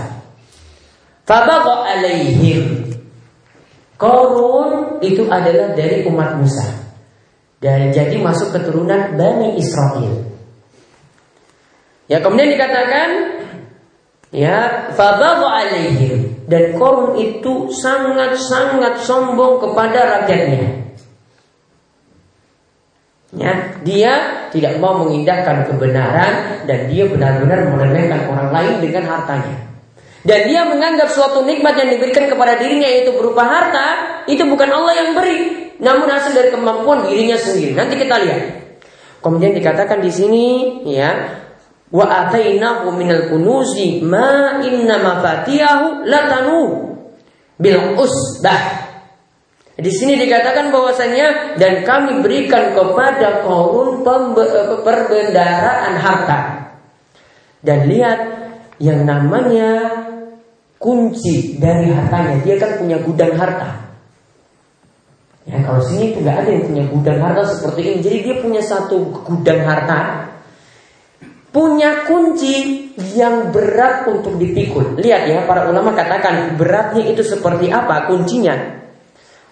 Fabagha 1.23 1.87
alaihim. 1.87 2.91
Korun 3.95 4.99
itu 4.99 5.23
adalah 5.27 5.71
dari 5.73 6.03
umat 6.07 6.35
Musa. 6.35 6.67
Dan 7.59 7.91
jadi 7.95 8.19
masuk 8.19 8.55
keturunan 8.55 9.15
Bani 9.15 9.55
Israel. 9.59 10.29
Ya 12.11 12.19
kemudian 12.19 12.51
dikatakan 12.51 13.09
ya 14.35 14.89
fabagha 14.95 15.47
alaihim 15.47 16.18
dan 16.49 16.73
Korun 16.73 17.21
itu 17.21 17.69
sangat-sangat 17.69 19.05
sombong 19.05 19.61
kepada 19.61 20.19
rakyatnya. 20.19 20.81
Ya, 23.29 23.77
dia 23.85 24.13
tidak 24.49 24.81
mau 24.81 25.05
mengindahkan 25.05 25.69
kebenaran 25.69 26.65
dan 26.65 26.89
dia 26.89 27.05
benar-benar 27.05 27.69
meremehkan 27.69 28.25
orang 28.25 28.49
lain 28.49 28.75
dengan 28.81 29.05
hartanya. 29.05 29.69
Dan 30.25 30.49
dia 30.49 30.65
menganggap 30.65 31.13
suatu 31.13 31.45
nikmat 31.45 31.77
yang 31.77 31.93
diberikan 31.93 32.25
kepada 32.25 32.57
dirinya 32.57 32.89
yaitu 32.89 33.13
berupa 33.13 33.45
harta 33.45 33.87
itu 34.25 34.41
bukan 34.49 34.73
Allah 34.73 34.93
yang 34.97 35.09
beri, 35.13 35.69
namun 35.77 36.09
hasil 36.09 36.33
dari 36.33 36.49
kemampuan 36.49 37.05
dirinya 37.05 37.37
sendiri. 37.37 37.77
Nanti 37.77 37.93
kita 37.93 38.17
lihat. 38.25 38.41
Kemudian 39.21 39.53
dikatakan 39.53 40.01
di 40.01 40.09
sini 40.09 40.45
ya 40.89 41.13
Wa 41.89 42.05
atainahu 42.05 42.93
minal 42.93 43.33
kunuzi 43.33 44.05
ma 44.05 44.61
inna 44.61 45.01
mafatihahu 45.01 46.05
latanu 46.05 46.61
bil 47.57 47.97
usbah. 47.97 48.89
Di 49.79 49.89
sini 49.89 50.19
dikatakan 50.19 50.75
bahwasanya 50.75 51.57
dan 51.57 51.87
kami 51.87 52.19
berikan 52.21 52.75
kepada 52.75 53.41
korun 53.47 54.03
perbendaraan 54.83 55.93
harta. 55.97 56.39
Dan 57.63 57.87
lihat 57.87 58.19
yang 58.79 59.07
namanya 59.07 60.03
kunci 60.79 61.59
dari 61.59 61.91
hartanya, 61.91 62.43
dia 62.43 62.55
kan 62.59 62.75
punya 62.79 62.99
gudang 63.03 63.33
harta. 63.39 63.89
Ya, 65.47 65.63
kalau 65.63 65.81
sini 65.81 66.13
itu 66.13 66.21
nggak 66.21 66.37
ada 66.45 66.49
yang 66.53 66.63
punya 66.69 66.83
gudang 66.91 67.19
harta 67.23 67.41
seperti 67.47 67.79
ini. 67.81 67.97
Jadi 68.03 68.17
dia 68.21 68.35
punya 68.43 68.61
satu 68.61 69.15
gudang 69.25 69.63
harta 69.63 70.29
punya 71.49 72.05
kunci 72.05 72.87
yang 73.17 73.49
berat 73.49 74.05
untuk 74.05 74.37
dipikul. 74.37 74.97
Lihat 75.01 75.21
ya, 75.29 75.37
para 75.49 75.69
ulama 75.69 75.93
katakan 75.97 76.57
beratnya 76.59 77.09
itu 77.09 77.25
seperti 77.25 77.73
apa 77.73 78.09
kuncinya. 78.09 78.55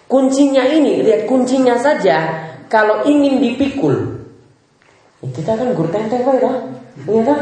Kuncinya 0.08 0.64
ini, 0.64 1.04
lihat 1.04 1.28
kuncinya 1.28 1.76
saja 1.76 2.48
kalau 2.70 3.04
ingin 3.04 3.42
dipikul. 3.42 4.24
Ya, 5.20 5.28
kita 5.34 5.58
kan 5.58 5.74
gur 5.74 5.90
tenteng 5.90 6.22
kan 6.22 6.36
Iya 6.98 7.22
kan? 7.22 7.38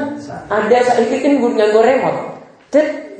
Ada 0.52 0.78
saat 0.84 1.08
kan 1.08 1.32
gur 1.40 1.52
remote. 1.56 2.20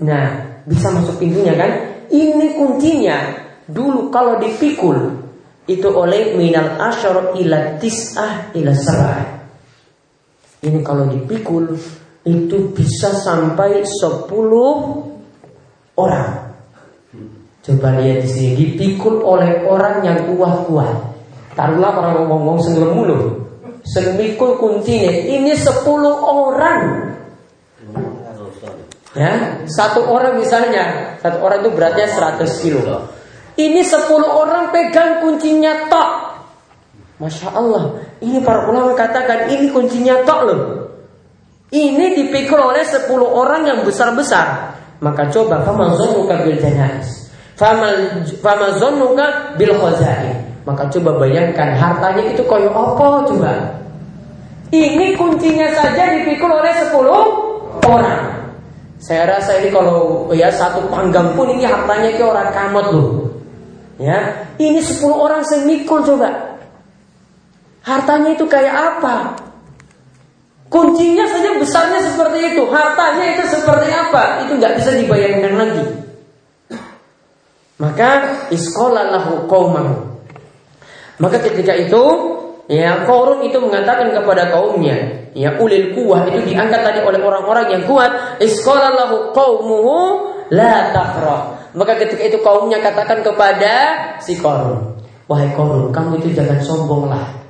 Nah, 0.04 0.26
bisa 0.68 0.92
masuk 0.92 1.16
pintunya 1.20 1.56
kan? 1.56 1.70
Ini 2.12 2.56
kuncinya. 2.56 3.44
Dulu 3.66 4.14
kalau 4.14 4.38
dipikul 4.38 5.26
itu 5.66 5.88
oleh 5.90 6.38
minal 6.38 6.78
asyar 6.78 7.34
ila 7.34 7.74
tis'ah 7.82 8.54
ila 8.54 8.70
sarah 8.70 9.35
ini 10.66 10.82
kalau 10.82 11.06
dipikul 11.06 11.78
itu 12.26 12.56
bisa 12.74 13.14
sampai 13.14 13.86
10 13.86 14.26
orang. 15.94 16.30
Coba 17.62 17.98
lihat 18.02 18.26
di 18.26 18.30
sini 18.30 18.50
dipikul 18.54 19.22
oleh 19.22 19.62
orang 19.66 20.02
yang 20.02 20.18
kuat-kuat. 20.34 21.14
Taruhlah 21.54 21.92
orang 21.98 22.26
ngomong 22.26 22.58
sebelum 22.62 22.90
mulu. 22.94 23.18
Semikul 23.86 24.58
kuncinya 24.58 25.10
ini 25.14 25.54
10 25.54 25.86
orang. 26.18 26.82
Ya, 29.16 29.64
satu 29.64 30.04
orang 30.04 30.36
misalnya, 30.36 31.16
satu 31.24 31.40
orang 31.40 31.64
itu 31.64 31.70
beratnya 31.72 32.04
100 32.10 32.60
kilo. 32.60 33.08
Ini 33.56 33.80
10 33.80 34.12
orang 34.26 34.74
pegang 34.74 35.24
kuncinya 35.24 35.88
tok. 35.88 36.10
Masya 37.16 37.48
Allah. 37.52 37.96
Ini 38.20 38.44
para 38.44 38.68
ulama 38.68 38.92
katakan 38.92 39.48
Ini 39.48 39.72
kuncinya 39.72 40.20
tok 40.28 40.40
loh. 40.44 40.62
Ini 41.72 42.14
dipikul 42.14 42.60
oleh 42.62 42.86
10 42.86 43.10
orang 43.10 43.66
yang 43.66 43.80
besar-besar. 43.82 44.76
Maka 45.02 45.28
coba 45.34 45.66
Fama 45.66 45.92
zonuka 45.98 46.46
bil 46.46 46.56
janais. 46.56 47.32
Fama 47.58 48.68
zonuka 48.78 49.56
bil 49.58 49.74
khazai. 49.74 50.46
Maka 50.66 50.86
coba 50.90 51.22
bayangkan 51.22 51.74
Hartanya 51.74 52.22
itu 52.30 52.42
koyo 52.46 52.70
apa 52.70 53.26
coba? 53.26 53.52
Ini 54.70 55.14
kuncinya 55.14 55.70
saja 55.74 56.10
dipikul 56.14 56.50
oleh 56.50 56.74
10 56.74 57.86
orang. 57.86 58.22
Saya 58.96 59.28
rasa 59.28 59.62
ini 59.62 59.70
kalau 59.70 60.26
ya 60.34 60.50
satu 60.50 60.88
panggang 60.90 61.36
pun 61.38 61.46
ini 61.52 61.62
hartanya 61.62 62.10
ke 62.16 62.24
orang 62.24 62.50
kamot 62.50 62.86
loh. 62.90 63.10
Ya, 63.96 64.44
ini 64.58 64.82
10 64.82 65.06
orang 65.08 65.40
semikul 65.46 66.02
coba. 66.02 66.45
Hartanya 67.86 68.34
itu 68.34 68.44
kayak 68.50 68.74
apa? 68.74 69.38
Kuncinya 70.66 71.22
saja 71.30 71.54
besarnya 71.54 72.02
seperti 72.02 72.50
itu, 72.50 72.66
hartanya 72.66 73.38
itu 73.38 73.44
seperti 73.46 73.94
apa? 73.94 74.42
Itu 74.42 74.58
nggak 74.58 74.82
bisa 74.82 74.90
dibayangkan 74.98 75.54
lagi. 75.54 75.86
Maka 77.78 78.10
iskola 78.50 79.06
lahu 79.14 79.46
kaumahu. 79.46 80.18
Maka 81.22 81.38
ketika 81.46 81.78
itu 81.78 82.02
ya 82.66 83.06
Korun 83.06 83.46
itu 83.46 83.62
mengatakan 83.62 84.10
kepada 84.10 84.50
kaumnya, 84.50 85.30
ya 85.38 85.54
ulil 85.62 85.94
kuah 85.94 86.26
itu 86.26 86.42
diangkat 86.42 86.82
tadi 86.82 86.98
oleh 87.06 87.22
orang-orang 87.22 87.70
yang 87.70 87.82
kuat. 87.86 88.42
Iskola 88.42 88.90
lahu 88.90 89.30
kaumuhu 89.30 89.98
la 90.50 90.90
tafrah. 90.90 91.70
Maka 91.78 92.02
ketika 92.02 92.34
itu 92.34 92.42
kaumnya 92.42 92.82
katakan 92.82 93.22
kepada 93.22 93.74
si 94.18 94.34
Korun, 94.42 94.98
wahai 95.30 95.54
Korun, 95.54 95.94
kamu 95.94 96.18
itu 96.18 96.34
jangan 96.34 96.58
sombong 96.58 97.06
lah. 97.06 97.45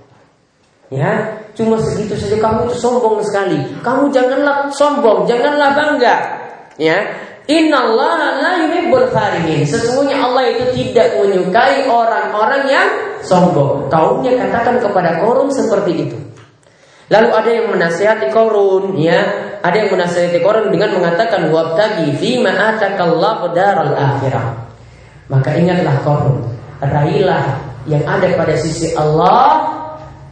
Ya, 0.87 1.43
cuma 1.59 1.75
segitu 1.83 2.15
saja 2.15 2.39
kamu 2.39 2.71
itu 2.71 2.79
sombong 2.79 3.19
sekali. 3.27 3.59
Kamu 3.83 4.07
janganlah 4.15 4.71
sombong, 4.71 5.27
janganlah 5.27 5.75
bangga. 5.75 6.15
Ya, 6.79 6.99
Innallaha 7.47 8.43
la 8.43 8.53
yuhibbul 8.67 9.07
farihin. 9.15 9.63
Sesungguhnya 9.63 10.19
Allah 10.19 10.51
itu 10.51 10.65
tidak 10.75 11.15
menyukai 11.23 11.87
orang-orang 11.87 12.67
yang 12.67 12.89
sombong. 13.23 13.87
Kaumnya 13.87 14.35
katakan 14.35 14.83
kepada 14.83 15.23
Korun 15.23 15.51
seperti 15.55 16.11
itu. 16.11 16.19
Lalu 17.07 17.29
ada 17.31 17.51
yang 17.51 17.67
menasihati 17.71 18.35
Korun, 18.35 18.99
ya, 18.99 19.23
ada 19.63 19.79
yang 19.79 19.95
menasihati 19.95 20.43
Korun 20.43 20.75
dengan 20.75 20.99
mengatakan 20.99 21.47
wabtagi 21.55 22.19
fi 22.19 22.43
daral 23.55 23.95
akhirah. 23.95 24.47
Maka 25.31 25.51
ingatlah 25.55 26.03
Korun, 26.03 26.51
raihlah 26.83 27.63
yang 27.87 28.03
ada 28.03 28.27
pada 28.35 28.59
sisi 28.59 28.91
Allah 28.99 29.86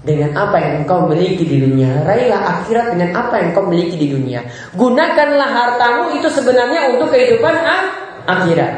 dengan 0.05 0.37
apa 0.37 0.57
yang 0.61 0.73
engkau 0.85 1.09
miliki 1.09 1.49
di 1.49 1.65
dunia. 1.65 2.05
Raihlah 2.05 2.41
akhirat 2.61 2.93
dengan 2.93 3.17
apa 3.17 3.41
yang 3.41 3.47
engkau 3.57 3.67
miliki 3.67 3.97
di 3.97 4.09
dunia. 4.13 4.45
Gunakanlah 4.77 5.51
hartamu 5.51 6.15
itu 6.21 6.29
sebenarnya 6.29 6.93
untuk 6.95 7.09
kehidupan 7.11 7.55
akhirat. 8.29 8.73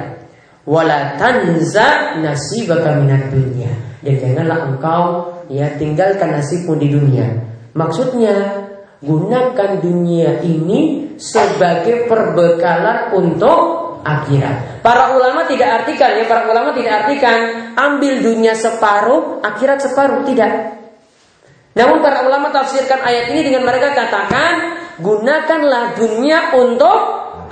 Wala 0.66 1.18
tanza 1.18 2.18
nasibaka 2.22 2.98
minat 3.02 3.30
dunia. 3.34 3.70
Dan 4.02 4.14
janganlah 4.22 4.58
engkau 4.70 5.02
ya 5.50 5.74
tinggalkan 5.74 6.38
nasibmu 6.38 6.78
di 6.78 6.94
dunia. 6.94 7.26
Maksudnya 7.74 8.66
gunakan 9.02 9.70
dunia 9.82 10.40
ini 10.46 11.12
sebagai 11.18 12.06
perbekalan 12.06 13.14
untuk 13.18 13.86
akhirat. 14.06 14.80
Para 14.86 15.18
ulama 15.18 15.50
tidak 15.50 15.82
artikan 15.82 16.14
ya, 16.14 16.24
para 16.30 16.46
ulama 16.46 16.70
tidak 16.70 17.04
artikan 17.04 17.38
ambil 17.74 18.22
dunia 18.22 18.54
separuh, 18.54 19.42
akhirat 19.42 19.82
separuh, 19.82 20.22
tidak. 20.22 20.78
Namun 21.76 22.00
para 22.00 22.24
ulama 22.24 22.48
tafsirkan 22.48 23.04
ayat 23.04 23.36
ini 23.36 23.52
dengan 23.52 23.68
mereka 23.68 23.92
katakan 23.92 24.80
gunakanlah 24.96 25.92
dunia 25.92 26.56
untuk 26.56 26.98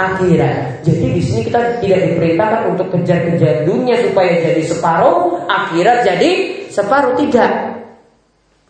akhirat. 0.00 0.80
Jadi 0.80 1.06
di 1.12 1.22
sini 1.22 1.40
kita 1.44 1.78
tidak 1.84 2.00
diperintahkan 2.08 2.72
untuk 2.72 2.88
kejar-kejar 2.88 3.68
dunia 3.68 4.00
supaya 4.00 4.32
jadi 4.40 4.62
separuh, 4.64 5.44
akhirat 5.44 6.08
jadi 6.08 6.30
separuh 6.72 7.14
tidak. 7.20 7.52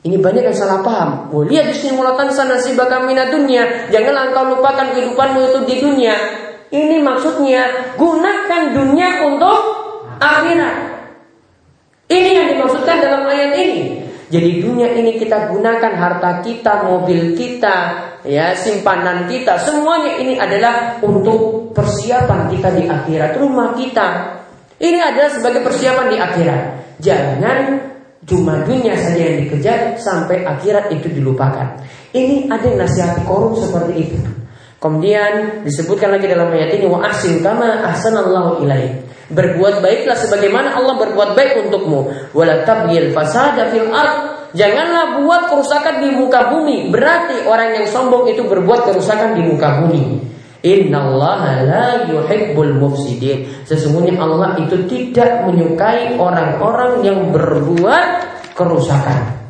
Ini 0.04 0.20
banyak 0.20 0.52
yang 0.52 0.58
salah 0.58 0.84
paham. 0.84 1.32
Oh, 1.32 1.46
lihat 1.46 1.70
di 1.72 1.74
sini 1.80 1.96
mulatan 1.96 2.28
sana 2.28 2.60
si 2.60 2.76
bakamina 2.76 3.32
dunia. 3.32 3.88
Janganlah 3.88 4.34
engkau 4.34 4.58
lupakan 4.58 4.92
kehidupanmu 4.92 5.40
itu 5.48 5.58
di 5.64 5.76
dunia. 5.80 6.14
Ini 6.68 7.00
maksudnya 7.00 7.94
gunakan 7.96 8.62
dunia 8.76 9.24
untuk 9.24 9.58
akhirat. 10.20 10.76
Ini 12.12 12.30
yang 12.36 12.46
dimaksudkan 12.52 13.00
dalam 13.00 13.24
ayat 13.24 13.56
ini. 13.56 14.03
Jadi 14.32 14.64
dunia 14.64 14.88
ini 14.96 15.20
kita 15.20 15.52
gunakan 15.52 15.92
harta 15.92 16.40
kita, 16.40 16.88
mobil 16.88 17.36
kita, 17.36 17.76
ya 18.24 18.56
simpanan 18.56 19.28
kita, 19.28 19.60
semuanya 19.60 20.16
ini 20.16 20.40
adalah 20.40 20.96
untuk 21.04 21.72
persiapan 21.76 22.48
kita 22.48 22.68
di 22.72 22.88
akhirat, 22.88 23.36
rumah 23.36 23.76
kita. 23.76 24.40
Ini 24.80 24.98
adalah 24.98 25.30
sebagai 25.30 25.60
persiapan 25.60 26.06
di 26.08 26.16
akhirat. 26.16 26.62
Jangan 27.04 27.58
cuma 28.24 28.64
dunia 28.64 28.96
saja 28.96 29.20
yang 29.20 29.36
dikejar 29.44 30.00
sampai 30.00 30.44
akhirat 30.48 30.88
itu 30.88 31.12
dilupakan. 31.12 31.76
Ini 32.16 32.48
ada 32.48 32.64
yang 32.64 32.80
nasihati 32.80 33.22
korum 33.28 33.52
seperti 33.58 33.92
itu. 34.08 34.43
Kemudian 34.84 35.64
disebutkan 35.64 36.12
lagi 36.12 36.28
dalam 36.28 36.52
ayat 36.52 36.76
ini 36.76 36.84
wa 36.84 37.00
ahsin 37.00 37.40
kama 37.40 37.88
ahsanallahu 37.88 38.68
ilaik. 38.68 39.00
Berbuat 39.32 39.80
baiklah 39.80 40.12
sebagaimana 40.12 40.76
Allah 40.76 41.00
berbuat 41.00 41.32
baik 41.32 41.64
untukmu. 41.64 42.12
Wala 42.36 42.68
tabghil 42.68 43.16
fasada 43.16 43.72
fil 43.72 43.88
ard. 43.88 44.52
Janganlah 44.52 45.24
buat 45.24 45.48
kerusakan 45.48 46.04
di 46.04 46.12
muka 46.12 46.52
bumi. 46.52 46.92
Berarti 46.92 47.48
orang 47.48 47.80
yang 47.80 47.86
sombong 47.88 48.28
itu 48.28 48.44
berbuat 48.44 48.92
kerusakan 48.92 49.40
di 49.40 49.48
muka 49.48 49.80
bumi. 49.80 50.20
Innallaha 50.60 51.64
la 51.64 51.88
yuhibbul 52.04 52.76
mufsidin. 52.76 53.64
Sesungguhnya 53.64 54.20
Allah 54.20 54.60
itu 54.60 54.84
tidak 54.84 55.48
menyukai 55.48 56.20
orang-orang 56.20 57.00
yang 57.00 57.32
berbuat 57.32 58.06
kerusakan. 58.52 59.43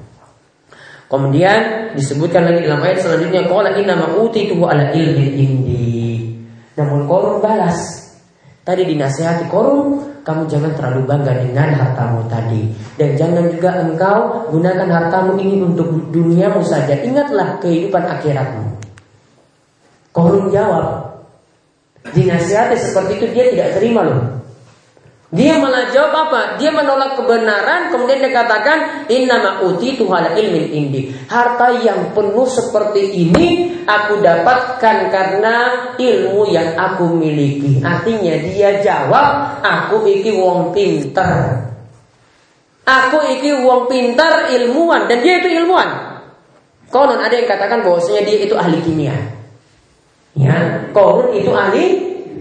Kemudian 1.09 1.93
disebutkan 1.95 2.49
lagi 2.49 2.65
dalam 2.65 2.81
ayat 2.83 3.05
selanjutnya 3.05 3.47
qala 3.47 3.77
inna 3.77 3.95
ma 3.95 4.09
utituhu 4.17 4.65
ala 4.67 4.91
ilmin 4.91 5.31
indi. 5.37 6.03
Namun 6.75 7.07
korun 7.07 7.39
balas 7.39 8.05
Tadi 8.65 8.81
dinasihati 8.89 9.53
korun, 9.53 10.01
kamu 10.25 10.49
jangan 10.49 10.73
terlalu 10.73 11.05
bangga 11.05 11.37
dengan 11.37 11.69
hartamu 11.77 12.25
tadi. 12.33 12.73
Dan 12.97 13.13
jangan 13.13 13.45
juga 13.53 13.77
engkau 13.77 14.49
gunakan 14.57 14.89
hartamu 14.89 15.37
ini 15.37 15.61
untuk 15.61 16.09
duniamu 16.09 16.65
saja. 16.65 16.97
Ingatlah 16.97 17.61
kehidupan 17.61 18.01
akhiratmu. 18.09 18.81
Korun 20.17 20.49
jawab. 20.49 21.13
Dinasihati 22.17 22.81
seperti 22.81 23.21
itu 23.21 23.27
dia 23.37 23.45
tidak 23.53 23.69
terima 23.77 24.01
loh. 24.01 24.21
Dia 25.35 25.59
malah 25.59 25.91
jawab 25.91 26.15
apa? 26.15 26.41
Dia 26.63 26.71
menolak 26.71 27.19
kebenaran, 27.19 27.91
kemudian 27.91 28.23
dia 28.23 28.31
katakan, 28.31 29.11
Inna 29.11 29.67
uti 29.67 29.99
tuhala 29.99 30.39
ilmin 30.39 30.71
indi. 30.71 31.11
Harta 31.27 31.75
yang 31.83 32.15
penuh 32.15 32.47
seperti 32.47 33.03
ini 33.19 33.75
aku 33.83 34.23
dapatkan 34.23 35.11
karena 35.11 35.57
ilmu 35.99 36.47
yang 36.55 36.79
aku 36.79 37.19
miliki. 37.19 37.83
Artinya 37.83 38.31
dia 38.47 38.79
jawab, 38.79 39.59
aku 39.59 40.07
iki 40.07 40.39
wong 40.39 40.71
pinter. 40.71 41.67
Aku 42.87 43.19
iki 43.27 43.59
wong 43.59 43.91
pinter 43.91 44.55
ilmuwan 44.55 45.11
dan 45.11 45.19
dia 45.19 45.43
itu 45.43 45.51
ilmuwan. 45.51 46.15
Konon 46.95 47.19
ada 47.19 47.35
yang 47.35 47.51
katakan 47.51 47.83
bahwasanya 47.83 48.23
dia 48.23 48.39
itu 48.47 48.55
ahli 48.55 48.79
kimia. 48.87 49.19
Ya, 50.39 50.87
konon 50.95 51.35
itu 51.35 51.51
ahli 51.51 51.85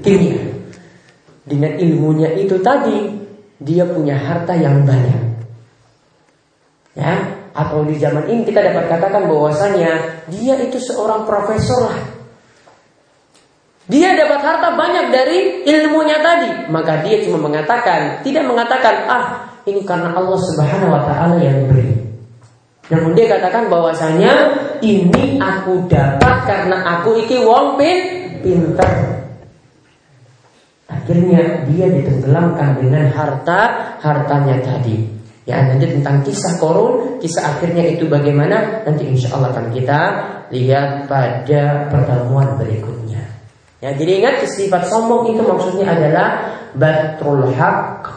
kimia. 0.05 0.52
Dengan 1.43 1.75
ilmunya 1.75 2.33
itu 2.39 2.55
tadi 2.63 3.11
Dia 3.59 3.83
punya 3.87 4.15
harta 4.15 4.55
yang 4.55 4.83
banyak 4.87 5.21
Ya 6.95 7.13
Atau 7.53 7.83
di 7.85 7.99
zaman 7.99 8.25
ini 8.31 8.47
kita 8.47 8.63
dapat 8.63 8.87
katakan 8.87 9.27
bahwasanya 9.27 10.23
Dia 10.31 10.55
itu 10.63 10.79
seorang 10.79 11.27
profesor 11.27 11.91
lah 11.91 11.99
dia 13.83 14.15
dapat 14.15 14.39
harta 14.39 14.79
banyak 14.79 15.11
dari 15.11 15.37
ilmunya 15.67 16.23
tadi, 16.23 16.71
maka 16.71 17.03
dia 17.03 17.19
cuma 17.27 17.51
mengatakan, 17.51 18.23
tidak 18.23 18.47
mengatakan, 18.47 18.95
ah 19.11 19.23
ini 19.67 19.83
karena 19.83 20.15
Allah 20.15 20.39
Subhanahu 20.39 20.87
Wa 20.87 21.03
Taala 21.03 21.35
yang 21.43 21.67
beri. 21.67 21.91
Namun 22.91 23.11
dia 23.15 23.27
katakan 23.31 23.67
bahwasanya 23.67 24.33
ini 24.83 25.39
aku 25.39 25.87
dapat 25.87 26.35
karena 26.47 26.79
aku 26.99 27.19
iki 27.27 27.43
wong 27.43 27.79
pin 27.79 27.99
pinter. 28.43 29.12
Akhirnya 31.03 31.67
dia 31.67 31.91
ditenggelamkan 31.91 32.79
dengan 32.79 33.11
harta 33.11 33.59
hartanya 33.99 34.55
tadi. 34.63 35.03
Ya 35.43 35.59
nanti 35.59 35.91
tentang 35.91 36.23
kisah 36.23 36.55
korun, 36.63 37.19
kisah 37.19 37.43
akhirnya 37.43 37.83
itu 37.83 38.07
bagaimana 38.07 38.87
nanti 38.87 39.03
insya 39.03 39.35
Allah 39.35 39.51
akan 39.51 39.75
kita 39.75 39.99
lihat 40.47 41.11
pada 41.11 41.91
pertemuan 41.91 42.55
berikutnya. 42.55 43.19
Ya 43.83 43.91
jadi 43.91 44.23
ingat 44.23 44.47
sifat 44.47 44.87
sombong 44.87 45.35
itu 45.35 45.43
maksudnya 45.43 45.91
adalah 45.91 46.55
batrul 46.71 47.51
haq 47.51 48.07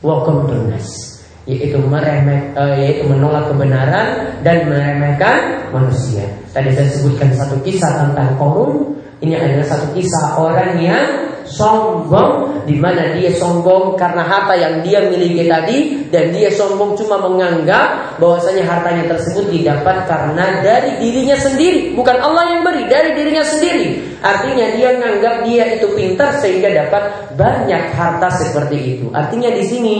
wa 0.00 0.24
nas 0.64 1.20
yaitu 1.44 1.76
meremeh 1.76 2.56
uh, 2.56 2.72
yaitu 2.80 3.04
menolak 3.04 3.52
kebenaran 3.52 4.40
dan 4.40 4.64
meremehkan 4.64 5.68
manusia. 5.76 6.24
Tadi 6.56 6.72
saya 6.72 6.88
sebutkan 6.88 7.36
satu 7.36 7.60
kisah 7.60 8.08
tentang 8.08 8.32
korun. 8.40 8.96
Ini 9.20 9.36
adalah 9.36 9.68
satu 9.68 9.92
kisah 9.92 10.40
orang 10.40 10.80
yang 10.80 11.04
sombong 11.44 12.64
di 12.64 12.80
mana 12.80 13.12
dia 13.12 13.28
sombong 13.36 13.94
karena 14.00 14.24
harta 14.24 14.56
yang 14.56 14.80
dia 14.80 15.04
miliki 15.04 15.44
tadi 15.44 15.78
dan 16.08 16.32
dia 16.32 16.48
sombong 16.48 16.96
cuma 16.96 17.20
menganggap 17.20 18.16
bahwasanya 18.16 18.64
hartanya 18.64 19.04
tersebut 19.12 19.52
didapat 19.52 20.08
karena 20.08 20.64
dari 20.64 20.96
dirinya 21.00 21.36
sendiri 21.36 21.92
bukan 21.92 22.16
Allah 22.16 22.56
yang 22.56 22.60
beri 22.64 22.84
dari 22.88 23.10
dirinya 23.16 23.44
sendiri. 23.44 24.16
Artinya 24.24 24.66
dia 24.72 24.88
menganggap 24.96 25.44
dia 25.44 25.64
itu 25.76 25.86
pintar 25.92 26.40
sehingga 26.40 26.72
dapat 26.72 27.36
banyak 27.36 27.92
harta 27.92 28.28
seperti 28.32 28.76
itu. 28.96 29.06
Artinya 29.12 29.52
di 29.52 29.64
sini 29.68 29.96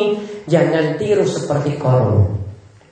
jangan 0.48 0.96
tiru 0.96 1.28
seperti 1.28 1.76
korun. 1.76 2.40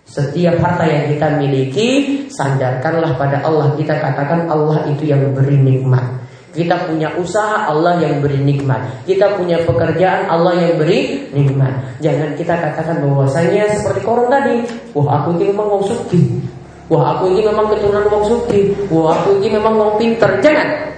Setiap 0.05 0.61
harta 0.61 0.85
yang 0.85 1.09
kita 1.17 1.41
miliki 1.41 1.89
sandarkanlah 2.29 3.17
pada 3.17 3.41
Allah. 3.41 3.73
Kita 3.81 3.97
katakan 3.97 4.45
Allah 4.51 4.85
itu 4.93 5.09
yang 5.09 5.33
beri 5.33 5.57
nikmat 5.57 6.22
kita 6.53 6.85
punya 6.85 7.09
usaha 7.17 7.65
Allah 7.65 7.97
yang 8.05 8.21
beri 8.21 8.45
nikmat. 8.45 8.85
Kita 9.09 9.41
punya 9.41 9.57
pekerjaan 9.65 10.29
Allah 10.29 10.53
yang 10.61 10.77
beri 10.77 11.33
nikmat. 11.33 11.97
Jangan 12.05 12.37
kita 12.37 12.55
katakan 12.61 13.01
bahwasanya 13.01 13.73
seperti 13.73 14.05
koron 14.05 14.29
tadi. 14.29 14.61
Wah 14.93 15.25
aku 15.25 15.41
ini 15.41 15.49
memang 15.49 15.69
mau 15.73 15.83
suki. 15.83 16.21
Wah 16.93 17.17
aku 17.17 17.33
ini 17.33 17.41
memang 17.41 17.73
keturunan 17.73 18.05
wong 18.13 18.25
suki. 18.29 18.77
Wah 18.93 19.17
aku 19.17 19.41
ini 19.41 19.49
memang 19.49 19.75
mau 19.81 19.91
pinter. 19.97 20.29
Jangan. 20.45 20.93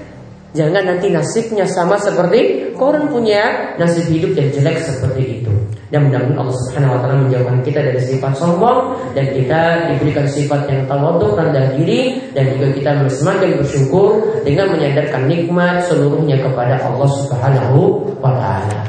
Jangan 0.55 0.83
nanti 0.87 1.11
nasibnya 1.11 1.67
sama 1.67 1.99
seperti 1.99 2.71
koron 2.75 3.11
punya 3.11 3.75
nasib 3.79 4.11
hidup 4.11 4.35
yang 4.35 4.51
jelek 4.51 4.83
seperti 4.83 5.43
itu. 5.43 5.55
Dan 5.93 6.09
mudah-mudahan 6.09 6.41
Allah 6.41 6.57
Subhanahu 6.65 6.93
wa 6.97 6.99
taala 7.05 7.17
menjauhkan 7.27 7.59
kita 7.61 7.81
dari 7.85 8.01
sifat 8.01 8.33
sombong 8.37 8.79
dan 9.13 9.27
kita 9.33 9.61
diberikan 9.93 10.27
sifat 10.29 10.69
yang 10.69 10.81
tawadhu 10.89 11.37
rendah 11.37 11.77
diri 11.77 12.21
dan 12.33 12.55
juga 12.57 12.67
kita 12.73 12.91
semakin 13.11 13.51
bersyukur 13.61 14.09
dengan 14.45 14.73
menyadarkan 14.73 15.29
nikmat 15.29 15.85
seluruhnya 15.85 16.41
kepada 16.41 16.81
Allah 16.81 17.09
Subhanahu 17.09 17.81
wa 18.23 18.33
taala. 18.37 18.81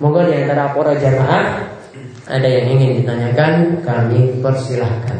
Moga 0.00 0.28
di 0.28 0.34
antara 0.44 0.72
para 0.72 0.96
jamaah 0.96 1.44
ada 2.30 2.48
yang 2.48 2.78
ingin 2.78 3.02
ditanyakan, 3.02 3.82
kami 3.82 4.38
persilahkan. 4.38 5.18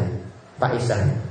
Pak 0.57 0.77
Isan. 0.77 1.30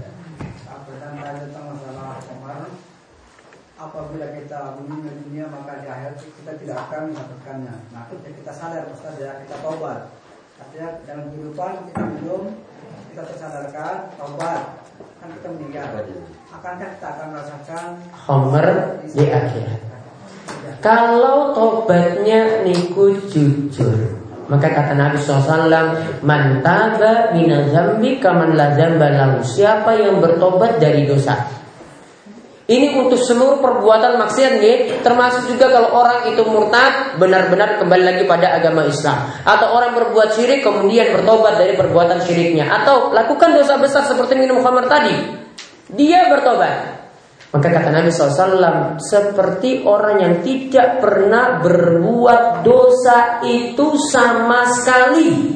Apabila 4.10 4.34
kita 4.42 4.74
meninggal 4.82 5.14
dunia 5.22 5.44
maka 5.54 5.72
di 5.78 5.86
akhirat 5.86 6.18
kita 6.18 6.52
tidak 6.58 6.76
akan 6.90 7.14
mendapatkannya. 7.14 7.74
Nah, 7.94 8.02
ketika 8.10 8.30
kita 8.42 8.52
sadar 8.58 8.82
ya 9.22 9.32
kita 9.46 9.56
tobat. 9.62 10.10
artinya 10.58 10.88
dalam 11.06 11.24
kehidupan 11.30 11.72
kita 11.86 12.02
minum 12.18 12.42
kita 13.14 13.22
tersadarkan 13.30 13.94
taubat. 14.18 14.82
Kan 15.22 15.28
kita 15.30 15.48
meninggal. 15.54 15.86
Akankah 16.50 16.90
kita 16.98 17.06
akan 17.06 17.26
merasakan 17.30 17.84
Homer 18.26 18.68
di 19.14 19.26
akhirat? 19.30 19.80
Kalau 20.82 21.54
tobatnya 21.54 22.66
niku 22.66 23.14
jujur. 23.30 24.18
Maka 24.50 24.74
kata 24.74 24.98
Nabi 24.98 25.22
SAW 25.22 25.70
Man 26.26 26.66
taba 26.66 27.30
minazambi 27.30 28.18
kaman 28.18 28.58
la 28.58 28.74
lahu. 28.74 29.38
Siapa 29.46 29.94
yang 29.94 30.18
bertobat 30.18 30.82
dari 30.82 31.06
dosa 31.06 31.59
ini 32.70 32.94
untuk 32.94 33.18
seluruh 33.18 33.58
perbuatan 33.58 34.14
maksiat 34.14 34.62
nih, 34.62 35.02
termasuk 35.02 35.50
juga 35.50 35.74
kalau 35.74 35.90
orang 35.90 36.30
itu 36.30 36.38
murtad 36.46 37.18
benar-benar 37.18 37.82
kembali 37.82 38.04
lagi 38.06 38.22
pada 38.30 38.62
agama 38.62 38.86
Islam 38.86 39.26
atau 39.42 39.74
orang 39.74 39.98
berbuat 39.98 40.38
syirik 40.38 40.62
kemudian 40.62 41.10
bertobat 41.10 41.58
dari 41.58 41.74
perbuatan 41.74 42.22
syiriknya 42.22 42.70
atau 42.70 43.10
lakukan 43.10 43.58
dosa 43.58 43.74
besar 43.74 44.06
seperti 44.06 44.38
minum 44.38 44.62
khamar 44.62 44.86
tadi. 44.86 45.18
Dia 45.90 46.30
bertobat. 46.30 47.02
Maka 47.50 47.66
kata 47.66 47.90
Nabi 47.90 48.14
SAW 48.14 49.02
Seperti 49.02 49.82
orang 49.82 50.22
yang 50.22 50.34
tidak 50.46 51.02
pernah 51.02 51.58
berbuat 51.58 52.62
dosa 52.62 53.42
itu 53.42 53.98
sama 54.06 54.70
sekali 54.70 55.50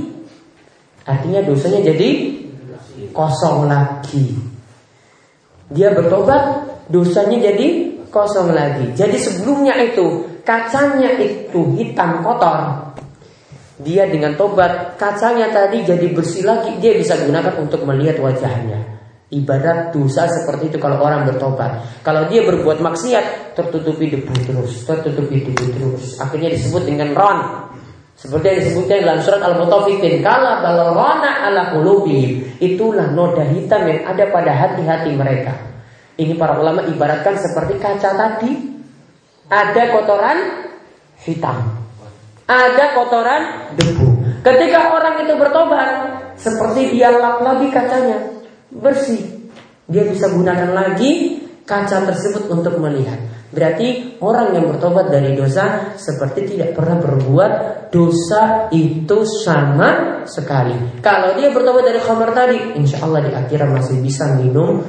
Artinya 1.07 1.47
dosanya 1.47 1.95
jadi 1.95 2.35
kosong 3.15 3.71
lagi 3.71 4.35
Dia 5.71 5.95
bertobat 5.95 6.74
dosanya 6.89 7.53
jadi 7.53 7.95
kosong 8.15 8.55
lagi. 8.55 8.95
Jadi 8.95 9.19
sebelumnya 9.19 9.75
itu 9.83 10.39
kacanya 10.47 11.19
itu 11.19 11.75
hitam 11.75 12.23
kotor. 12.23 12.95
Dia 13.83 14.07
dengan 14.07 14.39
tobat 14.39 14.95
kacanya 14.95 15.51
tadi 15.51 15.83
jadi 15.83 16.07
bersih 16.15 16.47
lagi. 16.47 16.79
Dia 16.79 16.95
bisa 16.95 17.19
gunakan 17.19 17.59
untuk 17.59 17.83
melihat 17.83 18.23
wajahnya. 18.23 18.95
Ibarat 19.35 19.91
dosa 19.91 20.31
seperti 20.31 20.71
itu 20.71 20.79
kalau 20.79 21.03
orang 21.03 21.27
bertobat. 21.27 21.83
Kalau 22.07 22.31
dia 22.31 22.47
berbuat 22.47 22.79
maksiat 22.79 23.59
tertutupi 23.59 24.07
debu 24.07 24.31
terus, 24.47 24.87
tertutupi 24.87 25.43
debu 25.43 25.67
terus. 25.75 26.23
Akhirnya 26.23 26.55
disebut 26.55 26.87
dengan 26.87 27.11
ron. 27.19 27.39
Seperti 28.15 28.47
yang 28.47 28.59
disebutkan 28.63 28.97
dalam 29.03 29.19
surat 29.27 29.43
Al-Mutaffifin, 29.43 30.23
kala 30.23 30.63
balarona 30.63 31.51
ala 31.51 31.75
qulubihim. 31.75 32.63
Itulah 32.63 33.11
noda 33.11 33.43
hitam 33.43 33.91
yang 33.91 34.07
ada 34.07 34.31
pada 34.31 34.55
hati-hati 34.55 35.19
mereka. 35.19 35.74
Ini 36.15 36.39
para 36.39 36.59
ulama 36.63 36.87
ibaratkan 36.87 37.35
seperti 37.35 37.83
kaca 37.83 38.11
tadi. 38.15 38.53
Ada 39.51 39.83
kotoran 39.91 40.39
hitam. 41.27 41.59
Ada 42.47 42.95
kotoran 42.95 43.43
debu. 43.75 44.09
Ketika 44.45 44.95
orang 44.95 45.25
itu 45.27 45.35
bertobat, 45.35 45.89
seperti 46.37 46.95
dia 46.95 47.11
lap 47.11 47.41
lagi 47.41 47.73
kacanya, 47.73 48.45
bersih. 48.69 49.49
Dia 49.89 50.05
bisa 50.05 50.29
gunakan 50.33 50.71
lagi 50.73 51.43
kaca 51.65 52.05
tersebut 52.05 52.53
untuk 52.53 52.77
melihat. 52.79 53.19
Berarti 53.55 54.19
orang 54.19 54.51
yang 54.59 54.67
bertobat 54.75 55.15
dari 55.15 55.39
dosa 55.39 55.95
seperti 55.95 56.59
tidak 56.59 56.75
pernah 56.75 56.99
berbuat 56.99 57.53
dosa 57.95 58.67
itu 58.75 59.23
sama 59.47 60.21
sekali. 60.27 60.75
Kalau 60.99 61.39
dia 61.39 61.55
bertobat 61.55 61.87
dari 61.87 62.03
khamar 62.03 62.35
tadi, 62.35 62.75
insya 62.75 63.07
Allah 63.07 63.23
di 63.23 63.31
akhirat 63.31 63.71
masih 63.71 64.03
bisa 64.03 64.35
minum 64.35 64.83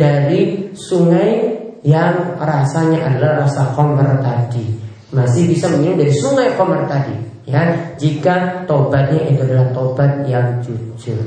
dari 0.00 0.72
sungai 0.72 1.60
yang 1.84 2.40
rasanya 2.40 3.12
adalah 3.12 3.44
rasa 3.44 3.76
khamar 3.76 4.24
tadi. 4.24 4.64
Masih 5.12 5.52
bisa 5.52 5.68
minum 5.76 6.00
dari 6.00 6.16
sungai 6.16 6.56
khamar 6.56 6.88
tadi. 6.88 7.12
Ya, 7.44 7.92
jika 8.00 8.64
tobatnya 8.64 9.28
itu 9.28 9.44
adalah 9.44 9.68
tobat 9.76 10.24
yang 10.24 10.64
jujur. 10.64 11.20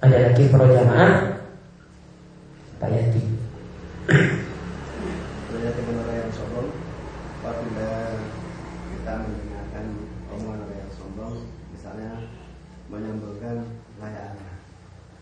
Ada 0.00 0.32
lagi 0.32 0.48
para 0.48 0.64
jamaah 0.64 1.12
Pak 2.80 2.88
Yati. 2.88 3.22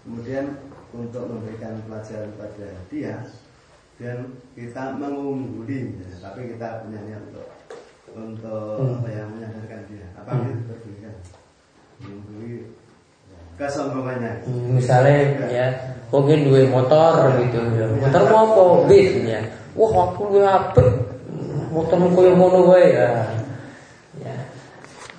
Kemudian 0.02 0.46
untuk 0.90 1.24
memberikan 1.30 1.78
pelajaran 1.86 2.30
pada 2.34 2.68
dia 2.90 3.22
dan 4.02 4.34
kita 4.58 4.98
mengungguli 4.98 5.94
ya. 6.02 6.08
tapi 6.18 6.56
kita 6.56 6.82
punya 6.82 7.00
niat 7.06 7.22
untuk 7.30 7.46
untuk 8.12 8.76
hmm. 8.82 8.98
apa 8.98 9.08
yang 9.14 9.28
menyadarkan 9.30 9.80
dia 9.86 10.06
apa 10.18 10.30
hmm. 10.34 10.42
yang 10.42 10.60
berbeda 10.66 11.10
mengungguli 12.02 12.52
kesombongannya 13.54 14.32
hmm, 14.42 14.68
misalnya 14.74 15.16
ya 15.48 15.66
mungkin 16.10 16.50
dua 16.50 16.66
motor 16.66 17.30
gitu 17.46 17.58
ya. 17.78 17.86
motor 17.94 18.22
mau 18.26 18.44
apa 18.50 18.62
bis 18.90 19.10
ya 19.22 19.40
wah 19.78 19.92
aku 20.12 20.22
dua 20.32 20.48
apa 20.58 20.84
mau 21.72 22.20
yang 22.20 22.36
mono 22.36 22.68
gue 22.68 22.82
ya 22.92 23.10
ya 24.20 24.34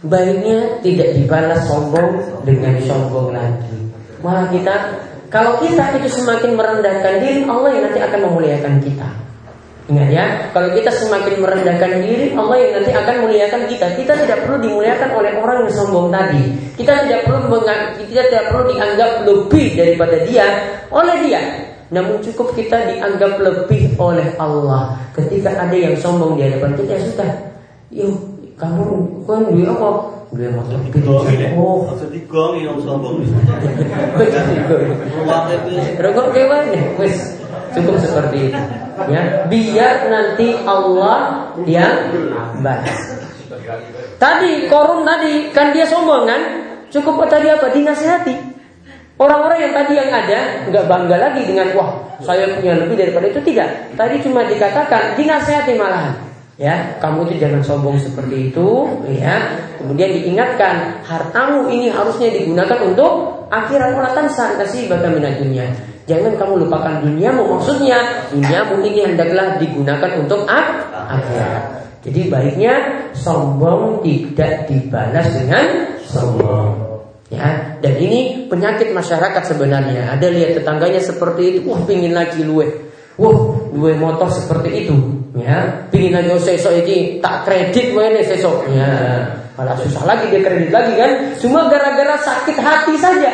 baiknya 0.05 0.77
tidak 0.85 1.09
dibalas 1.17 1.65
sombong 1.65 2.21
dengan 2.45 2.77
sombong 2.85 3.33
lagi 3.33 3.77
malah 4.21 4.45
kita 4.53 5.03
kalau 5.33 5.57
kita 5.57 5.97
itu 5.97 6.21
semakin 6.21 6.53
merendahkan 6.53 7.17
diri, 7.17 7.41
Allah 7.49 7.73
yang 7.73 7.89
nanti 7.89 7.97
akan 8.05 8.19
memuliakan 8.29 8.77
kita. 8.85 9.09
Ingat 9.89 10.09
ya, 10.13 10.25
kalau 10.53 10.69
kita 10.77 10.93
semakin 10.93 11.41
merendahkan 11.41 12.05
diri, 12.05 12.37
Allah 12.37 12.55
yang 12.61 12.71
nanti 12.77 12.93
akan 12.93 13.15
memuliakan 13.25 13.61
kita. 13.65 13.97
Kita 13.97 14.13
tidak 14.13 14.45
perlu 14.45 14.61
dimuliakan 14.61 15.09
oleh 15.09 15.33
orang 15.41 15.65
yang 15.65 15.73
sombong 15.73 16.13
tadi. 16.13 16.53
Kita 16.77 17.09
tidak 17.09 17.25
perlu 17.25 17.65
kita 17.97 18.21
tidak 18.29 18.43
perlu 18.53 18.63
dianggap 18.77 19.11
lebih 19.25 19.67
daripada 19.73 20.21
dia 20.21 20.45
oleh 20.93 21.17
dia. 21.25 21.41
Namun 21.93 22.17
cukup 22.25 22.57
kita 22.57 22.89
dianggap 22.89 23.37
lebih 23.37 23.93
oleh 24.01 24.33
Allah. 24.41 24.97
Ketika 25.13 25.53
ada 25.53 25.77
yang 25.77 25.93
sombong 25.93 26.41
di 26.41 26.49
hadapan 26.49 26.73
kita, 26.73 26.97
ya 26.97 27.01
sudah. 27.05 27.31
Yuk, 27.93 28.17
kamu 28.57 28.85
kan 29.29 29.41
dia 29.53 29.69
apa? 29.69 29.89
Dia 30.33 30.49
motor 30.49 30.81
Oh, 31.53 31.85
maksud 31.85 32.09
digong 32.09 32.57
yang 32.57 32.81
sombong. 32.81 33.21
Rokok 36.01 36.27
gimana? 36.33 36.81
Wes 36.97 37.37
cukup 37.77 38.01
seperti 38.01 38.49
itu. 38.49 38.61
Ya, 39.13 39.45
biar 39.45 40.09
nanti 40.09 40.57
Allah 40.65 41.49
yang 41.69 42.09
balas. 42.65 43.21
Tadi 44.17 44.65
korun 44.65 45.05
tadi 45.05 45.53
kan 45.53 45.69
dia 45.69 45.85
sombong 45.85 46.25
kan? 46.25 46.41
Cukup 46.89 47.21
tadi 47.29 47.53
apa? 47.53 47.69
Dinasihati. 47.69 48.52
Orang-orang 49.13 49.69
yang 49.69 49.73
tadi 49.77 49.93
yang 49.93 50.09
ada 50.09 50.39
nggak 50.67 50.85
bangga 50.89 51.17
lagi 51.21 51.41
dengan 51.45 51.69
wah 51.77 51.91
saya 52.19 52.49
punya 52.57 52.73
lebih 52.77 52.97
daripada 52.97 53.29
itu. 53.29 53.39
Tidak. 53.39 53.97
Tadi 53.97 54.15
cuma 54.25 54.41
dikatakan 54.45 55.13
dinasihati 55.15 55.73
malahan. 55.77 56.17
Ya 56.57 56.97
kamu 57.01 57.29
itu 57.29 57.41
jangan 57.41 57.61
sombong 57.65 57.97
seperti 57.97 58.53
itu 58.53 58.89
ya. 59.09 59.57
Kemudian 59.81 60.09
diingatkan 60.17 61.05
hartamu 61.05 61.69
ini 61.69 61.89
harusnya 61.89 62.29
digunakan 62.29 62.77
untuk 62.85 63.45
akhirat 63.53 63.93
orang 63.93 64.29
san 64.29 64.57
kasih 64.57 64.89
bahkan 64.89 65.13
minat 65.13 65.37
dunia 65.37 65.65
jangan 66.05 66.33
kamu 66.35 66.67
lupakan 66.67 67.03
duniamu. 67.03 67.43
Maksudnya 67.57 68.27
duniamu 68.31 68.83
ini 68.83 68.99
hendaklah 69.07 69.57
digunakan 69.59 70.11
untuk 70.19 70.43
ak 70.47 70.67
akhirat. 70.91 71.63
Jadi 72.03 72.27
baiknya 72.27 72.73
sombong 73.15 74.03
tidak 74.03 74.67
dibalas 74.67 75.27
dengan 75.31 75.65
sombong. 76.03 76.75
Ya 77.31 77.72
dan 77.83 77.99
ini 77.99 78.47
penyakit 78.47 78.95
masyarakat 78.95 79.43
sebenarnya. 79.43 80.15
Ada 80.15 80.31
lihat 80.31 80.55
tetangganya 80.55 81.03
seperti 81.03 81.41
itu 81.51 81.59
wah 81.67 81.83
pingin 81.83 82.15
lagi 82.15 82.39
luwe. 82.39 82.63
Wah 83.19 83.35
luwe 83.75 83.91
motor 83.99 84.31
seperti 84.31 84.87
itu. 84.87 84.95
Ya 85.35 85.83
pingin 85.91 86.15
lagi 86.15 86.31
sesok 86.39 86.79
ini 86.79 87.19
tak 87.19 87.43
kredit 87.43 87.91
gue 87.91 88.05
nih 88.07 88.23
sesok. 88.23 88.71
Ya 88.71 88.87
malah 89.59 89.75
susah 89.83 90.07
lagi 90.07 90.31
dia 90.31 90.39
kredit 90.39 90.71
lagi 90.71 90.95
kan. 90.95 91.11
Cuma 91.43 91.67
gara-gara 91.67 92.15
sakit 92.23 92.55
hati 92.55 92.95
saja. 92.95 93.31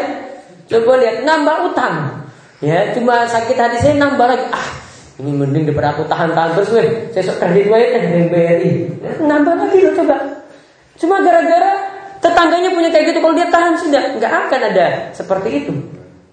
Coba 0.66 0.98
lihat 0.98 1.30
nambah 1.30 1.70
utang. 1.70 2.26
Ya 2.66 2.90
cuma 2.98 3.30
sakit 3.30 3.54
hati 3.54 3.78
saya 3.86 4.02
nambah 4.02 4.26
lagi. 4.34 4.50
Ah 4.50 4.70
ini 5.22 5.30
mending 5.30 5.70
daripada 5.70 5.94
aku 5.94 6.10
tahan-tahan 6.10 6.58
terus 6.58 6.74
gue 6.74 6.84
sesok 7.14 7.38
kredit 7.38 7.70
gue 7.70 7.78
eh 7.78 8.02
dari 8.02 8.26
BRI 8.34 8.72
nambah 9.22 9.54
lagi 9.62 9.78
loh 9.78 9.94
coba. 9.94 10.18
Cuma 10.98 11.22
gara-gara 11.22 11.89
tetangganya 12.20 12.70
punya 12.76 12.90
kayak 12.92 13.16
gitu 13.16 13.20
kalau 13.24 13.36
dia 13.36 13.48
tahan 13.48 13.74
sudah 13.80 14.04
nggak 14.20 14.32
akan 14.48 14.62
ada 14.76 14.88
seperti 15.16 15.50
itu 15.64 15.74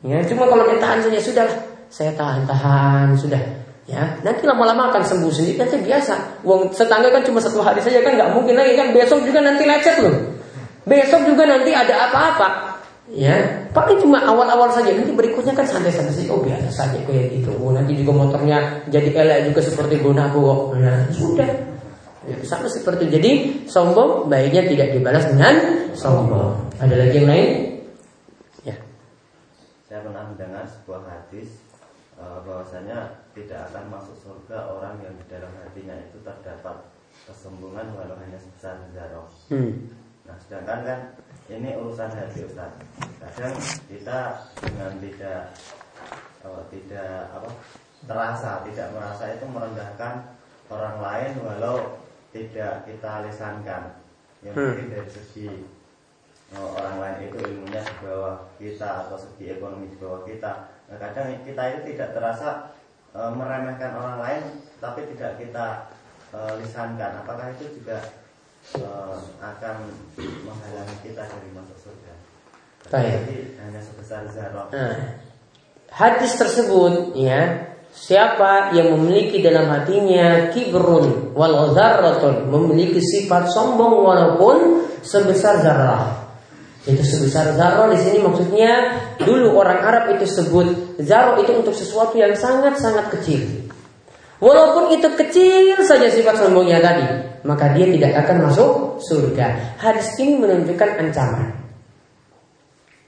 ya 0.06 0.22
cuma 0.26 0.50
kalau 0.50 0.66
dia 0.66 0.78
tahan 0.82 1.00
saja 1.02 1.18
sudah 1.18 1.46
saya 1.90 2.12
tahan-tahan 2.14 3.14
sudah 3.14 3.42
Ya, 3.86 4.18
nanti 4.26 4.42
lama-lama 4.42 4.90
akan 4.90 4.98
sembuh 4.98 5.30
sendiri 5.30 5.62
nanti 5.62 5.78
biasa. 5.78 6.42
Wong 6.42 6.74
tetangga 6.74 7.06
kan 7.06 7.22
cuma 7.22 7.38
satu 7.38 7.62
hari 7.62 7.78
saja 7.78 8.02
kan 8.02 8.18
nggak 8.18 8.34
mungkin 8.34 8.58
lagi 8.58 8.74
kan 8.74 8.90
besok 8.90 9.22
juga 9.22 9.38
nanti 9.46 9.62
lecet 9.62 10.02
loh. 10.02 10.34
Besok 10.82 11.22
juga 11.22 11.46
nanti 11.46 11.70
ada 11.70 12.10
apa-apa. 12.10 12.48
Ya, 13.14 13.38
paling 13.70 14.02
cuma 14.02 14.18
awal-awal 14.26 14.74
saja. 14.74 14.90
Nanti 14.90 15.14
berikutnya 15.14 15.54
kan 15.54 15.62
santai-santai 15.62 16.18
saja. 16.18 16.34
Oh 16.34 16.42
biasa 16.42 16.66
saja 16.66 16.98
kayak 17.06 17.38
gitu. 17.38 17.54
Oh 17.62 17.70
nanti 17.70 17.94
juga 17.94 18.26
motornya 18.26 18.82
jadi 18.90 19.14
elek 19.14 19.54
juga 19.54 19.60
seperti 19.62 20.02
Gonago. 20.02 20.74
Nah 20.74 21.06
sudah. 21.14 21.75
Ya, 22.26 22.36
sama 22.42 22.66
seperti 22.66 23.06
itu. 23.06 23.12
Jadi 23.22 23.30
sombong 23.70 24.26
baiknya 24.26 24.66
tidak 24.66 24.98
dibalas 24.98 25.24
dengan 25.30 25.54
sombong. 25.94 26.58
Ada 26.82 26.94
lagi 26.98 27.14
yang 27.22 27.28
lain? 27.30 27.48
Ya. 28.66 28.76
Saya 29.86 30.02
pernah 30.02 30.26
mendengar 30.26 30.66
sebuah 30.66 31.06
hadis 31.06 31.54
eh, 32.18 32.38
bahwasanya 32.42 33.14
tidak 33.30 33.70
akan 33.70 33.84
masuk 33.94 34.16
surga 34.26 34.58
orang 34.74 34.98
yang 35.06 35.14
di 35.14 35.24
dalam 35.30 35.52
hatinya 35.62 35.94
itu 36.02 36.18
terdapat 36.26 36.82
kesombongan 37.30 37.94
walau 37.94 38.18
hanya 38.18 38.38
sebesar 38.42 38.74
zarah. 38.90 39.30
Hmm. 39.46 39.86
Nah, 40.26 40.36
sedangkan 40.42 40.78
kan 40.82 41.00
ini 41.46 41.78
urusan 41.78 42.10
hati 42.10 42.42
Ustaz. 42.42 42.74
Kadang 43.22 43.54
kita 43.86 44.18
dengan 44.66 44.92
tidak 44.98 45.40
eh, 46.42 46.62
tidak 46.74 47.30
apa 47.30 47.50
terasa, 48.02 48.50
tidak 48.66 48.88
merasa 48.98 49.24
itu 49.30 49.46
merendahkan 49.46 50.14
orang 50.66 50.96
lain 50.98 51.32
walau 51.46 51.78
tidak 52.36 52.84
kita 52.84 53.24
lisankan. 53.24 53.82
Yang 54.44 54.54
Hmm. 54.54 54.66
mungkin 54.68 54.88
dari 54.92 55.10
segi 55.10 55.48
eh, 56.52 56.68
orang 56.76 56.96
lain 57.00 57.18
itu 57.32 57.36
ilmunya 57.40 57.80
di 57.80 57.94
bawah 58.04 58.36
kita 58.60 58.90
atau 59.08 59.16
segi 59.16 59.56
ekonomi 59.56 59.88
di 59.88 59.96
bawah 59.96 60.22
kita. 60.28 60.52
Nah, 60.86 60.96
kadang 61.00 61.32
kita 61.42 61.62
itu 61.72 61.80
tidak 61.96 62.12
terasa 62.12 62.76
eh, 63.16 63.30
meremehkan 63.32 63.96
orang 63.96 64.18
lain, 64.20 64.42
tapi 64.78 65.08
tidak 65.16 65.40
kita 65.40 65.88
eh, 66.36 66.52
lisankan. 66.60 67.24
Apakah 67.24 67.50
itu 67.56 67.80
juga 67.80 67.98
eh, 68.76 69.18
akan 69.40 69.76
menghalangi 70.44 70.96
kita 71.00 71.22
dari 71.24 71.48
masuk 71.56 71.78
surga? 71.80 72.14
Baik. 72.86 73.10
Jadi 73.18 73.38
hanya 73.58 73.80
sebesar 73.82 74.22
zarah. 74.30 74.70
Nah, 74.70 75.18
hadis 75.90 76.38
tersebut 76.38 77.18
ya 77.18 77.74
Siapa 77.96 78.76
yang 78.76 78.92
memiliki 78.92 79.40
dalam 79.40 79.72
hatinya 79.72 80.52
kibrun 80.52 81.32
wal 81.32 81.72
zarratun 81.72 82.52
memiliki 82.52 83.00
sifat 83.00 83.48
sombong 83.48 84.04
walaupun 84.04 84.84
sebesar 85.00 85.64
zarah. 85.64 86.28
Itu 86.84 87.00
sebesar 87.00 87.56
zarah 87.56 87.88
di 87.88 87.98
sini 87.98 88.20
maksudnya 88.20 89.00
dulu 89.16 89.56
orang 89.58 89.80
Arab 89.80 90.04
itu 90.12 90.28
sebut 90.28 91.00
zarah 91.00 91.40
itu 91.40 91.56
untuk 91.56 91.72
sesuatu 91.72 92.20
yang 92.20 92.36
sangat-sangat 92.36 93.10
kecil. 93.16 93.42
Walaupun 94.44 94.92
itu 94.92 95.08
kecil 95.16 95.80
saja 95.80 96.12
sifat 96.12 96.36
sombongnya 96.36 96.84
tadi, 96.84 97.08
maka 97.48 97.72
dia 97.72 97.88
tidak 97.88 98.12
akan 98.28 98.36
masuk 98.44 99.00
surga. 99.00 99.80
Hadis 99.80 100.12
ini 100.20 100.36
menunjukkan 100.36 101.00
ancaman. 101.00 101.65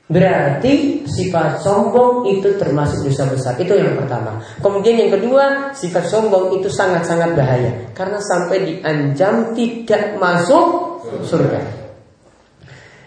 Berarti 0.08 1.04
sifat 1.04 1.60
sombong 1.60 2.24
itu 2.32 2.56
termasuk 2.56 3.04
dosa 3.04 3.28
besar. 3.28 3.52
Itu 3.60 3.76
yang 3.76 3.92
pertama. 3.92 4.40
Kemudian 4.64 4.96
yang 4.96 5.12
kedua, 5.12 5.76
sifat 5.76 6.08
sombong 6.08 6.56
itu 6.56 6.72
sangat-sangat 6.72 7.36
bahaya 7.36 7.92
karena 7.92 8.16
sampai 8.16 8.56
diancam 8.64 9.52
tidak 9.52 10.16
masuk 10.16 10.64
surga. 11.28 11.60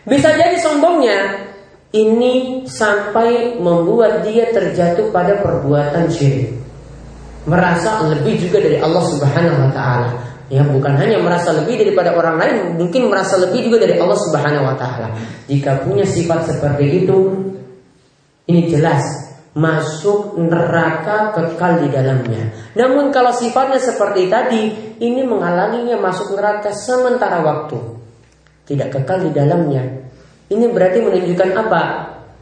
Bisa 0.05 0.29
jadi 0.37 0.53
sombongnya 0.61 1.49
ini 1.89 2.65
sampai 2.69 3.57
membuat 3.57 4.21
dia 4.21 4.53
terjatuh 4.53 5.09
pada 5.09 5.41
perbuatan 5.41 6.05
syirik. 6.05 6.53
Merasa 7.49 8.05
lebih 8.13 8.45
juga 8.45 8.61
dari 8.61 8.77
Allah 8.77 9.01
Subhanahu 9.01 9.57
wa 9.57 9.71
taala. 9.73 10.30
Ya, 10.51 10.67
bukan 10.67 10.99
hanya 10.99 11.23
merasa 11.23 11.55
lebih 11.55 11.79
daripada 11.79 12.11
orang 12.11 12.35
lain, 12.35 12.55
mungkin 12.75 13.07
merasa 13.07 13.39
lebih 13.39 13.71
juga 13.71 13.87
dari 13.87 13.95
Allah 13.95 14.19
Subhanahu 14.19 14.67
wa 14.67 14.75
taala. 14.75 15.15
Jika 15.47 15.87
punya 15.87 16.03
sifat 16.03 16.51
seperti 16.51 17.07
itu, 17.07 17.17
ini 18.51 18.67
jelas 18.67 18.99
masuk 19.55 20.35
neraka 20.35 21.31
kekal 21.31 21.79
di 21.83 21.87
dalamnya. 21.87 22.51
Namun 22.75 23.15
kalau 23.15 23.31
sifatnya 23.31 23.79
seperti 23.79 24.27
tadi, 24.27 24.63
ini 24.99 25.23
menghalanginya 25.23 25.95
masuk 26.03 26.35
neraka 26.35 26.75
sementara 26.75 27.39
waktu. 27.39 27.79
Tidak 28.67 28.91
kekal 28.91 29.27
di 29.27 29.31
dalamnya. 29.31 29.87
Ini 30.51 30.67
berarti 30.67 30.99
menunjukkan 30.99 31.49
apa? 31.63 31.83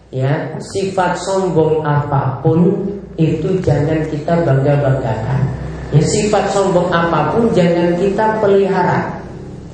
Ya, 0.10 0.58
sifat 0.58 1.22
sombong 1.22 1.86
apa 1.86 2.42
pun 2.42 2.74
itu 3.22 3.62
jangan 3.62 4.02
kita 4.10 4.42
bangga-banggakan. 4.42 5.69
Ya, 5.90 6.02
sifat 6.06 6.54
sombong 6.54 6.94
apa 6.94 7.34
pun 7.34 7.50
jangan 7.54 7.98
kita 7.98 8.38
pelihara. 8.38 9.20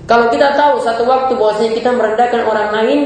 Kalau 0.07 0.31
kita 0.31 0.55
tahu 0.55 0.79
satu 0.79 1.03
waktu 1.03 1.35
bahwasanya 1.35 1.71
kita 1.75 1.89
merendahkan 1.91 2.41
orang 2.47 2.69
lain, 2.71 2.99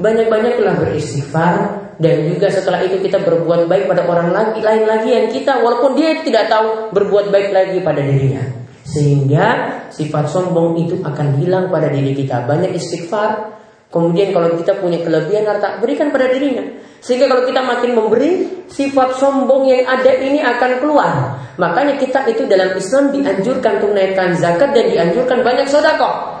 banyak-banyaklah 0.00 0.74
beristighfar 0.80 1.54
dan 2.00 2.14
juga 2.30 2.48
setelah 2.48 2.80
itu 2.80 3.04
kita 3.04 3.20
berbuat 3.20 3.68
baik 3.68 3.84
pada 3.86 4.02
orang 4.08 4.32
lagi 4.32 4.58
lain 4.64 4.84
lagi 4.88 5.10
yang 5.12 5.26
kita 5.30 5.60
walaupun 5.60 5.94
dia 5.94 6.24
tidak 6.24 6.48
tahu 6.48 6.94
berbuat 6.94 7.28
baik 7.28 7.52
lagi 7.52 7.78
pada 7.84 8.00
dirinya. 8.00 8.42
Sehingga 8.84 9.46
sifat 9.92 10.30
sombong 10.30 10.78
itu 10.88 11.00
akan 11.04 11.40
hilang 11.40 11.68
pada 11.68 11.92
diri 11.92 12.16
kita. 12.16 12.48
Banyak 12.48 12.76
istighfar, 12.76 13.54
Kemudian 13.94 14.34
kalau 14.34 14.58
kita 14.58 14.82
punya 14.82 14.98
kelebihan 15.06 15.46
harta, 15.46 15.78
berikan 15.78 16.10
pada 16.10 16.26
dirinya. 16.26 16.66
Sehingga 17.04 17.28
kalau 17.28 17.44
kita 17.44 17.60
makin 17.60 17.92
memberi, 17.92 18.64
sifat 18.64 19.20
sombong 19.20 19.68
yang 19.68 19.84
ada 19.84 20.08
ini 20.24 20.40
akan 20.40 20.80
keluar. 20.80 21.36
Makanya 21.60 22.00
kita 22.00 22.24
itu 22.32 22.48
dalam 22.48 22.72
Islam 22.72 23.12
dianjurkan 23.12 23.76
tunaikan 23.76 24.32
zakat 24.32 24.72
dan 24.72 24.88
dianjurkan 24.88 25.44
banyak 25.44 25.68
sodako. 25.68 26.40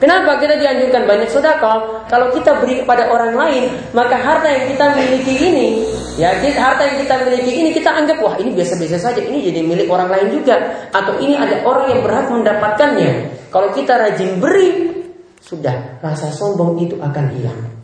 Kenapa 0.00 0.40
kita 0.40 0.56
dianjurkan 0.56 1.04
banyak 1.04 1.28
sodako? 1.28 2.00
Kalau 2.08 2.32
kita 2.32 2.64
beri 2.64 2.80
kepada 2.80 3.12
orang 3.12 3.36
lain, 3.36 3.76
maka 3.92 4.16
harta 4.16 4.48
yang 4.48 4.72
kita 4.72 4.96
miliki 4.96 5.34
ini, 5.36 5.68
ya 6.16 6.32
harta 6.56 6.88
yang 6.88 6.96
kita 7.04 7.14
miliki 7.28 7.52
ini 7.60 7.68
kita 7.76 7.92
anggap 7.92 8.16
wah 8.24 8.40
ini 8.40 8.56
biasa-biasa 8.56 8.96
saja, 8.96 9.20
ini 9.20 9.44
jadi 9.52 9.60
milik 9.64 9.88
orang 9.92 10.08
lain 10.08 10.32
juga, 10.32 10.88
atau 10.96 11.16
ini 11.20 11.36
ada 11.36 11.60
orang 11.64 11.92
yang 11.92 12.00
berhak 12.00 12.28
mendapatkannya. 12.32 13.12
Kalau 13.52 13.68
kita 13.72 14.00
rajin 14.00 14.40
beri, 14.40 14.68
sudah 15.44 16.00
rasa 16.00 16.32
sombong 16.32 16.80
itu 16.80 16.96
akan 17.00 17.24
hilang. 17.36 17.75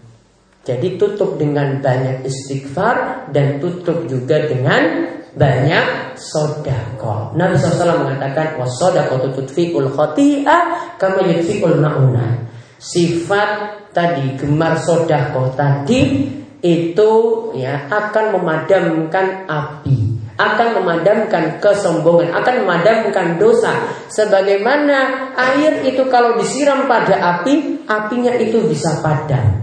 Jadi 0.63 0.95
tutup 0.95 1.35
dengan 1.43 1.83
banyak 1.83 2.23
istighfar 2.23 3.27
dan 3.35 3.59
tutup 3.59 4.07
juga 4.07 4.47
dengan 4.47 5.11
banyak 5.35 6.15
sodako. 6.15 7.35
Nabi 7.35 7.59
SAW 7.59 8.07
mengatakan 8.07 8.61
wasodako 8.61 9.33
tutfiul 9.35 9.91
khoti'ah 9.91 10.95
kama 11.03 11.27
yutfiul 11.35 11.83
ma'una. 11.83 12.47
Sifat 12.79 13.51
tadi 13.91 14.39
gemar 14.39 14.79
sodako 14.79 15.51
tadi 15.59 16.31
itu 16.63 17.11
ya 17.59 17.91
akan 17.91 18.39
memadamkan 18.39 19.51
api 19.51 20.13
akan 20.33 20.83
memadamkan 20.83 21.63
kesombongan, 21.63 22.35
akan 22.35 22.67
memadamkan 22.67 23.39
dosa. 23.39 23.87
Sebagaimana 24.11 25.31
air 25.39 25.87
itu 25.87 26.03
kalau 26.11 26.35
disiram 26.41 26.91
pada 26.91 27.39
api, 27.39 27.87
apinya 27.87 28.35
itu 28.35 28.59
bisa 28.67 28.99
padam. 29.05 29.62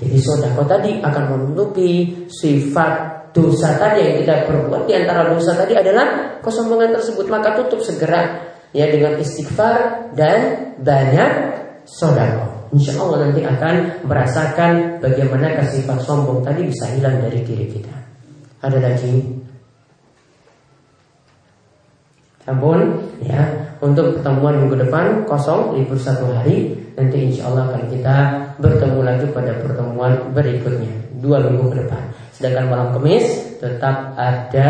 Jadi 0.00 0.16
sodako 0.16 0.64
tadi 0.64 0.96
akan 1.04 1.24
menutupi 1.28 2.08
sifat 2.32 2.92
dosa 3.36 3.76
tadi 3.76 4.00
yang 4.00 4.16
kita 4.24 4.48
perbuat 4.48 4.88
di 4.88 4.96
antara 4.96 5.28
dosa 5.28 5.52
tadi 5.54 5.76
adalah 5.76 6.40
kesombongan 6.40 6.96
tersebut 6.96 7.28
maka 7.28 7.52
tutup 7.60 7.84
segera 7.84 8.48
ya 8.72 8.88
dengan 8.88 9.20
istighfar 9.20 10.10
dan 10.16 10.72
banyak 10.80 11.32
sodako. 11.84 12.70
Insya 12.70 13.02
Allah 13.02 13.28
nanti 13.28 13.42
akan 13.42 14.06
merasakan 14.06 15.02
bagaimana 15.02 15.58
sifat 15.68 15.98
sombong 16.06 16.40
tadi 16.46 16.70
bisa 16.70 16.86
hilang 16.94 17.18
dari 17.18 17.42
diri 17.42 17.66
kita. 17.66 17.94
Ada 18.62 18.78
lagi? 18.78 19.39
Ampun 22.50 22.98
ya 23.22 23.40
untuk 23.78 24.18
pertemuan 24.18 24.58
minggu 24.58 24.76
depan 24.86 25.24
kosong 25.24 25.78
libur 25.78 25.96
satu 25.96 26.26
hari 26.34 26.74
nanti 26.98 27.30
insya 27.30 27.46
Allah 27.46 27.70
akan 27.70 27.82
kita 27.88 28.16
bertemu 28.58 29.00
lagi 29.06 29.26
pada 29.30 29.52
pertemuan 29.62 30.12
berikutnya 30.34 30.90
dua 31.22 31.38
minggu 31.46 31.70
ke 31.70 31.76
depan. 31.86 32.02
Sedangkan 32.34 32.66
malam 32.66 32.88
Kamis 32.96 33.56
tetap 33.62 34.16
ada 34.18 34.68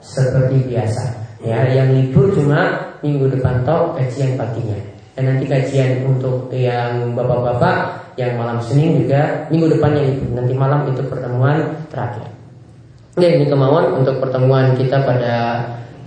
seperti 0.00 0.72
biasa 0.72 1.28
ya 1.42 1.70
yang 1.70 1.94
libur 1.94 2.34
cuma 2.34 2.94
minggu 3.02 3.30
depan 3.30 3.62
toh 3.62 3.94
kajian 3.94 4.34
paginya 4.34 4.78
dan 5.14 5.34
nanti 5.34 5.50
kajian 5.50 6.06
untuk 6.06 6.50
yang 6.54 7.14
bapak-bapak 7.14 8.06
yang 8.18 8.34
malam 8.34 8.58
Senin 8.62 9.02
juga 9.02 9.46
minggu 9.50 9.78
depannya 9.78 10.02
nanti 10.34 10.54
malam 10.54 10.86
itu 10.90 11.02
pertemuan 11.06 11.74
terakhir. 11.90 12.26
Ya 13.18 13.34
ini 13.34 13.50
kemauan 13.50 13.98
untuk 13.98 14.22
pertemuan 14.22 14.78
kita 14.78 15.02
pada 15.02 15.34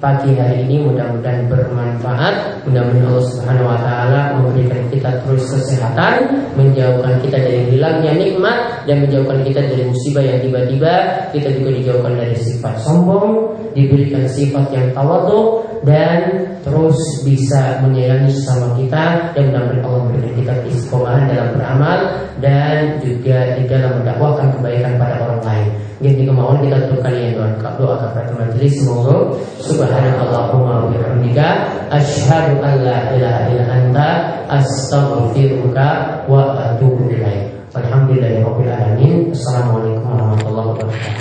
pagi 0.02 0.34
hari 0.34 0.66
ini 0.66 0.82
mudah-mudahan 0.82 1.46
bermanfaat. 1.46 2.66
Mudah-mudahan 2.66 3.06
Allah 3.06 3.26
Subhanahu 3.30 3.70
wa 3.70 3.78
taala 3.78 4.22
memberikan 4.42 4.82
kita 4.90 5.22
terus 5.22 5.46
kesehatan 5.46 6.42
menjauhkan 6.58 7.22
kita 7.22 7.38
dari 7.38 7.70
hilangnya 7.70 8.18
nikmat 8.18 8.82
dan 8.90 9.06
menjauhkan 9.06 9.46
kita 9.46 9.62
dari 9.62 9.86
musibah 9.86 10.26
yang 10.26 10.42
tiba-tiba. 10.42 10.94
Kita 11.30 11.54
juga 11.54 11.70
dijauhkan 11.78 12.14
dari 12.18 12.34
sifat 12.34 12.82
sombong 12.82 13.54
diberikan 13.78 14.26
sifat 14.26 14.74
yang 14.74 14.90
tawadu 14.92 15.64
dan 15.82 16.18
terus 16.62 16.98
bisa 17.26 17.82
menyayangi 17.82 18.30
sesama 18.30 18.78
kita 18.78 19.34
dan 19.34 19.44
mudah-mudahan 19.50 19.82
Allah 19.82 20.02
memberikan 20.06 20.34
kita 20.38 20.54
istiqomahan 20.70 21.24
dalam 21.26 21.48
beramal 21.58 22.00
dan 22.38 23.02
juga 23.02 23.58
di 23.58 23.64
dalam 23.66 24.02
mendakwakan 24.02 24.48
kebaikan 24.58 24.94
pada 25.02 25.16
orang 25.26 25.42
lain. 25.42 25.70
Jadi 26.02 26.22
kemauan 26.26 26.62
kita 26.66 26.78
tutup 26.90 27.06
yang 27.14 27.34
doa 27.38 27.74
doa 27.78 27.96
kepada 28.02 28.32
majelis 28.34 28.74
semoga 28.82 29.18
subhanallahumma 29.62 30.74
wa 30.86 30.88
bihamdika 30.90 31.48
asyhadu 31.94 32.58
an 32.62 32.82
la 32.82 33.14
ilaha 33.14 33.40
illa 33.54 33.66
anta 33.70 34.10
astaghfiruka 34.50 36.26
wa 36.26 36.58
atubu 36.58 37.10
ilaik. 37.10 37.54
Alhamdulillahirabbil. 37.72 39.32
Assalamualaikum 39.32 40.06
warahmatullahi 40.10 40.68
wabarakatuh. 40.76 41.21